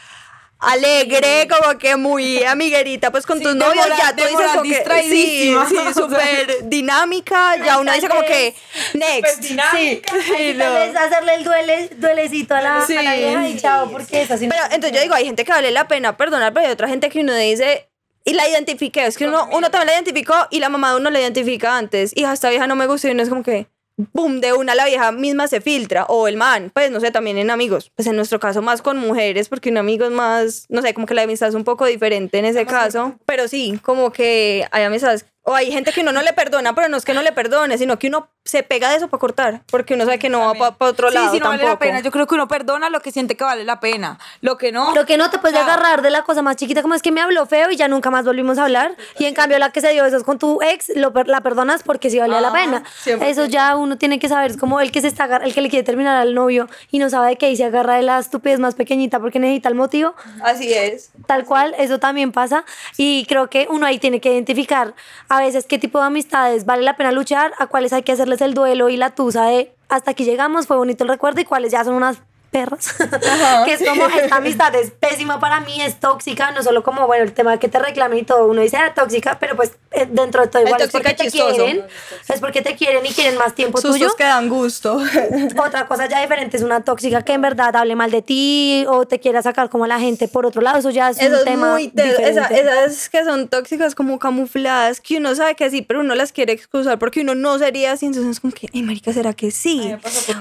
alegre, 0.59 1.47
como 1.49 1.79
que 1.79 1.97
muy 1.97 2.43
amiguerita, 2.43 3.11
pues 3.11 3.27
con 3.27 3.39
Sí, 3.39 3.45
tus 3.45 3.55
novios 3.55 3.77
moral- 3.77 3.99
ya 3.99 4.17
tú 4.17 4.23
dices 4.25 4.47
como 4.51 4.63
que 4.63 5.03
sí, 5.03 5.55
sí, 5.69 5.77
súper 5.95 6.69
dinámica, 6.69 7.57
ya 7.63 7.79
uno 7.79 7.93
dice 7.93 8.09
como 8.09 8.23
que 8.23 8.55
next. 8.95 9.43
Sí, 9.43 9.57
Hay 9.61 10.03
sí, 10.03 10.03
que 10.37 10.55
no. 10.55 10.65
tal 10.65 10.73
vez 10.89 10.97
hacerle 10.97 11.35
el 11.35 11.45
duele, 11.45 11.91
duelecito 11.99 12.55
a 12.55 12.61
la, 12.63 12.87
Sí. 12.87 12.97
a 12.97 13.03
la 13.03 13.15
vieja 13.15 13.49
y 13.49 13.57
chao, 13.59 13.91
porque 13.91 14.23
es 14.23 14.31
así. 14.31 14.49
Pero 14.49 14.63
entonces 14.65 14.93
yo 14.93 15.01
digo, 15.03 15.15
hay 15.15 15.27
gente 15.27 15.45
que 15.45 15.53
vale 15.53 15.71
la 15.71 15.87
pena 15.89 16.17
perdonar, 16.17 16.53
pero 16.55 16.67
hay 16.67 16.73
otra 16.73 16.89
gente 16.89 17.11
que 17.11 17.21
uno 17.21 17.35
dice, 17.35 17.91
y 18.25 18.33
la 18.33 18.49
identifiqué, 18.49 19.05
es 19.07 19.19
que 19.19 19.27
uno, 19.29 19.49
uno 19.53 19.71
también 19.71 19.89
la 19.89 19.93
identificó 19.95 20.35
y 20.51 20.61
la 20.61 20.69
mamá 20.71 20.93
de 20.93 20.97
uno 20.97 21.11
la 21.11 21.21
identifica 21.21 21.77
antes. 21.77 22.13
Hija, 22.17 22.33
esta 22.33 22.49
vieja 22.49 22.67
no 22.67 22.75
me 22.77 22.87
gusta 22.87 23.09
y 23.09 23.11
uno 23.11 23.23
es 23.23 23.29
como 23.29 23.43
que, 23.43 23.67
boom, 23.97 24.41
de 24.41 24.53
una 24.53 24.75
la 24.75 24.85
vieja 24.85 25.13
misma 25.13 25.49
se 25.49 25.61
filtra, 25.61 26.05
o 26.05 26.29
el 26.29 26.37
man, 26.37 26.71
pues 26.73 26.91
no 26.91 27.01
sé, 27.01 27.11
también 27.11 27.39
en 27.39 27.51
amigos, 27.51 27.91
pues 27.95 28.07
en 28.07 28.17
nuestro 28.17 28.39
caso 28.39 28.63
más 28.63 28.83
con 28.83 28.99
mujeres, 28.99 29.49
porque 29.49 29.71
un 29.71 29.79
amigo 29.79 30.05
es 30.05 30.11
más, 30.13 30.67
no 30.69 30.83
sé, 30.83 30.95
como 30.95 31.07
que 31.07 31.15
la 31.15 31.23
amistad 31.23 31.49
es 31.49 31.55
un 31.55 31.65
poco 31.65 31.87
diferente 31.87 32.39
en 32.39 32.45
ese 32.45 32.67
caso, 32.67 33.19
pero 33.25 33.49
sí, 33.49 33.79
como 33.83 34.13
que 34.13 34.67
hay 34.71 34.85
amistades, 34.85 35.27
o 35.49 35.55
hay 35.55 35.71
gente 35.73 35.93
que 35.93 36.01
uno 36.03 36.13
no 36.13 36.23
le 36.23 36.33
perdona, 36.33 36.75
pero 36.75 36.89
no 36.89 36.97
es 36.97 37.05
que 37.05 37.15
no 37.15 37.23
le 37.23 37.33
perdone, 37.33 37.79
sino 37.79 37.99
que 37.99 38.09
uno 38.09 38.29
se 38.45 38.63
pega 38.63 38.91
de 38.91 38.97
eso 38.97 39.09
para 39.09 39.21
cortar, 39.21 39.63
porque 39.71 39.95
uno 39.95 40.05
sabe 40.05 40.19
que 40.19 40.29
no 40.29 40.55
va 40.55 40.77
para 40.77 40.91
otro 40.91 41.11
lado 41.11 41.27
Sí, 41.31 41.37
sí, 41.37 41.41
no 41.41 41.47
vale 41.49 41.63
la 41.63 41.71
tampoco. 41.71 41.87
pena. 41.87 42.01
Yo 42.01 42.11
creo 42.11 42.27
que 42.27 42.35
uno 42.35 42.47
perdona 42.49 42.91
lo 42.91 43.01
que 43.01 43.11
siente 43.13 43.37
que 43.37 43.43
vale 43.45 43.65
la 43.65 43.81
pena. 43.81 44.19
Lo 44.41 44.57
que 44.59 44.71
no... 44.73 44.95
Lo 44.95 45.07
que 45.07 45.17
no 45.17 45.31
te 45.31 45.39
puedes 45.39 45.57
agarrar 45.59 46.03
de 46.03 46.11
la 46.11 46.23
cosa 46.23 46.43
más 46.43 46.57
chiquita, 46.57 46.83
como 46.83 46.95
es 46.95 47.03
que 47.03 47.11
me 47.13 47.21
habló 47.21 47.47
feo 47.47 47.71
y 47.71 47.77
ya 47.77 47.89
nunca 47.89 48.11
más 48.11 48.25
volvimos 48.25 48.59
a 48.59 48.65
hablar. 48.65 48.95
Y 49.19 49.25
en 49.25 49.35
cambio, 49.35 49.59
la 49.59 49.71
que 49.71 49.81
se 49.81 49.91
dio 49.93 50.03
besos 50.05 50.23
con 50.25 50.39
tu 50.39 50.61
ex, 50.63 50.91
lo, 50.95 51.13
la 51.27 51.41
perdonas 51.41 51.83
porque 51.83 52.11
sí 52.11 52.19
valía 52.19 52.41
la 52.41 52.49
Ah, 52.49 52.53
pena. 52.53 52.83
100%. 53.05 53.23
Eso 53.27 53.47
ya 53.47 53.75
uno 53.77 53.99
tiene 53.99 54.19
que 54.19 54.29
saber. 54.29 54.51
Es 54.53 54.57
como 54.57 54.81
el 54.81 54.93
que 54.93 55.01
se 55.01 55.09
está 55.09 55.27
el 55.39 55.55
que 55.55 55.61
le 55.61 55.71
quiere 55.71 55.85
terminar 55.85 56.17
al 56.17 56.35
novio 56.35 56.69
y 56.91 56.99
no 56.99 57.09
sabe 57.11 57.29
de 57.31 57.37
qué 57.37 57.51
y 57.51 57.57
se 57.57 57.65
agarra 57.65 57.95
de 57.97 58.03
la 58.03 58.19
estupidez 58.19 58.59
más 58.61 58.75
pequeñita 58.77 59.19
porque 59.21 59.39
necesita 59.41 59.69
el 59.69 59.75
motivo. 59.75 60.15
Así 60.43 60.73
es. 60.73 61.11
Tal 61.27 61.45
cual, 61.45 61.75
eso 61.79 61.99
también 61.99 62.31
pasa. 62.33 62.65
Y 62.97 63.27
creo 63.27 63.49
que 63.51 63.67
uno 63.71 63.87
ahí 63.87 63.99
tiene 63.99 64.21
que 64.21 64.33
identificar 64.33 64.95
a 65.29 65.36
veces 65.41 65.67
qué 65.67 65.79
tipo 65.79 65.99
de 65.99 66.07
amistades 66.07 66.65
vale 66.65 66.83
la 66.83 66.97
pena 66.97 67.13
luchar, 67.13 67.53
a 67.59 67.67
cuáles 67.67 67.93
hay 67.93 68.03
que 68.03 68.13
hacerles 68.13 68.41
el 68.41 68.55
duelo 68.55 68.89
y 68.89 68.97
la 68.97 69.11
tusa 69.11 69.47
de 69.47 69.73
hasta 69.89 70.11
aquí 70.13 70.25
llegamos, 70.25 70.67
fue 70.67 70.77
bonito 70.77 71.05
el 71.05 71.11
recuerdo 71.11 71.41
y 71.41 71.45
cuáles 71.45 71.73
ya 71.73 71.85
son 71.85 71.95
unas 71.95 72.23
perras. 72.51 72.95
que 73.67 73.73
es 73.75 73.83
como 73.87 74.07
esta 74.07 74.37
amistad 74.37 74.75
es 74.75 74.91
pésima 74.91 75.39
para 75.41 75.61
mí, 75.61 75.81
es 75.81 76.01
tóxica, 76.01 76.51
no 76.53 76.63
solo 76.63 76.83
como, 76.83 77.07
bueno, 77.07 77.25
el 77.25 77.33
tema 77.33 77.53
de 77.53 77.59
que 77.59 77.69
te 77.69 77.79
reclamen 77.79 78.19
y 78.19 78.23
todo, 78.23 78.47
uno 78.47 78.61
dice, 78.63 78.77
ah, 78.77 78.93
tóxica, 78.95 79.39
pero 79.39 79.57
pues 79.57 79.73
eh, 79.93 80.07
dentro 80.11 80.43
de 80.43 80.49
todo 80.49 80.63
El 80.63 80.69
igual 80.69 80.81
es 80.83 80.91
porque 80.91 81.15
te 81.15 81.31
quieren, 81.31 81.85
es 82.29 82.41
porque 82.41 82.63
te 82.63 82.75
quieren 82.77 83.05
y 83.05 83.11
quieren 83.11 83.39
más 83.39 83.55
tiempo 83.55 83.81
tuyo. 83.81 83.95
Sustos 83.95 84.15
que 84.17 84.25
dan 84.25 84.49
gusto. 84.49 85.01
Otra 85.59 85.87
cosa 85.87 86.09
ya 86.09 86.21
diferente 86.23 86.57
es 86.57 86.63
una 86.63 86.83
tóxica 86.85 87.23
que 87.23 87.33
en 87.35 87.43
verdad 87.43 87.75
hable 87.77 87.95
mal 87.97 88.11
de 88.11 88.23
ti 88.23 88.85
o 88.89 89.07
te 89.07 89.21
quiera 89.21 89.43
sacar 89.43 89.69
como 89.71 89.85
a 89.85 89.89
la 89.89 89.99
gente 89.99 90.29
por 90.29 90.47
otro 90.47 90.63
lado. 90.63 90.79
Eso 90.79 90.91
ya 90.91 91.11
es 91.11 91.19
Eso 91.21 91.29
un 91.33 91.35
es 91.39 91.45
tema 91.45 91.73
muy 91.73 91.89
te- 91.89 92.03
diferente. 92.05 92.31
esa- 92.31 92.47
esas 92.85 93.09
que 93.09 93.25
son 93.25 93.49
tóxicas 93.49 93.95
como 93.95 94.19
camufladas, 94.19 95.01
que 95.01 95.17
uno 95.19 95.35
sabe 95.35 95.55
que 95.57 95.69
sí, 95.71 95.83
pero 95.83 96.01
uno 96.01 96.15
las 96.15 96.33
quiere 96.33 96.53
excusar 96.53 96.99
porque 96.99 97.21
uno 97.21 97.35
no 97.35 97.59
sería 97.59 97.93
así, 97.93 98.07
entonces 98.07 98.31
es 98.33 98.41
como 98.41 98.53
que, 98.53 98.69
ay, 98.73 98.83
marica, 98.83 99.13
¿será 99.13 99.33
que 99.33 99.51
sí? 99.51 99.95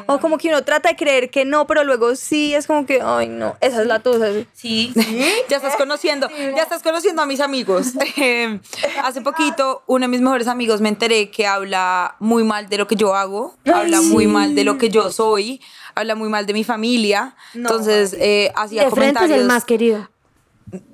O 0.08 0.20
como 0.20 0.38
que 0.38 0.50
uno 0.50 0.64
trata 0.64 0.90
de 0.90 0.96
creer 0.96 1.30
que 1.30 1.46
no, 1.46 1.66
pero 1.68 1.84
luego 1.84 2.05
sí, 2.14 2.54
es 2.54 2.68
como 2.68 2.86
que, 2.86 3.00
ay, 3.02 3.28
no, 3.30 3.56
esa 3.62 3.82
es 3.82 3.88
la 3.88 4.00
tuya. 4.00 4.28
Sí, 4.54 4.94
ya 5.50 5.58
estás 5.58 5.76
conociendo, 5.78 6.28
ya 6.30 6.62
estás 6.64 6.84
conociendo 6.84 7.22
a 7.22 7.26
mis 7.26 7.40
amigos. 7.40 7.94
Eh, 8.18 8.60
hace 9.04 9.22
poquito, 9.22 9.84
uno 9.88 10.04
de 10.04 10.08
mis 10.10 10.22
mejores 10.22 10.48
amigos 10.48 10.82
me 10.82 10.90
enteré 10.90 11.30
que 11.32 11.48
habla 11.48 12.16
muy 12.20 12.44
mal 12.44 12.70
de 12.70 12.78
lo 12.78 12.88
que 12.88 12.96
yo 12.96 13.16
hago, 13.16 13.56
habla 13.74 14.02
muy 14.02 14.28
mal 14.28 14.54
de 14.56 14.64
lo 14.64 14.78
que 14.78 14.90
yo 14.90 15.12
soy, 15.12 15.62
habla 15.96 16.16
muy 16.16 16.30
mal 16.30 16.46
de 16.46 16.54
mi 16.54 16.64
familia. 16.64 17.36
Entonces, 17.54 18.16
eh, 18.20 18.52
hacía 18.56 18.84
de 18.86 18.92
frente 18.92 19.08
es 19.12 19.14
comentarios. 19.16 19.40
el 19.40 19.46
más 19.48 19.66
querido. 19.66 20.10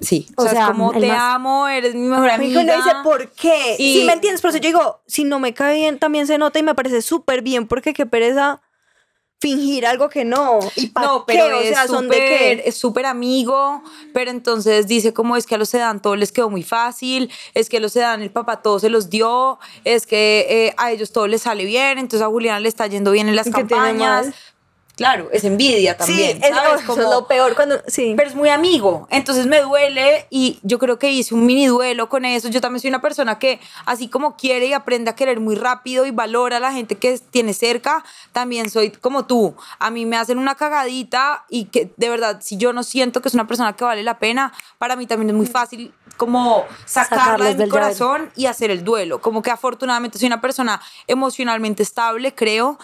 Sí, 0.01 0.27
o, 0.35 0.41
O 0.41 0.45
sea, 0.45 0.51
sea, 0.53 0.61
es 0.63 0.67
como 0.71 0.91
te 0.91 1.07
más- 1.07 1.17
amo, 1.19 1.67
eres 1.67 1.95
mi 1.95 2.07
mejor 2.07 2.29
Amigo, 2.29 2.59
amiga. 2.59 2.75
uno 2.75 2.83
dice, 2.83 2.95
¿por 3.03 3.29
qué? 3.31 3.75
Y- 3.79 3.99
Sí, 3.99 4.03
¿me 4.05 4.13
entiendes? 4.13 4.41
Por 4.41 4.49
eso 4.49 4.59
yo 4.59 4.67
digo, 4.67 5.01
si 5.07 5.23
no 5.23 5.39
me 5.39 5.53
cae 5.53 5.75
bien, 5.77 5.97
también 5.97 6.27
se 6.27 6.37
nota 6.37 6.59
y 6.59 6.63
me 6.63 6.75
parece 6.75 7.01
súper 7.01 7.41
bien, 7.41 7.67
porque 7.67 7.93
qué 7.93 8.05
pereza 8.05 8.61
fingir 9.41 9.87
algo 9.87 10.07
que 10.07 10.23
no. 10.23 10.59
¿Y 10.75 10.87
pa' 10.87 11.01
No, 11.01 11.25
qué? 11.25 11.33
pero 11.33 11.59
es 11.59 11.75
¿son 11.87 12.07
de 12.07 12.15
súper 12.15 12.19
qué? 12.19 12.63
es 12.65 12.75
súper 12.75 13.05
amigo, 13.07 13.81
pero 14.13 14.29
entonces 14.29 14.87
dice 14.87 15.13
como 15.13 15.35
es 15.35 15.47
que 15.47 15.55
a 15.55 15.57
los 15.57 15.69
sedan 15.69 15.99
todo 15.99 16.15
les 16.15 16.31
quedó 16.31 16.49
muy 16.49 16.61
fácil, 16.61 17.31
es 17.55 17.67
que 17.67 17.77
a 17.77 17.79
los 17.79 17.91
sedan 17.91 18.21
el 18.21 18.29
papá 18.29 18.61
todo 18.61 18.79
se 18.79 18.89
los 18.89 19.09
dio, 19.09 19.57
es 19.83 20.05
que 20.05 20.45
eh, 20.47 20.73
a 20.77 20.91
ellos 20.91 21.11
todo 21.11 21.27
les 21.27 21.41
sale 21.41 21.65
bien, 21.65 21.97
entonces 21.97 22.21
a 22.21 22.29
Juliana 22.29 22.59
le 22.59 22.69
está 22.69 22.85
yendo 22.85 23.11
bien 23.11 23.27
en 23.27 23.35
las 23.35 23.47
¿Y 23.47 23.51
qué 23.51 23.63
tiene 23.63 23.97
campañas. 23.97 24.35
Claro, 24.95 25.29
es 25.31 25.43
envidia 25.43 25.97
también. 25.97 26.37
sí, 26.41 26.47
es, 26.47 26.51
oh, 26.51 26.75
eso 26.75 26.85
Como- 26.85 27.01
es 27.01 27.09
lo 27.09 27.27
peor 27.27 27.55
cuando. 27.55 27.81
Sí. 27.87 28.13
pero 28.15 28.29
es 28.29 28.35
muy 28.35 28.49
amigo, 28.49 29.07
entonces 29.09 29.47
me 29.47 29.61
duele 29.61 30.27
y 30.29 30.59
yo 30.63 30.79
creo 30.79 30.99
que 30.99 31.11
hice 31.11 31.33
un 31.33 31.45
mini 31.45 31.67
duelo 31.67 32.09
con 32.09 32.25
eso. 32.25 32.49
Yo 32.49 32.61
también 32.61 32.81
soy 32.81 32.89
una 32.89 33.01
persona 33.01 33.39
que 33.39 33.59
así 33.85 34.09
como 34.09 34.35
quiere 34.35 34.67
y 34.67 34.73
aprende 34.73 35.09
a 35.09 35.15
querer 35.15 35.39
muy 35.39 35.55
rápido 35.55 36.05
y 36.05 36.11
valora 36.11 36.57
a 36.57 36.59
la 36.59 36.71
gente 36.73 36.97
que 36.97 37.17
tiene 37.31 37.53
cerca, 37.53 38.03
también 38.31 38.69
soy 38.69 38.91
como 38.91 39.25
tú. 39.25 39.55
A 39.79 39.89
mí 39.89 40.05
me 40.05 40.17
hacen 40.17 40.37
una 40.37 40.55
cagadita 40.55 41.45
y 41.49 41.65
que 41.65 41.91
de 41.97 42.09
verdad, 42.09 42.39
si 42.41 42.57
yo 42.57 42.73
no 42.73 42.83
siento 42.83 43.21
que 43.21 43.29
es 43.29 43.33
una 43.33 43.47
persona 43.47 43.73
que 43.73 43.83
vale 43.83 44.03
la 44.03 44.19
pena, 44.19 44.53
para 44.77 44.95
mí 44.95 45.07
también 45.07 45.29
es 45.29 45.35
muy 45.35 45.47
fácil 45.47 45.93
como 46.17 46.65
sacarla 46.85 47.45
de 47.45 47.53
mi 47.53 47.57
del 47.61 47.69
corazón 47.69 48.31
y 48.35 48.45
hacer 48.45 48.69
el 48.69 48.83
duelo. 48.83 49.21
Como 49.21 49.41
que 49.41 49.49
afortunadamente 49.49 50.19
soy 50.19 50.27
una 50.27 50.41
persona 50.41 50.79
emocionalmente 51.07 51.81
estable, 51.83 52.35
creo. 52.35 52.77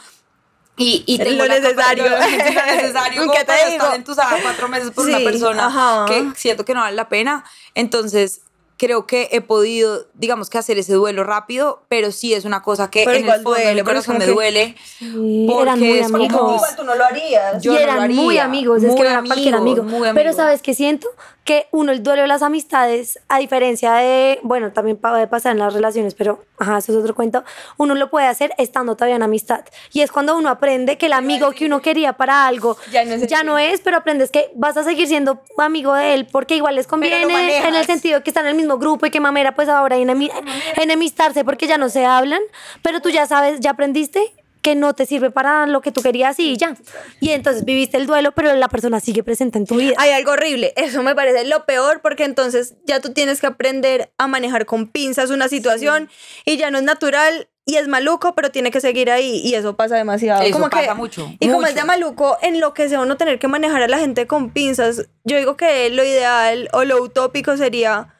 Y, 0.77 1.03
y 1.07 1.17
tengo 1.17 1.43
lo 1.45 1.49
necesario. 1.59 2.07
lo 2.07 2.19
necesario 2.19 3.21
¿Qué 3.21 3.27
como 3.27 3.33
te 3.33 3.45
no 3.45 3.53
digo? 3.71 3.83
estar 3.83 3.95
entusada 3.95 4.37
cuatro 4.41 4.67
meses 4.69 4.91
por 4.91 5.05
una 5.07 5.17
Sí, 5.17 5.23
persona 5.23 5.65
ajá. 5.67 6.05
que 6.07 6.31
siento 6.35 6.65
que 6.65 6.73
no 6.75 6.81
vale 6.81 6.95
la 6.95 7.09
pena. 7.09 7.43
Entonces, 7.73 8.41
creo 8.77 9.07
que 9.07 9.29
he 9.31 9.41
podido, 9.41 10.05
digamos 10.13 10.51
que 10.51 10.59
hacer 10.59 10.77
ese 10.77 10.93
duelo 10.93 11.23
rápido, 11.23 11.81
pero 11.89 12.11
sí 12.11 12.35
es 12.35 12.45
una 12.45 12.61
cosa 12.61 12.91
que 12.91 12.99
Pero 13.05 13.11
en 13.11 13.17
el 13.17 13.23
igual 13.23 13.41
fondo 13.41 13.57
de 13.57 13.63
duele, 13.63 13.75
mi 13.81 13.83
porque 13.83 13.97
es 13.99 14.05
corazón 14.05 14.17
me 14.19 14.25
que- 14.25 14.31
duele. 14.31 14.75
Sí, 14.99 15.47
porque 15.49 15.61
eran 15.63 15.79
muy 15.79 16.25
es 16.25 16.31
como- 16.31 16.49
amigos. 16.51 16.75
tú 16.75 16.83
no 16.83 16.93
lo 16.95 17.03
harías. 17.05 17.63
Yo 17.63 17.71
y 17.71 17.75
no 17.75 17.81
eran 17.81 18.07
lo 18.09 18.13
muy 18.13 18.27
haría. 18.37 18.43
amigos, 18.43 18.83
es 18.83 18.89
Muy 18.89 18.97
que 18.97 19.03
no 19.03 19.09
era 19.09 19.23
cualquier 19.23 19.55
amigos, 19.55 19.79
amigo. 19.79 19.97
muy 19.97 20.07
Pero 20.09 20.19
amigos. 20.19 20.35
sabes 20.35 20.61
que 20.61 20.75
siento 20.75 21.07
que 21.47 21.67
uno 21.71 21.93
el 21.93 22.03
duelo 22.03 22.23
de 22.23 22.27
las 22.27 22.41
amistades, 22.43 23.19
a 23.29 23.39
diferencia 23.39 23.93
de, 23.93 24.37
bueno, 24.43 24.73
también 24.73 24.97
puede 24.97 25.27
pasar 25.27 25.53
en 25.53 25.59
las 25.59 25.73
relaciones, 25.73 26.13
pero 26.13 26.43
ajá, 26.59 26.77
eso 26.79 26.91
es 26.91 26.97
otro 26.97 27.15
cuento, 27.15 27.45
uno 27.77 27.95
lo 27.95 28.09
puede 28.09 28.27
hacer 28.27 28.53
estando 28.57 28.95
todavía 28.95 29.15
en 29.15 29.23
amistad. 29.23 29.61
Y 29.93 30.01
es 30.01 30.11
cuando 30.11 30.37
uno 30.37 30.49
aprende 30.49 30.97
que 30.97 31.05
el 31.05 31.13
amigo 31.13 31.51
que 31.53 31.65
uno 31.65 31.81
quería 31.81 32.13
para 32.13 32.45
algo 32.47 32.75
Ya 32.91 33.05
no 33.05 33.13
es 33.13 33.21
el 33.21 33.27
ya 33.29 33.43
no 33.43 33.57
es, 33.57 33.79
pero 33.79 33.95
aprendes 33.95 34.29
que 34.29 34.51
vas 34.55 34.75
a 34.75 34.83
seguir 34.83 35.07
siendo 35.07 35.41
amigo 35.57 35.93
de 35.93 36.15
él 36.15 36.27
porque 36.29 36.57
igual 36.57 36.75
les 36.75 36.85
conviene 36.85 37.21
en 37.69 37.75
el 37.75 37.85
sentido 37.85 38.21
que 38.23 38.29
están 38.29 38.43
en 38.43 38.49
el 38.49 38.55
mismo 38.57 38.77
grupo 38.77 39.05
y 39.05 39.09
que 39.09 39.21
mamera 39.21 39.55
pues 39.55 39.69
ahora 39.69 39.95
enemi- 39.97 40.31
enemistarse 40.75 41.45
porque 41.45 41.65
ya 41.65 41.77
no 41.77 41.87
se 41.87 42.05
hablan, 42.05 42.41
pero 42.81 42.99
tú 43.01 43.09
ya 43.09 43.25
sabes, 43.25 43.61
ya 43.61 43.71
aprendiste 43.71 44.33
que 44.67 44.75
no 44.75 44.93
te 44.93 45.05
sirve 45.05 45.31
para 45.31 45.65
lo 45.65 45.79
que 45.79 45.93
tú 45.93 46.01
querías 46.01 46.37
y 46.39 46.57
ya. 46.57 46.75
Y 47.21 47.29
entonces 47.29 47.63
viviste 47.63 47.95
el 47.95 48.05
duelo, 48.05 48.33
pero 48.33 48.53
la 48.53 48.67
persona 48.67 48.99
sigue 48.99 49.23
presente 49.23 49.57
en 49.57 49.65
tu 49.65 49.77
vida. 49.77 49.93
Hay 49.97 50.11
algo 50.11 50.33
horrible. 50.33 50.73
Eso 50.75 51.03
me 51.03 51.15
parece 51.15 51.45
lo 51.45 51.65
peor 51.65 52.01
porque 52.01 52.25
entonces 52.25 52.75
ya 52.83 52.99
tú 52.99 53.13
tienes 53.13 53.39
que 53.39 53.47
aprender 53.47 54.11
a 54.17 54.27
manejar 54.27 54.65
con 54.65 54.89
pinzas 54.89 55.29
una 55.29 55.47
situación 55.47 56.09
y 56.43 56.57
ya 56.57 56.69
no 56.69 56.79
es 56.79 56.83
natural 56.83 57.47
y 57.63 57.77
es 57.77 57.87
maluco, 57.87 58.35
pero 58.35 58.51
tiene 58.51 58.69
que 58.69 58.81
seguir 58.81 59.09
ahí 59.09 59.39
y 59.41 59.53
eso 59.53 59.77
pasa 59.77 59.95
demasiado. 59.95 60.41
Eso 60.41 60.51
como 60.51 60.69
pasa 60.69 60.89
que, 60.89 60.93
mucho, 60.95 61.31
Y 61.39 61.47
como 61.47 61.65
es 61.65 61.73
de 61.73 61.85
maluco, 61.85 62.37
en 62.41 62.59
lo 62.59 62.73
que 62.73 62.89
sea 62.89 62.99
uno 62.99 63.15
tener 63.15 63.39
que 63.39 63.47
manejar 63.47 63.83
a 63.83 63.87
la 63.87 63.99
gente 63.99 64.27
con 64.27 64.49
pinzas, 64.49 65.07
yo 65.23 65.37
digo 65.37 65.55
que 65.55 65.89
lo 65.91 66.03
ideal 66.03 66.67
o 66.73 66.83
lo 66.83 67.01
utópico 67.01 67.55
sería 67.55 68.16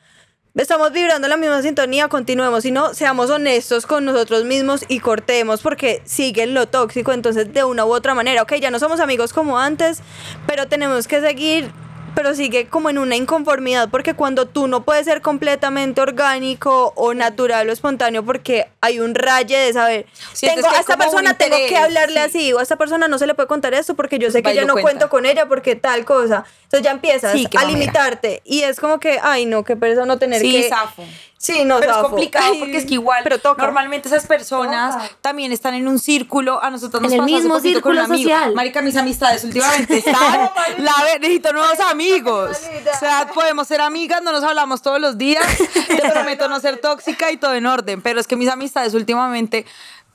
estamos 0.64 0.92
vibrando 0.92 1.28
en 1.28 1.30
la 1.30 1.38
misma 1.38 1.62
sintonía, 1.62 2.08
continuemos, 2.08 2.64
si 2.64 2.72
no, 2.72 2.96
seamos 2.96 3.30
honestos 3.30 3.86
con 3.86 4.06
nosotros 4.06 4.44
mismos 4.44 4.86
y 4.88 5.00
cortemos 5.00 5.62
porque 5.62 6.02
sigue 6.06 6.48
lo 6.48 6.68
tóxico, 6.68 7.14
entonces 7.14 7.54
de 7.54 7.64
una 7.64 7.86
u 7.86 7.94
otra 7.94 8.16
manera, 8.16 8.42
ok, 8.42 8.56
ya 8.56 8.72
no 8.72 8.80
somos 8.80 9.00
amigos 9.00 9.34
como 9.34 9.60
antes, 9.60 10.02
pero 10.48 10.68
tenemos 10.68 11.08
que 11.08 11.22
seguir, 11.22 11.72
pero 12.18 12.34
sigue 12.34 12.66
como 12.68 12.90
en 12.90 12.98
una 12.98 13.16
inconformidad 13.16 13.90
porque 13.92 14.16
cuando 14.16 14.48
tú 14.48 14.68
no 14.68 14.84
puedes 14.84 15.06
ser 15.06 15.22
completamente 15.22 16.02
orgánico 16.02 16.92
o 16.96 17.14
natural 17.14 17.70
o 17.70 17.72
espontáneo 17.72 18.26
porque 18.26 18.68
hay 18.82 19.00
un 19.00 19.14
raye 19.14 19.56
de 19.56 19.72
saber, 19.72 20.08
Sientes 20.34 20.64
tengo, 20.64 20.76
a 20.76 20.80
esta 20.80 20.98
persona 20.98 21.36
tengo 21.36 21.56
que 21.70 21.78
hablarle 21.78 22.16
sí. 22.16 22.38
así 22.40 22.54
o 22.54 22.58
a 22.58 22.64
esta 22.64 22.76
persona 22.76 23.08
no 23.08 23.20
se 23.20 23.28
le 23.28 23.36
puede 23.36 23.48
contar 23.48 23.76
esto 23.76 23.94
porque 23.96 24.18
yo 24.18 24.32
sé 24.32 24.42
que 24.42 24.50
Va 24.50 24.54
y 24.54 24.56
ya 24.56 24.62
lo 24.62 24.70
no 24.70 24.74
cuenta. 24.74 24.88
cuento 24.88 25.10
con 25.12 25.28
ella 25.28 25.48
porque 25.48 25.76
tal 25.76 26.06
cosa. 26.06 26.44
Entonces 26.64 26.82
ya 26.86 26.90
empiezas 26.92 27.34
Sí, 27.34 27.48
a 27.56 27.66
limitarte 27.66 28.42
y 28.44 28.64
es 28.64 28.80
como 28.80 29.00
que, 29.00 29.20
ay 29.22 29.46
no, 29.46 29.64
qué 29.64 29.76
pereza 29.76 30.04
no 30.08 30.18
tener 30.18 30.42
Sí, 30.42 30.54
que... 30.54 30.70
zafo. 30.70 31.04
Sí, 31.40 31.64
no, 31.66 31.80
pero 31.80 31.92
es 31.92 31.98
complicado 32.00 32.46
Ay, 32.52 32.60
porque 32.60 32.78
es 32.78 32.86
que 32.86 32.96
igual 32.96 33.20
pero 33.24 33.38
toca. 33.40 33.62
normalmente 33.64 34.08
esas 34.08 34.26
personas 34.26 34.96
Toca. 34.96 35.10
también 35.22 35.52
están 35.52 35.76
en 35.76 35.88
un 35.88 36.00
círculo 36.00 36.64
a 36.64 36.72
nosotros 36.72 37.02
nos 37.02 37.12
En 37.12 37.20
el 37.20 37.26
pasó 37.26 37.36
hace 37.36 37.44
mismo 37.44 37.56
poquito 37.58 37.82
con 37.82 37.92
un 37.92 37.98
círculo 37.98 38.16
amigo. 38.16 38.30
social. 38.32 38.56
marica 38.56 38.82
mis 38.82 38.96
amistades 38.98 39.44
últimamente 39.44 39.98
están 40.00 40.50
la 40.80 40.94
necesito 41.20 41.54
nuevos 41.54 41.80
amigos 41.80 42.58
o 42.96 43.00
sea 43.00 43.30
podemos 43.34 43.68
ser 43.68 43.82
amigas 43.82 44.24
no 44.24 44.32
nos 44.32 44.44
hablamos 44.44 44.82
todos 44.82 45.00
los 45.00 45.18
días 45.20 45.46
te 45.88 46.10
prometo 46.12 46.50
no 46.50 46.60
ser 46.60 46.78
tóxica 46.82 47.32
y 47.32 47.38
todo 47.38 47.54
en 47.54 47.68
orden 47.68 48.02
pero 48.02 48.20
es 48.20 48.26
que 48.26 48.36
mis 48.36 48.50
amistades 48.50 48.96
últimamente 48.96 49.66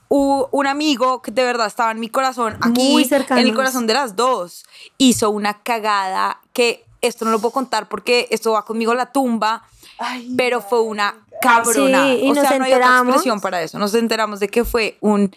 un 0.09 0.67
amigo 0.67 1.21
que 1.21 1.31
de 1.31 1.43
verdad 1.43 1.67
estaba 1.67 1.91
en 1.91 1.99
mi 1.99 2.09
corazón 2.09 2.57
aquí 2.61 2.91
Muy 2.91 3.09
en 3.11 3.37
el 3.37 3.55
corazón 3.55 3.87
de 3.87 3.93
las 3.95 4.15
dos 4.15 4.65
hizo 4.97 5.29
una 5.29 5.63
cagada 5.63 6.39
que 6.53 6.85
esto 7.01 7.25
no 7.25 7.31
lo 7.31 7.39
puedo 7.39 7.51
contar 7.51 7.87
porque 7.89 8.27
esto 8.29 8.51
va 8.51 8.63
conmigo 8.65 8.91
a 8.91 8.95
la 8.95 9.11
tumba 9.11 9.63
pero 10.35 10.61
fue 10.61 10.81
una 10.81 11.25
cabrona. 11.41 12.03
Sí, 12.03 12.19
y 12.23 12.31
o 12.31 12.33
nos 12.33 12.47
sea, 12.47 12.57
no 12.57 12.65
hay 12.65 12.73
otra 12.73 12.99
expresión 12.99 13.39
para 13.39 13.61
eso. 13.61 13.79
Nos 13.79 13.93
enteramos 13.93 14.39
de 14.39 14.47
que 14.47 14.65
fue 14.65 14.97
un 15.01 15.33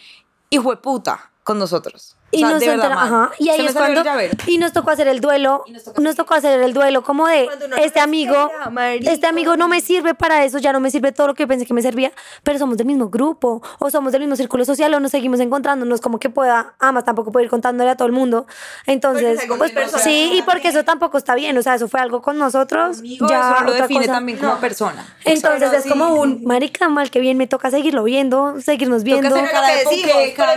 hijo 0.49 0.71
de 0.71 0.77
puta 0.77 1.31
con 1.43 1.59
nosotros. 1.59 2.16
Y 2.29 2.43
o 2.43 2.59
sea, 2.59 2.75
nos 2.75 2.85
ajá, 2.85 3.31
y 3.39 3.49
ahí 3.49 3.65
es 3.65 3.73
cuando 3.73 4.03
y 4.47 4.57
nos 4.57 4.73
tocó 4.73 4.91
hacer 4.91 5.07
el 5.07 5.21
duelo, 5.21 5.63
nos 5.69 5.83
tocó 5.85 6.01
nos 6.01 6.15
tocó 6.15 6.33
hacer 6.33 6.59
el 6.59 6.73
duelo 6.73 7.01
como 7.01 7.25
de 7.25 7.47
no 7.69 7.77
este 7.77 8.01
amigo, 8.01 8.51
espera, 8.65 8.91
este 9.13 9.27
amigo 9.27 9.55
no 9.55 9.69
me 9.69 9.79
sirve 9.79 10.13
para 10.13 10.43
eso, 10.43 10.57
ya 10.57 10.73
no 10.73 10.81
me 10.81 10.91
sirve 10.91 11.13
todo 11.13 11.27
lo 11.27 11.35
que 11.35 11.43
yo 11.43 11.47
pensé 11.47 11.65
que 11.65 11.73
me 11.73 11.81
servía, 11.81 12.11
pero 12.43 12.59
somos 12.59 12.75
del 12.75 12.85
mismo 12.85 13.07
grupo 13.09 13.61
o 13.79 13.89
somos 13.89 14.11
del 14.11 14.21
mismo 14.21 14.35
círculo 14.35 14.65
social 14.65 14.93
o 14.93 14.99
nos 14.99 15.11
seguimos 15.11 15.39
encontrando, 15.39 15.85
no 15.85 15.95
es 15.95 16.01
como 16.01 16.19
que 16.19 16.29
pueda, 16.29 16.73
amas 16.79 17.05
tampoco 17.05 17.31
puedo 17.31 17.45
ir 17.45 17.49
contándole 17.49 17.89
a 17.91 17.95
todo 17.95 18.07
el 18.07 18.13
mundo. 18.13 18.45
Entonces, 18.85 19.39
pues 19.57 19.71
sí, 20.03 20.31
y 20.33 20.41
porque 20.41 20.67
eso 20.67 20.83
tampoco 20.83 21.17
está 21.17 21.33
bien, 21.33 21.57
o 21.57 21.61
sea, 21.61 21.75
eso 21.75 21.87
fue 21.87 22.01
algo 22.01 22.21
con 22.21 22.37
nosotros, 22.37 22.99
Amigo, 22.99 23.27
ya 23.29 23.39
eso 23.39 23.59
no 23.61 23.65
lo 23.67 23.71
otra 23.71 23.83
define 23.83 24.01
cosa. 24.01 24.13
también 24.13 24.37
como 24.37 24.57
persona. 24.57 25.15
Entonces 25.23 25.69
Pero 25.69 25.81
es 25.81 25.89
como 25.89 26.07
sí. 26.07 26.19
un 26.19 26.43
marica 26.43 26.89
mal 26.89 27.09
que 27.09 27.21
bien 27.21 27.37
me 27.37 27.47
toca 27.47 27.71
seguirlo 27.71 28.03
viendo, 28.03 28.59
seguirnos 28.59 29.03
viendo. 29.03 29.33
Que 29.33 29.49
cada 29.49 29.67
pero 29.67 29.89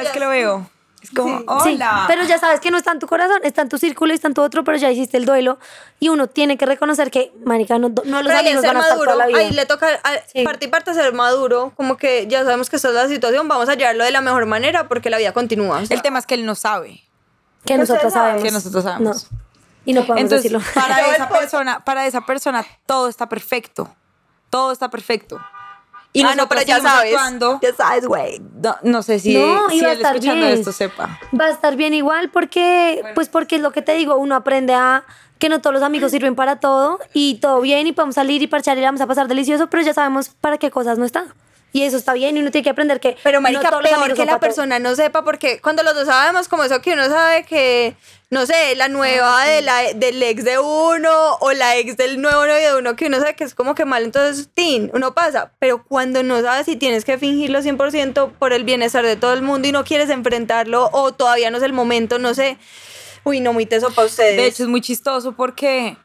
vez 0.02 0.10
que 0.10 0.20
lo 0.20 0.28
veo. 0.30 0.66
Es 1.02 1.10
como, 1.10 1.38
Sí, 1.62 1.74
hola. 1.74 2.04
pero 2.08 2.24
ya 2.24 2.38
sabes 2.38 2.60
que 2.60 2.70
no 2.70 2.76
está 2.76 2.92
en 2.92 2.98
tu 2.98 3.06
corazón, 3.06 3.40
está 3.42 3.62
en 3.62 3.68
tu 3.70 3.78
círculo 3.78 4.12
y 4.12 4.16
está 4.16 4.28
en 4.28 4.34
tu 4.34 4.42
otro, 4.42 4.64
pero 4.64 4.76
ya 4.76 4.90
hiciste 4.90 5.16
el 5.16 5.24
duelo 5.24 5.58
y 5.98 6.10
uno 6.10 6.26
tiene 6.26 6.58
que 6.58 6.66
reconocer 6.66 7.10
que, 7.10 7.32
marica, 7.44 7.78
no, 7.78 7.88
no 8.04 8.22
los 8.22 8.32
amigos 8.32 8.60
ser 8.60 8.74
van 8.74 8.76
a 8.76 8.80
estar 8.80 8.96
maduro, 8.98 9.12
toda 9.12 9.16
la 9.16 9.26
vida. 9.26 9.38
ahí 9.38 9.50
le 9.52 9.64
toca 9.66 9.88
a, 10.04 10.10
Sí. 10.32 10.44
parte 10.44 10.66
y 10.66 10.68
parte 10.68 10.92
ser 10.92 11.12
maduro, 11.14 11.72
como 11.76 11.96
que 11.96 12.26
ya 12.26 12.44
sabemos 12.44 12.68
que 12.68 12.76
esta 12.76 12.88
es 12.88 12.94
la 12.94 13.08
situación, 13.08 13.48
vamos 13.48 13.68
a 13.70 13.74
llevarlo 13.74 14.04
de 14.04 14.10
la 14.10 14.20
mejor 14.20 14.44
manera 14.46 14.88
porque 14.88 15.08
la 15.08 15.16
vida 15.16 15.32
continúa. 15.32 15.78
o 15.78 15.86
sea. 15.86 15.96
el 15.96 16.02
tema 16.02 16.18
es 16.18 16.26
que 16.26 16.34
él 16.34 16.44
no 16.44 16.54
sabe. 16.54 17.02
que 17.64 17.78
nosotros 17.78 18.12
sabemos. 18.12 18.42
Que 18.42 18.50
nosotros 18.50 18.84
sabemos. 18.84 19.28
No. 19.32 19.38
Y 19.86 19.94
no 19.94 20.02
podemos 20.06 20.20
Entonces, 20.32 20.52
decirlo. 20.52 20.62
para 20.74 21.00
esa 21.16 21.28
persona, 21.30 21.80
para 21.84 22.06
esa 22.06 22.20
persona 22.26 22.64
todo 22.84 23.08
está 23.08 23.28
perfecto. 23.28 23.94
Todo 24.50 24.72
está 24.72 24.90
perfecto. 24.90 25.40
Y 26.12 26.22
ah, 26.24 26.34
no, 26.34 26.48
pero 26.48 26.62
ya 26.62 26.80
sabes. 26.80 27.14
actuando. 27.14 27.60
Ya 27.62 27.72
sabes, 27.74 28.06
güey. 28.06 28.40
No, 28.62 28.76
no 28.82 29.02
sé 29.02 29.20
si, 29.20 29.34
No, 29.34 29.68
si 29.70 29.78
él 29.78 30.00
escuchando 30.00 30.46
bien. 30.46 30.58
esto 30.58 30.72
sepa. 30.72 31.20
Va 31.38 31.46
a 31.46 31.50
estar 31.50 31.76
bien 31.76 31.94
igual 31.94 32.30
porque, 32.30 33.02
pues 33.14 33.28
porque 33.28 33.56
es 33.56 33.62
lo 33.62 33.70
que 33.70 33.80
te 33.82 33.92
digo, 33.94 34.16
uno 34.16 34.34
aprende 34.34 34.74
a 34.74 35.04
que 35.38 35.48
no 35.48 35.60
todos 35.60 35.72
los 35.72 35.82
amigos 35.82 36.10
sirven 36.10 36.34
para 36.34 36.56
todo 36.60 36.98
y 37.14 37.36
todo 37.36 37.60
bien 37.60 37.86
y 37.86 37.92
podemos 37.92 38.16
salir 38.16 38.42
y 38.42 38.46
parchar 38.46 38.76
y 38.76 38.80
la 38.80 38.88
vamos 38.88 39.00
a 39.00 39.06
pasar 39.06 39.28
delicioso, 39.28 39.68
pero 39.68 39.82
ya 39.82 39.94
sabemos 39.94 40.30
para 40.40 40.58
qué 40.58 40.70
cosas 40.70 40.98
no 40.98 41.04
está. 41.04 41.26
Y 41.72 41.82
eso 41.82 41.96
está 41.96 42.14
bien 42.14 42.36
y 42.36 42.40
uno 42.40 42.50
tiene 42.50 42.64
que 42.64 42.70
aprender 42.70 43.00
que 43.00 43.16
Pero 43.22 43.38
no 43.38 43.42
marica, 43.42 43.70
los 43.70 43.80
peor 43.82 44.14
que 44.14 44.24
la 44.24 44.40
persona 44.40 44.78
no 44.78 44.94
sepa, 44.96 45.22
porque 45.24 45.60
cuando 45.60 45.82
los 45.82 45.94
dos 45.94 46.06
sabemos 46.06 46.48
como 46.48 46.64
eso 46.64 46.82
que 46.82 46.94
uno 46.94 47.08
sabe 47.08 47.44
que, 47.44 47.94
no 48.28 48.44
sé, 48.44 48.74
la 48.74 48.88
nueva 48.88 49.44
de 49.44 49.62
la, 49.62 49.92
del 49.94 50.20
ex 50.22 50.44
de 50.44 50.58
uno 50.58 51.36
o 51.40 51.52
la 51.52 51.76
ex 51.76 51.96
del 51.96 52.20
nuevo 52.20 52.44
novio 52.46 52.74
de 52.74 52.78
uno 52.78 52.96
que 52.96 53.06
uno 53.06 53.18
sabe 53.18 53.36
que 53.36 53.44
es 53.44 53.54
como 53.54 53.74
que 53.74 53.84
mal, 53.84 54.02
entonces, 54.02 54.48
tin, 54.52 54.90
uno 54.94 55.14
pasa. 55.14 55.52
Pero 55.60 55.84
cuando 55.84 56.22
no 56.24 56.40
sabes 56.42 56.66
si 56.66 56.76
tienes 56.76 57.04
que 57.04 57.18
fingirlo 57.18 57.60
100% 57.60 58.32
por 58.32 58.52
el 58.52 58.64
bienestar 58.64 59.04
de 59.04 59.16
todo 59.16 59.32
el 59.32 59.42
mundo 59.42 59.68
y 59.68 59.72
no 59.72 59.84
quieres 59.84 60.10
enfrentarlo 60.10 60.90
o 60.92 61.12
todavía 61.12 61.50
no 61.50 61.58
es 61.58 61.62
el 61.62 61.72
momento, 61.72 62.18
no 62.18 62.34
sé. 62.34 62.58
Uy, 63.22 63.40
no, 63.40 63.52
muy 63.52 63.66
teso 63.66 63.90
para 63.90 64.06
ustedes. 64.06 64.36
De 64.36 64.46
hecho, 64.46 64.62
es 64.64 64.68
muy 64.68 64.80
chistoso 64.80 65.32
porque 65.32 65.96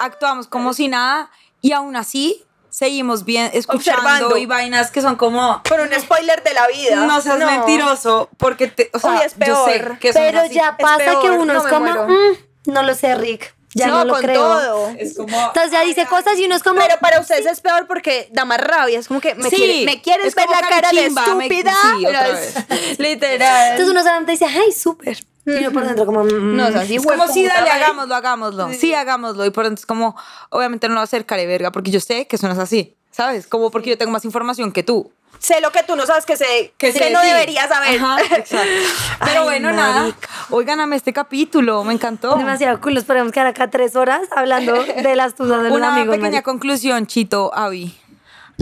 actuamos 0.00 0.48
como 0.48 0.72
si 0.72 0.88
nada 0.88 1.30
y 1.60 1.72
aún 1.72 1.94
así 1.94 2.44
seguimos 2.78 3.24
bien 3.24 3.50
escuchando 3.54 4.02
Observando. 4.02 4.36
y 4.36 4.46
vainas 4.46 4.90
que 4.92 5.00
son 5.02 5.16
como 5.16 5.60
con 5.68 5.80
un 5.80 5.90
spoiler 6.00 6.42
de 6.44 6.54
la 6.54 6.68
vida. 6.68 6.94
no 7.06 7.20
seas 7.20 7.38
mentiroso 7.38 8.28
porque 8.36 8.68
te, 8.68 8.88
o 8.92 8.98
sea, 9.00 9.10
Uy, 9.10 9.16
es 9.24 9.34
yo 9.36 9.64
sé 9.66 9.78
peor. 9.80 9.98
que 9.98 10.08
eso 10.10 10.18
Pero 10.20 10.40
así. 10.40 10.54
ya 10.54 10.76
Es 10.78 10.84
pasa 10.84 10.98
que 10.98 11.04
peor, 11.28 11.30
uno 11.40 11.52
no 11.54 11.58
es 11.58 11.64
me 11.64 11.70
como, 11.70 11.80
muero. 11.86 12.06
"Mm, 12.08 12.72
no 12.72 12.82
lo 12.84 12.94
sé, 12.94 13.14
Rick. 13.16 13.54
Ya 13.74 13.88
no, 13.88 14.04
lo 14.04 14.14
con 14.14 14.22
creo. 14.22 14.40
todo. 14.42 14.88
es 14.98 15.14
como 15.16 15.36
Entonces 15.38 15.70
ya 15.72 15.82
dice 15.82 16.06
cosas 16.06 16.38
y 16.38 16.46
uno 16.46 16.54
es 16.54 16.62
como, 16.62 16.80
Pero 16.80 16.98
para 17.00 17.20
ustedes 17.20 17.46
es 17.46 17.60
peor 17.60 17.86
porque 17.86 18.28
da 18.32 18.44
más 18.46 18.58
rabia. 18.60 18.98
Es 18.98 19.08
como 19.08 19.20
que 19.20 19.34
me, 19.34 19.50
Sí, 19.50 19.56
quiere- 19.56 19.84
me 19.84 20.00
quieres 20.00 20.26
es 20.28 20.34
ver 20.34 20.46
como 20.46 20.58
la 20.60 20.66
cara 20.68 20.88
de 20.90 20.96
carichimba, 20.96 21.34
me- 21.34 21.44
estúpida. 21.46 21.74
sí, 21.82 22.06
otra 22.06 22.24
Pero 22.24 22.38
es- 22.38 22.98
Literal. 22.98 23.70
entonces 23.72 23.90
uno 23.90 24.02
solamente 24.02 24.32
dice, 24.32 24.46
ay, 24.46 24.72
súper. 24.72 25.18
Y 25.48 25.58
uno 25.64 25.72
por 25.72 25.84
dentro 25.86 26.06
como, 26.06 26.24
"Mm". 26.24 26.56
no, 26.56 26.66
o 26.66 26.70
sea, 26.72 26.84
sí, 26.84 26.96
es 26.96 27.06
como 27.06 27.26
si 27.28 27.40
hueputa, 27.42 27.54
dale, 27.60 27.68
marica. 27.70 27.86
hagámoslo, 27.86 28.14
hagámoslo. 28.14 28.68
Sí. 28.72 28.94
hagámoslo. 28.94 29.46
Y 29.46 29.50
por 29.50 29.64
entonces 29.64 29.86
como, 29.86 30.16
obviamente 30.50 30.88
no 30.88 30.94
lo 30.94 31.00
voy 31.00 31.02
a 31.02 31.04
hacer 31.04 31.24
care 31.26 31.46
verga, 31.46 31.70
porque 31.72 31.90
yo 31.90 32.00
sé 32.00 32.26
que 32.26 32.36
eso 32.36 32.46
no 32.46 32.52
es 32.54 32.58
así, 32.58 32.96
¿sabes? 33.10 33.46
Como 33.46 33.70
porque 33.70 33.90
yo 33.90 33.98
tengo 33.98 34.12
más 34.12 34.24
información 34.24 34.72
que 34.72 34.82
tú. 34.82 35.10
sé 35.40 35.60
lo 35.60 35.70
que 35.70 35.84
tú 35.84 35.94
no 35.94 36.04
sabes 36.04 36.26
que 36.26 36.36
sé, 36.36 36.72
que, 36.78 36.90
sé 36.90 37.10
no 37.12 37.20
de 37.20 37.26
ti. 37.26 37.32
deberías 37.32 37.68
saber. 37.68 38.00
Ajá, 38.00 38.20
exacto. 38.36 38.56
Pero 39.24 39.40
Ay, 39.42 39.44
bueno, 39.44 39.70
nada. 39.72 40.00
marica. 40.00 40.28
Oigan, 40.50 40.92
este 40.92 41.12
capítulo, 41.12 41.84
me 41.84 41.92
encantó. 41.92 42.34
Demasiado 42.34 42.80
cool. 42.80 42.94
Nos 42.94 43.04
podemos 43.04 43.30
quedar 43.30 43.46
acá 43.46 43.68
tres 43.70 43.94
horas 43.94 44.22
hablando 44.34 44.72
de 44.82 45.14
las 45.14 45.36
tusas 45.36 45.62
de 45.62 45.68
los 45.68 45.76
Una 45.78 45.92
amigos. 45.94 46.10
pequeña 46.16 46.30
marica. 46.30 46.42
conclusión, 46.42 47.06
Chito, 47.06 47.52
Avi. 47.54 47.96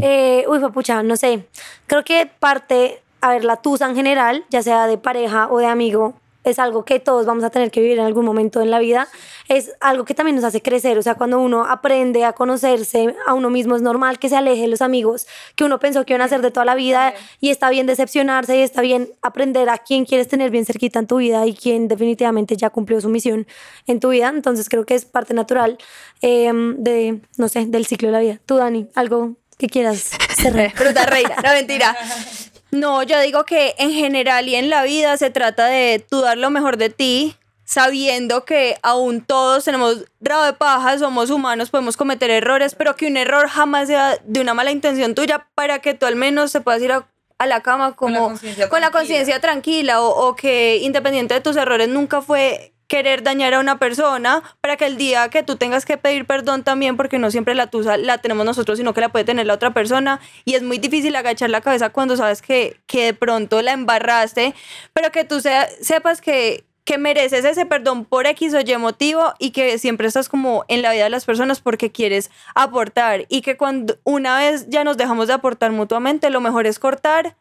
Eh, 0.03 0.45
uy, 0.49 0.59
fue 0.61 0.71
pucha, 0.73 1.03
no 1.03 1.17
sé. 1.17 1.47
Creo 1.87 2.05
que 2.05 2.27
parte, 2.39 3.01
a 3.23 3.31
ver, 3.31 3.45
la 3.45 3.57
tusa 3.57 3.87
en 3.89 3.97
general, 3.97 4.45
ya 4.51 4.63
sea 4.63 4.87
de 4.87 4.99
pareja 4.99 5.49
o 5.51 5.59
de 5.59 5.67
amigo, 5.67 6.15
es 6.47 6.59
algo 6.61 6.85
que 6.85 7.01
todos 7.01 7.27
vamos 7.27 7.43
a 7.43 7.51
tener 7.51 7.71
que 7.71 7.81
vivir 7.81 7.99
en 7.99 8.05
algún 8.05 8.25
momento 8.25 8.61
en 8.61 8.71
la 8.71 8.79
vida. 8.79 9.09
Es 9.49 9.73
algo 9.81 10.05
que 10.05 10.15
también 10.15 10.37
nos 10.37 10.45
hace 10.45 10.63
crecer. 10.63 10.97
O 10.97 11.03
sea, 11.03 11.17
cuando 11.17 11.41
uno 11.41 11.65
aprende 11.65 12.25
a 12.25 12.33
conocerse 12.33 13.17
a 13.27 13.35
uno 13.35 13.51
mismo, 13.51 13.75
es 13.75 13.83
normal 13.83 14.19
que 14.19 14.29
se 14.29 14.37
aleje 14.37 14.63
de 14.63 14.69
los 14.69 14.81
amigos 14.81 15.27
que 15.57 15.65
uno 15.65 15.81
pensó 15.81 16.07
que 16.07 16.13
iban 16.13 16.23
a 16.23 16.29
ser 16.29 16.43
de 16.43 16.53
toda 16.53 16.65
la 16.65 16.77
vida. 16.77 17.15
Y 17.41 17.51
está 17.51 17.69
bien 17.69 17.87
decepcionarse 17.87 18.57
y 18.57 18.63
está 18.63 18.81
bien 18.81 19.11
aprender 19.23 19.69
a 19.69 19.79
quién 19.79 20.05
quieres 20.05 20.29
tener 20.29 20.51
bien 20.51 20.65
cerquita 20.65 21.01
en 21.01 21.09
tu 21.09 21.17
vida 21.17 21.47
y 21.47 21.55
quién 21.55 21.89
definitivamente 21.89 22.57
ya 22.57 22.71
cumplió 22.71 23.01
su 23.01 23.09
misión 23.09 23.47
en 23.87 23.99
tu 23.99 24.11
vida. 24.11 24.29
Entonces, 24.29 24.69
creo 24.69 24.87
que 24.87 24.95
es 24.95 25.05
parte 25.05 25.35
natural 25.35 25.79
eh, 26.23 26.53
de, 26.79 27.21
no 27.37 27.49
sé, 27.49 27.67
del 27.67 27.87
ciclo 27.87 28.09
de 28.09 28.13
la 28.13 28.21
vida. 28.21 28.41
Tú, 28.47 28.57
Dani, 28.57 28.89
algo 28.95 29.35
que 29.59 29.69
quieras 29.69 30.11
cerrar. 30.37 30.71
Fruta 30.77 31.07
reina, 31.07 31.37
no 31.43 31.51
mentira. 31.53 31.97
No, 32.71 33.03
yo 33.03 33.21
digo 33.21 33.45
que 33.45 33.75
en 33.79 33.93
general 33.93 34.49
y 34.49 34.55
en 34.57 34.69
la 34.71 34.83
vida 34.83 35.17
se 35.17 35.31
trata 35.31 35.67
de 35.67 36.05
tú 36.11 36.21
dar 36.21 36.37
lo 36.37 36.51
mejor 36.51 36.77
de 36.77 36.91
ti, 36.91 37.37
sabiendo 37.65 38.45
que 38.45 38.79
aún 38.83 39.23
todos 39.23 39.65
tenemos 39.65 40.05
rabo 40.21 40.45
de 40.45 40.53
paja, 40.53 40.99
somos 40.99 41.31
humanos, 41.31 41.71
podemos 41.71 41.97
cometer 41.97 42.31
errores, 42.31 42.75
pero 42.75 42.95
que 42.97 43.07
un 43.07 43.17
error 43.17 43.49
jamás 43.49 43.89
sea 43.89 44.19
de 44.25 44.41
una 44.41 44.55
mala 44.55 44.71
intención 44.71 45.15
tuya 45.15 45.49
para 45.55 45.81
que 45.81 45.95
tú 45.95 46.07
al 46.07 46.17
menos 46.17 46.53
te 46.53 46.61
puedas 46.61 46.81
ir 46.83 46.93
a, 46.93 47.09
a 47.39 47.47
la 47.47 47.63
cama 47.63 47.95
Con 47.97 48.13
la 48.13 48.19
como 48.19 48.29
conciencia 48.31 48.69
con 48.69 48.81
la 48.81 48.91
tranquila. 48.91 49.01
conciencia 49.01 49.41
tranquila 49.41 50.03
o, 50.03 50.29
o 50.29 50.37
que 50.37 50.79
independiente 50.83 51.35
de 51.35 51.41
tus 51.41 51.57
errores 51.57 51.89
nunca 51.89 52.21
fue 52.23 52.73
querer 52.89 53.23
dañar 53.23 53.55
a 53.55 53.61
una 53.61 53.79
persona 53.79 54.43
para 54.61 54.77
que 54.77 54.87
el 54.87 54.97
día 54.97 55.29
que 55.29 55.43
tú 55.43 55.57
tengas 55.57 55.85
que 55.85 55.97
pedir 55.97 56.25
perdón 56.27 56.63
también, 56.63 56.97
porque 56.97 57.19
no 57.19 57.31
siempre 57.31 57.55
la 57.55 57.67
tusa 57.69 57.97
la 57.97 58.19
tenemos 58.19 58.47
nosotros, 58.47 58.79
sino 58.79 58.95
que 58.95 59.01
la 59.01 59.09
puede 59.11 59.25
tener 59.25 59.47
la 59.47 59.55
otra 59.55 59.75
persona. 59.75 60.21
Y 60.45 60.55
es 60.55 60.63
muy 60.63 60.79
difícil 60.79 61.15
agachar 61.17 61.51
la 61.51 61.61
cabeza 61.61 61.91
cuando 61.91 62.17
sabes 62.17 62.43
que, 62.43 62.81
que 62.87 63.07
de 63.07 63.15
pronto 63.15 63.61
la 63.63 63.73
embarraste, 63.73 64.55
pero 64.93 65.11
que 65.11 65.25
tú 65.25 65.41
sea- 65.41 65.69
sepas 65.81 66.21
que, 66.21 66.65
que 66.85 66.99
mereces 66.99 67.45
ese 67.45 67.67
perdón 67.67 68.05
por 68.05 68.27
X 68.27 68.55
o 68.55 68.61
Y 68.61 68.77
motivo 68.77 69.35
y 69.41 69.51
que 69.51 69.77
siempre 69.79 70.07
estás 70.07 70.29
como 70.29 70.65
en 70.69 70.83
la 70.83 70.93
vida 70.93 71.05
de 71.05 71.11
las 71.11 71.25
personas 71.25 71.61
porque 71.61 71.91
quieres 71.91 72.31
aportar. 72.55 73.27
Y 73.29 73.41
que 73.43 73.57
cuando 73.57 73.99
una 74.05 74.39
vez 74.39 74.67
ya 74.69 74.85
nos 74.85 74.97
dejamos 74.97 75.27
de 75.27 75.33
aportar 75.35 75.73
mutuamente, 75.73 76.31
lo 76.31 76.41
mejor 76.41 76.67
es 76.69 76.79
cortar, 76.79 77.37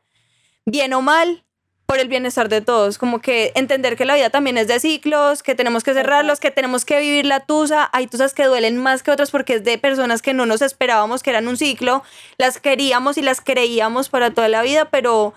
bien 0.65 0.93
o 0.95 1.01
mal, 1.03 1.44
por 1.85 1.99
el 1.99 2.07
bienestar 2.07 2.49
de 2.49 2.61
todos, 2.61 2.97
como 2.97 3.19
que 3.19 3.51
entender 3.55 3.95
que 3.95 4.05
la 4.05 4.15
vida 4.15 4.29
también 4.29 4.57
es 4.57 4.67
de 4.67 4.79
ciclos, 4.79 5.43
que 5.43 5.53
tenemos 5.53 5.83
que 5.83 5.93
cerrarlos, 5.93 6.39
que 6.39 6.49
tenemos 6.49 6.83
que 6.83 6.99
vivir 6.99 7.25
la 7.25 7.41
tusa, 7.41 7.89
hay 7.93 8.07
tusas 8.07 8.33
que 8.33 8.45
duelen 8.45 8.77
más 8.77 9.03
que 9.03 9.11
otras 9.11 9.29
porque 9.29 9.55
es 9.55 9.63
de 9.63 9.77
personas 9.77 10.21
que 10.21 10.33
no 10.33 10.45
nos 10.45 10.61
esperábamos 10.61 11.21
que 11.21 11.29
eran 11.29 11.47
un 11.47 11.57
ciclo, 11.57 12.03
las 12.37 12.59
queríamos 12.59 13.17
y 13.17 13.21
las 13.21 13.39
creíamos 13.39 14.09
para 14.09 14.31
toda 14.31 14.49
la 14.49 14.63
vida, 14.63 14.85
pero 14.85 15.33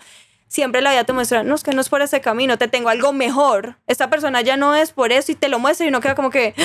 siempre 0.47 0.81
la 0.81 0.91
vida 0.91 1.03
te 1.03 1.13
muestra, 1.13 1.43
no, 1.43 1.53
es 1.53 1.63
que 1.63 1.71
no 1.71 1.81
es 1.81 1.89
por 1.89 2.01
ese 2.01 2.19
camino, 2.19 2.57
te 2.57 2.67
tengo 2.67 2.89
algo 2.89 3.13
mejor, 3.13 3.75
esta 3.85 4.09
persona 4.09 4.41
ya 4.41 4.57
no 4.57 4.75
es 4.75 4.91
por 4.91 5.11
eso 5.11 5.31
y 5.31 5.35
te 5.35 5.49
lo 5.49 5.59
muestra 5.59 5.85
y 5.85 5.89
uno 5.89 6.01
queda 6.01 6.15
como 6.15 6.31
que, 6.31 6.55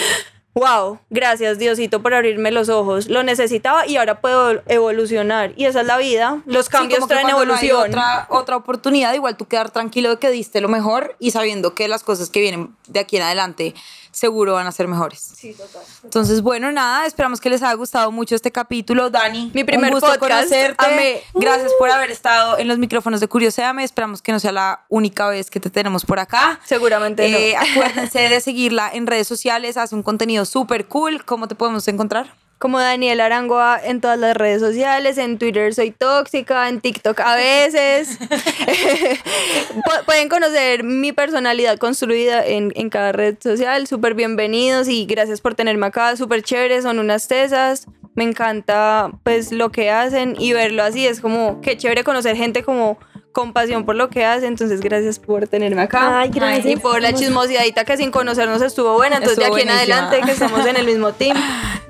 wow, 0.55 0.99
gracias 1.11 1.59
Diosito 1.59 2.01
por 2.01 2.15
abrirme 2.15 2.51
los 2.53 2.69
ojos, 2.69 3.09
lo 3.09 3.23
necesitaba 3.23 3.87
y 3.87 3.97
ahora 3.97 4.21
puedo 4.21 4.63
evolucionar. 4.67 5.53
Y 5.57 5.67
esa 5.67 5.81
es 5.81 5.87
la 5.87 5.99
vida, 5.99 6.43
los 6.47 6.69
cambios 6.69 7.01
Sí, 7.03 7.09
traen 7.09 7.23
cuando 7.29 7.45
no 7.45 7.55
evolución. 7.55 7.89
otra, 7.91 8.27
otra 8.31 8.57
oportunidad, 8.57 9.13
igual 9.15 9.37
tú 9.37 9.47
quedar 9.47 9.71
tranquilo 9.71 10.11
de 10.11 10.19
que 10.19 10.31
diste 10.31 10.61
lo 10.61 10.69
mejor 10.69 11.17
y 11.19 11.33
sabiendo 11.33 11.75
que 11.75 11.89
las 11.89 12.05
cosas 12.05 12.31
que 12.31 12.41
vienen 12.41 12.75
de 12.87 13.01
aquí 13.01 13.17
en 13.17 13.23
adelante 13.25 13.75
seguro 14.15 14.55
van 14.55 14.67
a 14.67 14.73
ser 14.73 14.89
mejores. 14.89 15.21
Sí, 15.37 15.53
total. 15.53 15.83
Entonces, 16.03 16.41
bueno, 16.41 16.73
nada, 16.73 17.07
esperamos 17.07 17.41
que 17.41 17.51
les 17.51 17.63
haya 17.63 17.75
gustado 17.75 18.11
mucho 18.13 18.35
este 18.35 18.51
capítulo. 18.51 19.11
Dani, 19.11 19.51
Mi 19.53 19.65
primer 19.65 19.93
un 19.93 20.01
gusto 20.01 20.07
podcast, 20.19 20.49
conocerte. 20.49 20.85
amé. 20.85 21.23
Gracias 21.35 21.73
por 21.79 21.91
haber 21.91 22.11
estado 22.11 22.59
en 22.59 22.69
los 22.69 22.79
micrófonos 22.79 23.21
de 23.21 23.29
Curioséame. 23.29 23.85
Esperamos 23.85 24.23
que 24.23 24.33
no 24.33 24.41
sea 24.41 24.53
la 24.53 24.85
única 24.89 25.29
vez 25.29 25.51
que 25.51 25.61
te 25.61 25.71
tenemos 25.71 26.05
por 26.05 26.19
acá. 26.19 26.61
Seguramente 26.65 27.29
no. 27.29 27.37
Eh, 27.37 27.57
Acuérdense 27.57 28.29
de 28.29 28.41
seguirla 28.41 28.91
en 28.93 29.07
redes 29.07 29.27
sociales, 29.27 29.77
hace 29.77 29.95
un 29.95 30.03
contenido 30.03 30.45
súper 30.45 30.87
cool. 30.87 31.25
¿Cómo 31.25 31.49
te 31.49 31.55
podemos 31.55 31.87
encontrar? 31.89 32.35
Como 32.65 32.81
Daniel 32.81 33.21
Arangoa 33.21 33.79
en 33.85 34.01
todas 34.01 34.19
las 34.19 34.35
redes 34.35 34.63
sociales, 34.63 35.19
en 35.19 35.37
Twitter 35.37 35.75
soy 35.75 35.91
tóxica, 35.91 36.67
en 36.71 36.81
TikTok 36.81 37.21
a 37.21 37.37
veces. 37.37 38.19
Pu- 38.19 40.05
Pueden 40.07 40.31
conocer 40.31 40.83
mi 40.83 41.13
personalidad 41.13 41.77
construida 41.77 42.43
en, 42.43 42.73
en 42.75 42.89
cada 42.89 43.13
red 43.13 43.37
social. 43.39 43.87
Súper 43.87 44.15
bienvenidos 44.15 44.89
y 44.89 45.05
gracias 45.05 45.43
por 45.43 45.55
tenerme 45.55 45.85
acá. 45.85 46.17
Súper 46.17 46.43
chéveres, 46.43 46.85
son 46.85 46.99
unas 46.99 47.29
tesas. 47.29 47.87
Me 48.15 48.25
encanta 48.25 49.11
pues 49.25 49.53
lo 49.53 49.71
que 49.71 49.91
hacen 49.91 50.35
y 50.39 50.55
verlo 50.55 50.85
así. 50.85 51.07
Es 51.07 51.21
como 51.21 51.61
que 51.61 51.77
chévere 51.77 52.03
conocer 52.03 52.35
gente 52.35 52.63
como 52.63 52.97
con 53.35 53.53
pasión 53.53 53.85
por 53.85 53.97
lo 53.97 54.09
que 54.09 54.25
hace. 54.25 54.47
Entonces 54.47 54.81
gracias 54.81 55.19
por 55.19 55.47
tenerme 55.47 55.83
acá. 55.83 56.21
Ay, 56.21 56.31
gracias. 56.31 56.65
Y 56.67 56.77
por 56.77 57.03
la 57.03 57.13
chismosidadita 57.13 57.85
que 57.85 57.99
sin 57.99 58.11
conocernos 58.11 58.63
estuvo 58.63 58.95
buena. 58.95 59.17
Entonces 59.17 59.39
Estuvo 59.39 59.57
de 59.57 59.63
aquí 59.63 59.69
en 59.71 59.77
adelante 59.77 60.21
que 60.25 60.31
estamos 60.31 60.65
en 60.65 60.77
el 60.77 60.87
mismo 60.87 61.13
team. 61.13 61.37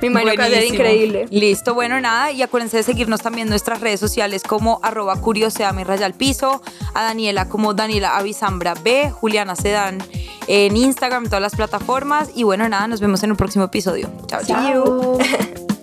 Me 0.00 0.08
imagino 0.08 0.32
que 0.32 0.38
va 0.38 0.44
a 0.44 0.48
ser 0.48 0.56
Buenísimo. 0.56 0.82
increíble. 0.84 1.26
Listo, 1.30 1.74
bueno, 1.74 2.00
nada. 2.00 2.32
Y 2.32 2.42
acuérdense 2.42 2.78
de 2.78 2.82
seguirnos 2.82 3.20
también 3.20 3.46
en 3.46 3.50
nuestras 3.50 3.80
redes 3.80 4.00
sociales 4.00 4.42
como 4.42 4.80
arroba 4.82 5.14
curioseame 5.20 5.84
raya 5.84 6.06
al 6.06 6.14
piso, 6.14 6.62
a 6.94 7.04
Daniela 7.04 7.48
como 7.48 7.74
Daniela 7.74 8.16
Avisambra 8.16 8.74
B, 8.82 9.10
Juliana 9.10 9.54
Sedán 9.54 9.98
en 10.46 10.76
Instagram, 10.76 11.24
en 11.24 11.30
todas 11.30 11.42
las 11.42 11.54
plataformas. 11.54 12.30
Y 12.34 12.42
bueno, 12.42 12.68
nada, 12.68 12.88
nos 12.88 13.00
vemos 13.00 13.22
en 13.22 13.30
un 13.30 13.36
próximo 13.36 13.64
episodio. 13.64 14.10
chao. 14.26 14.40
Chao. 14.46 15.18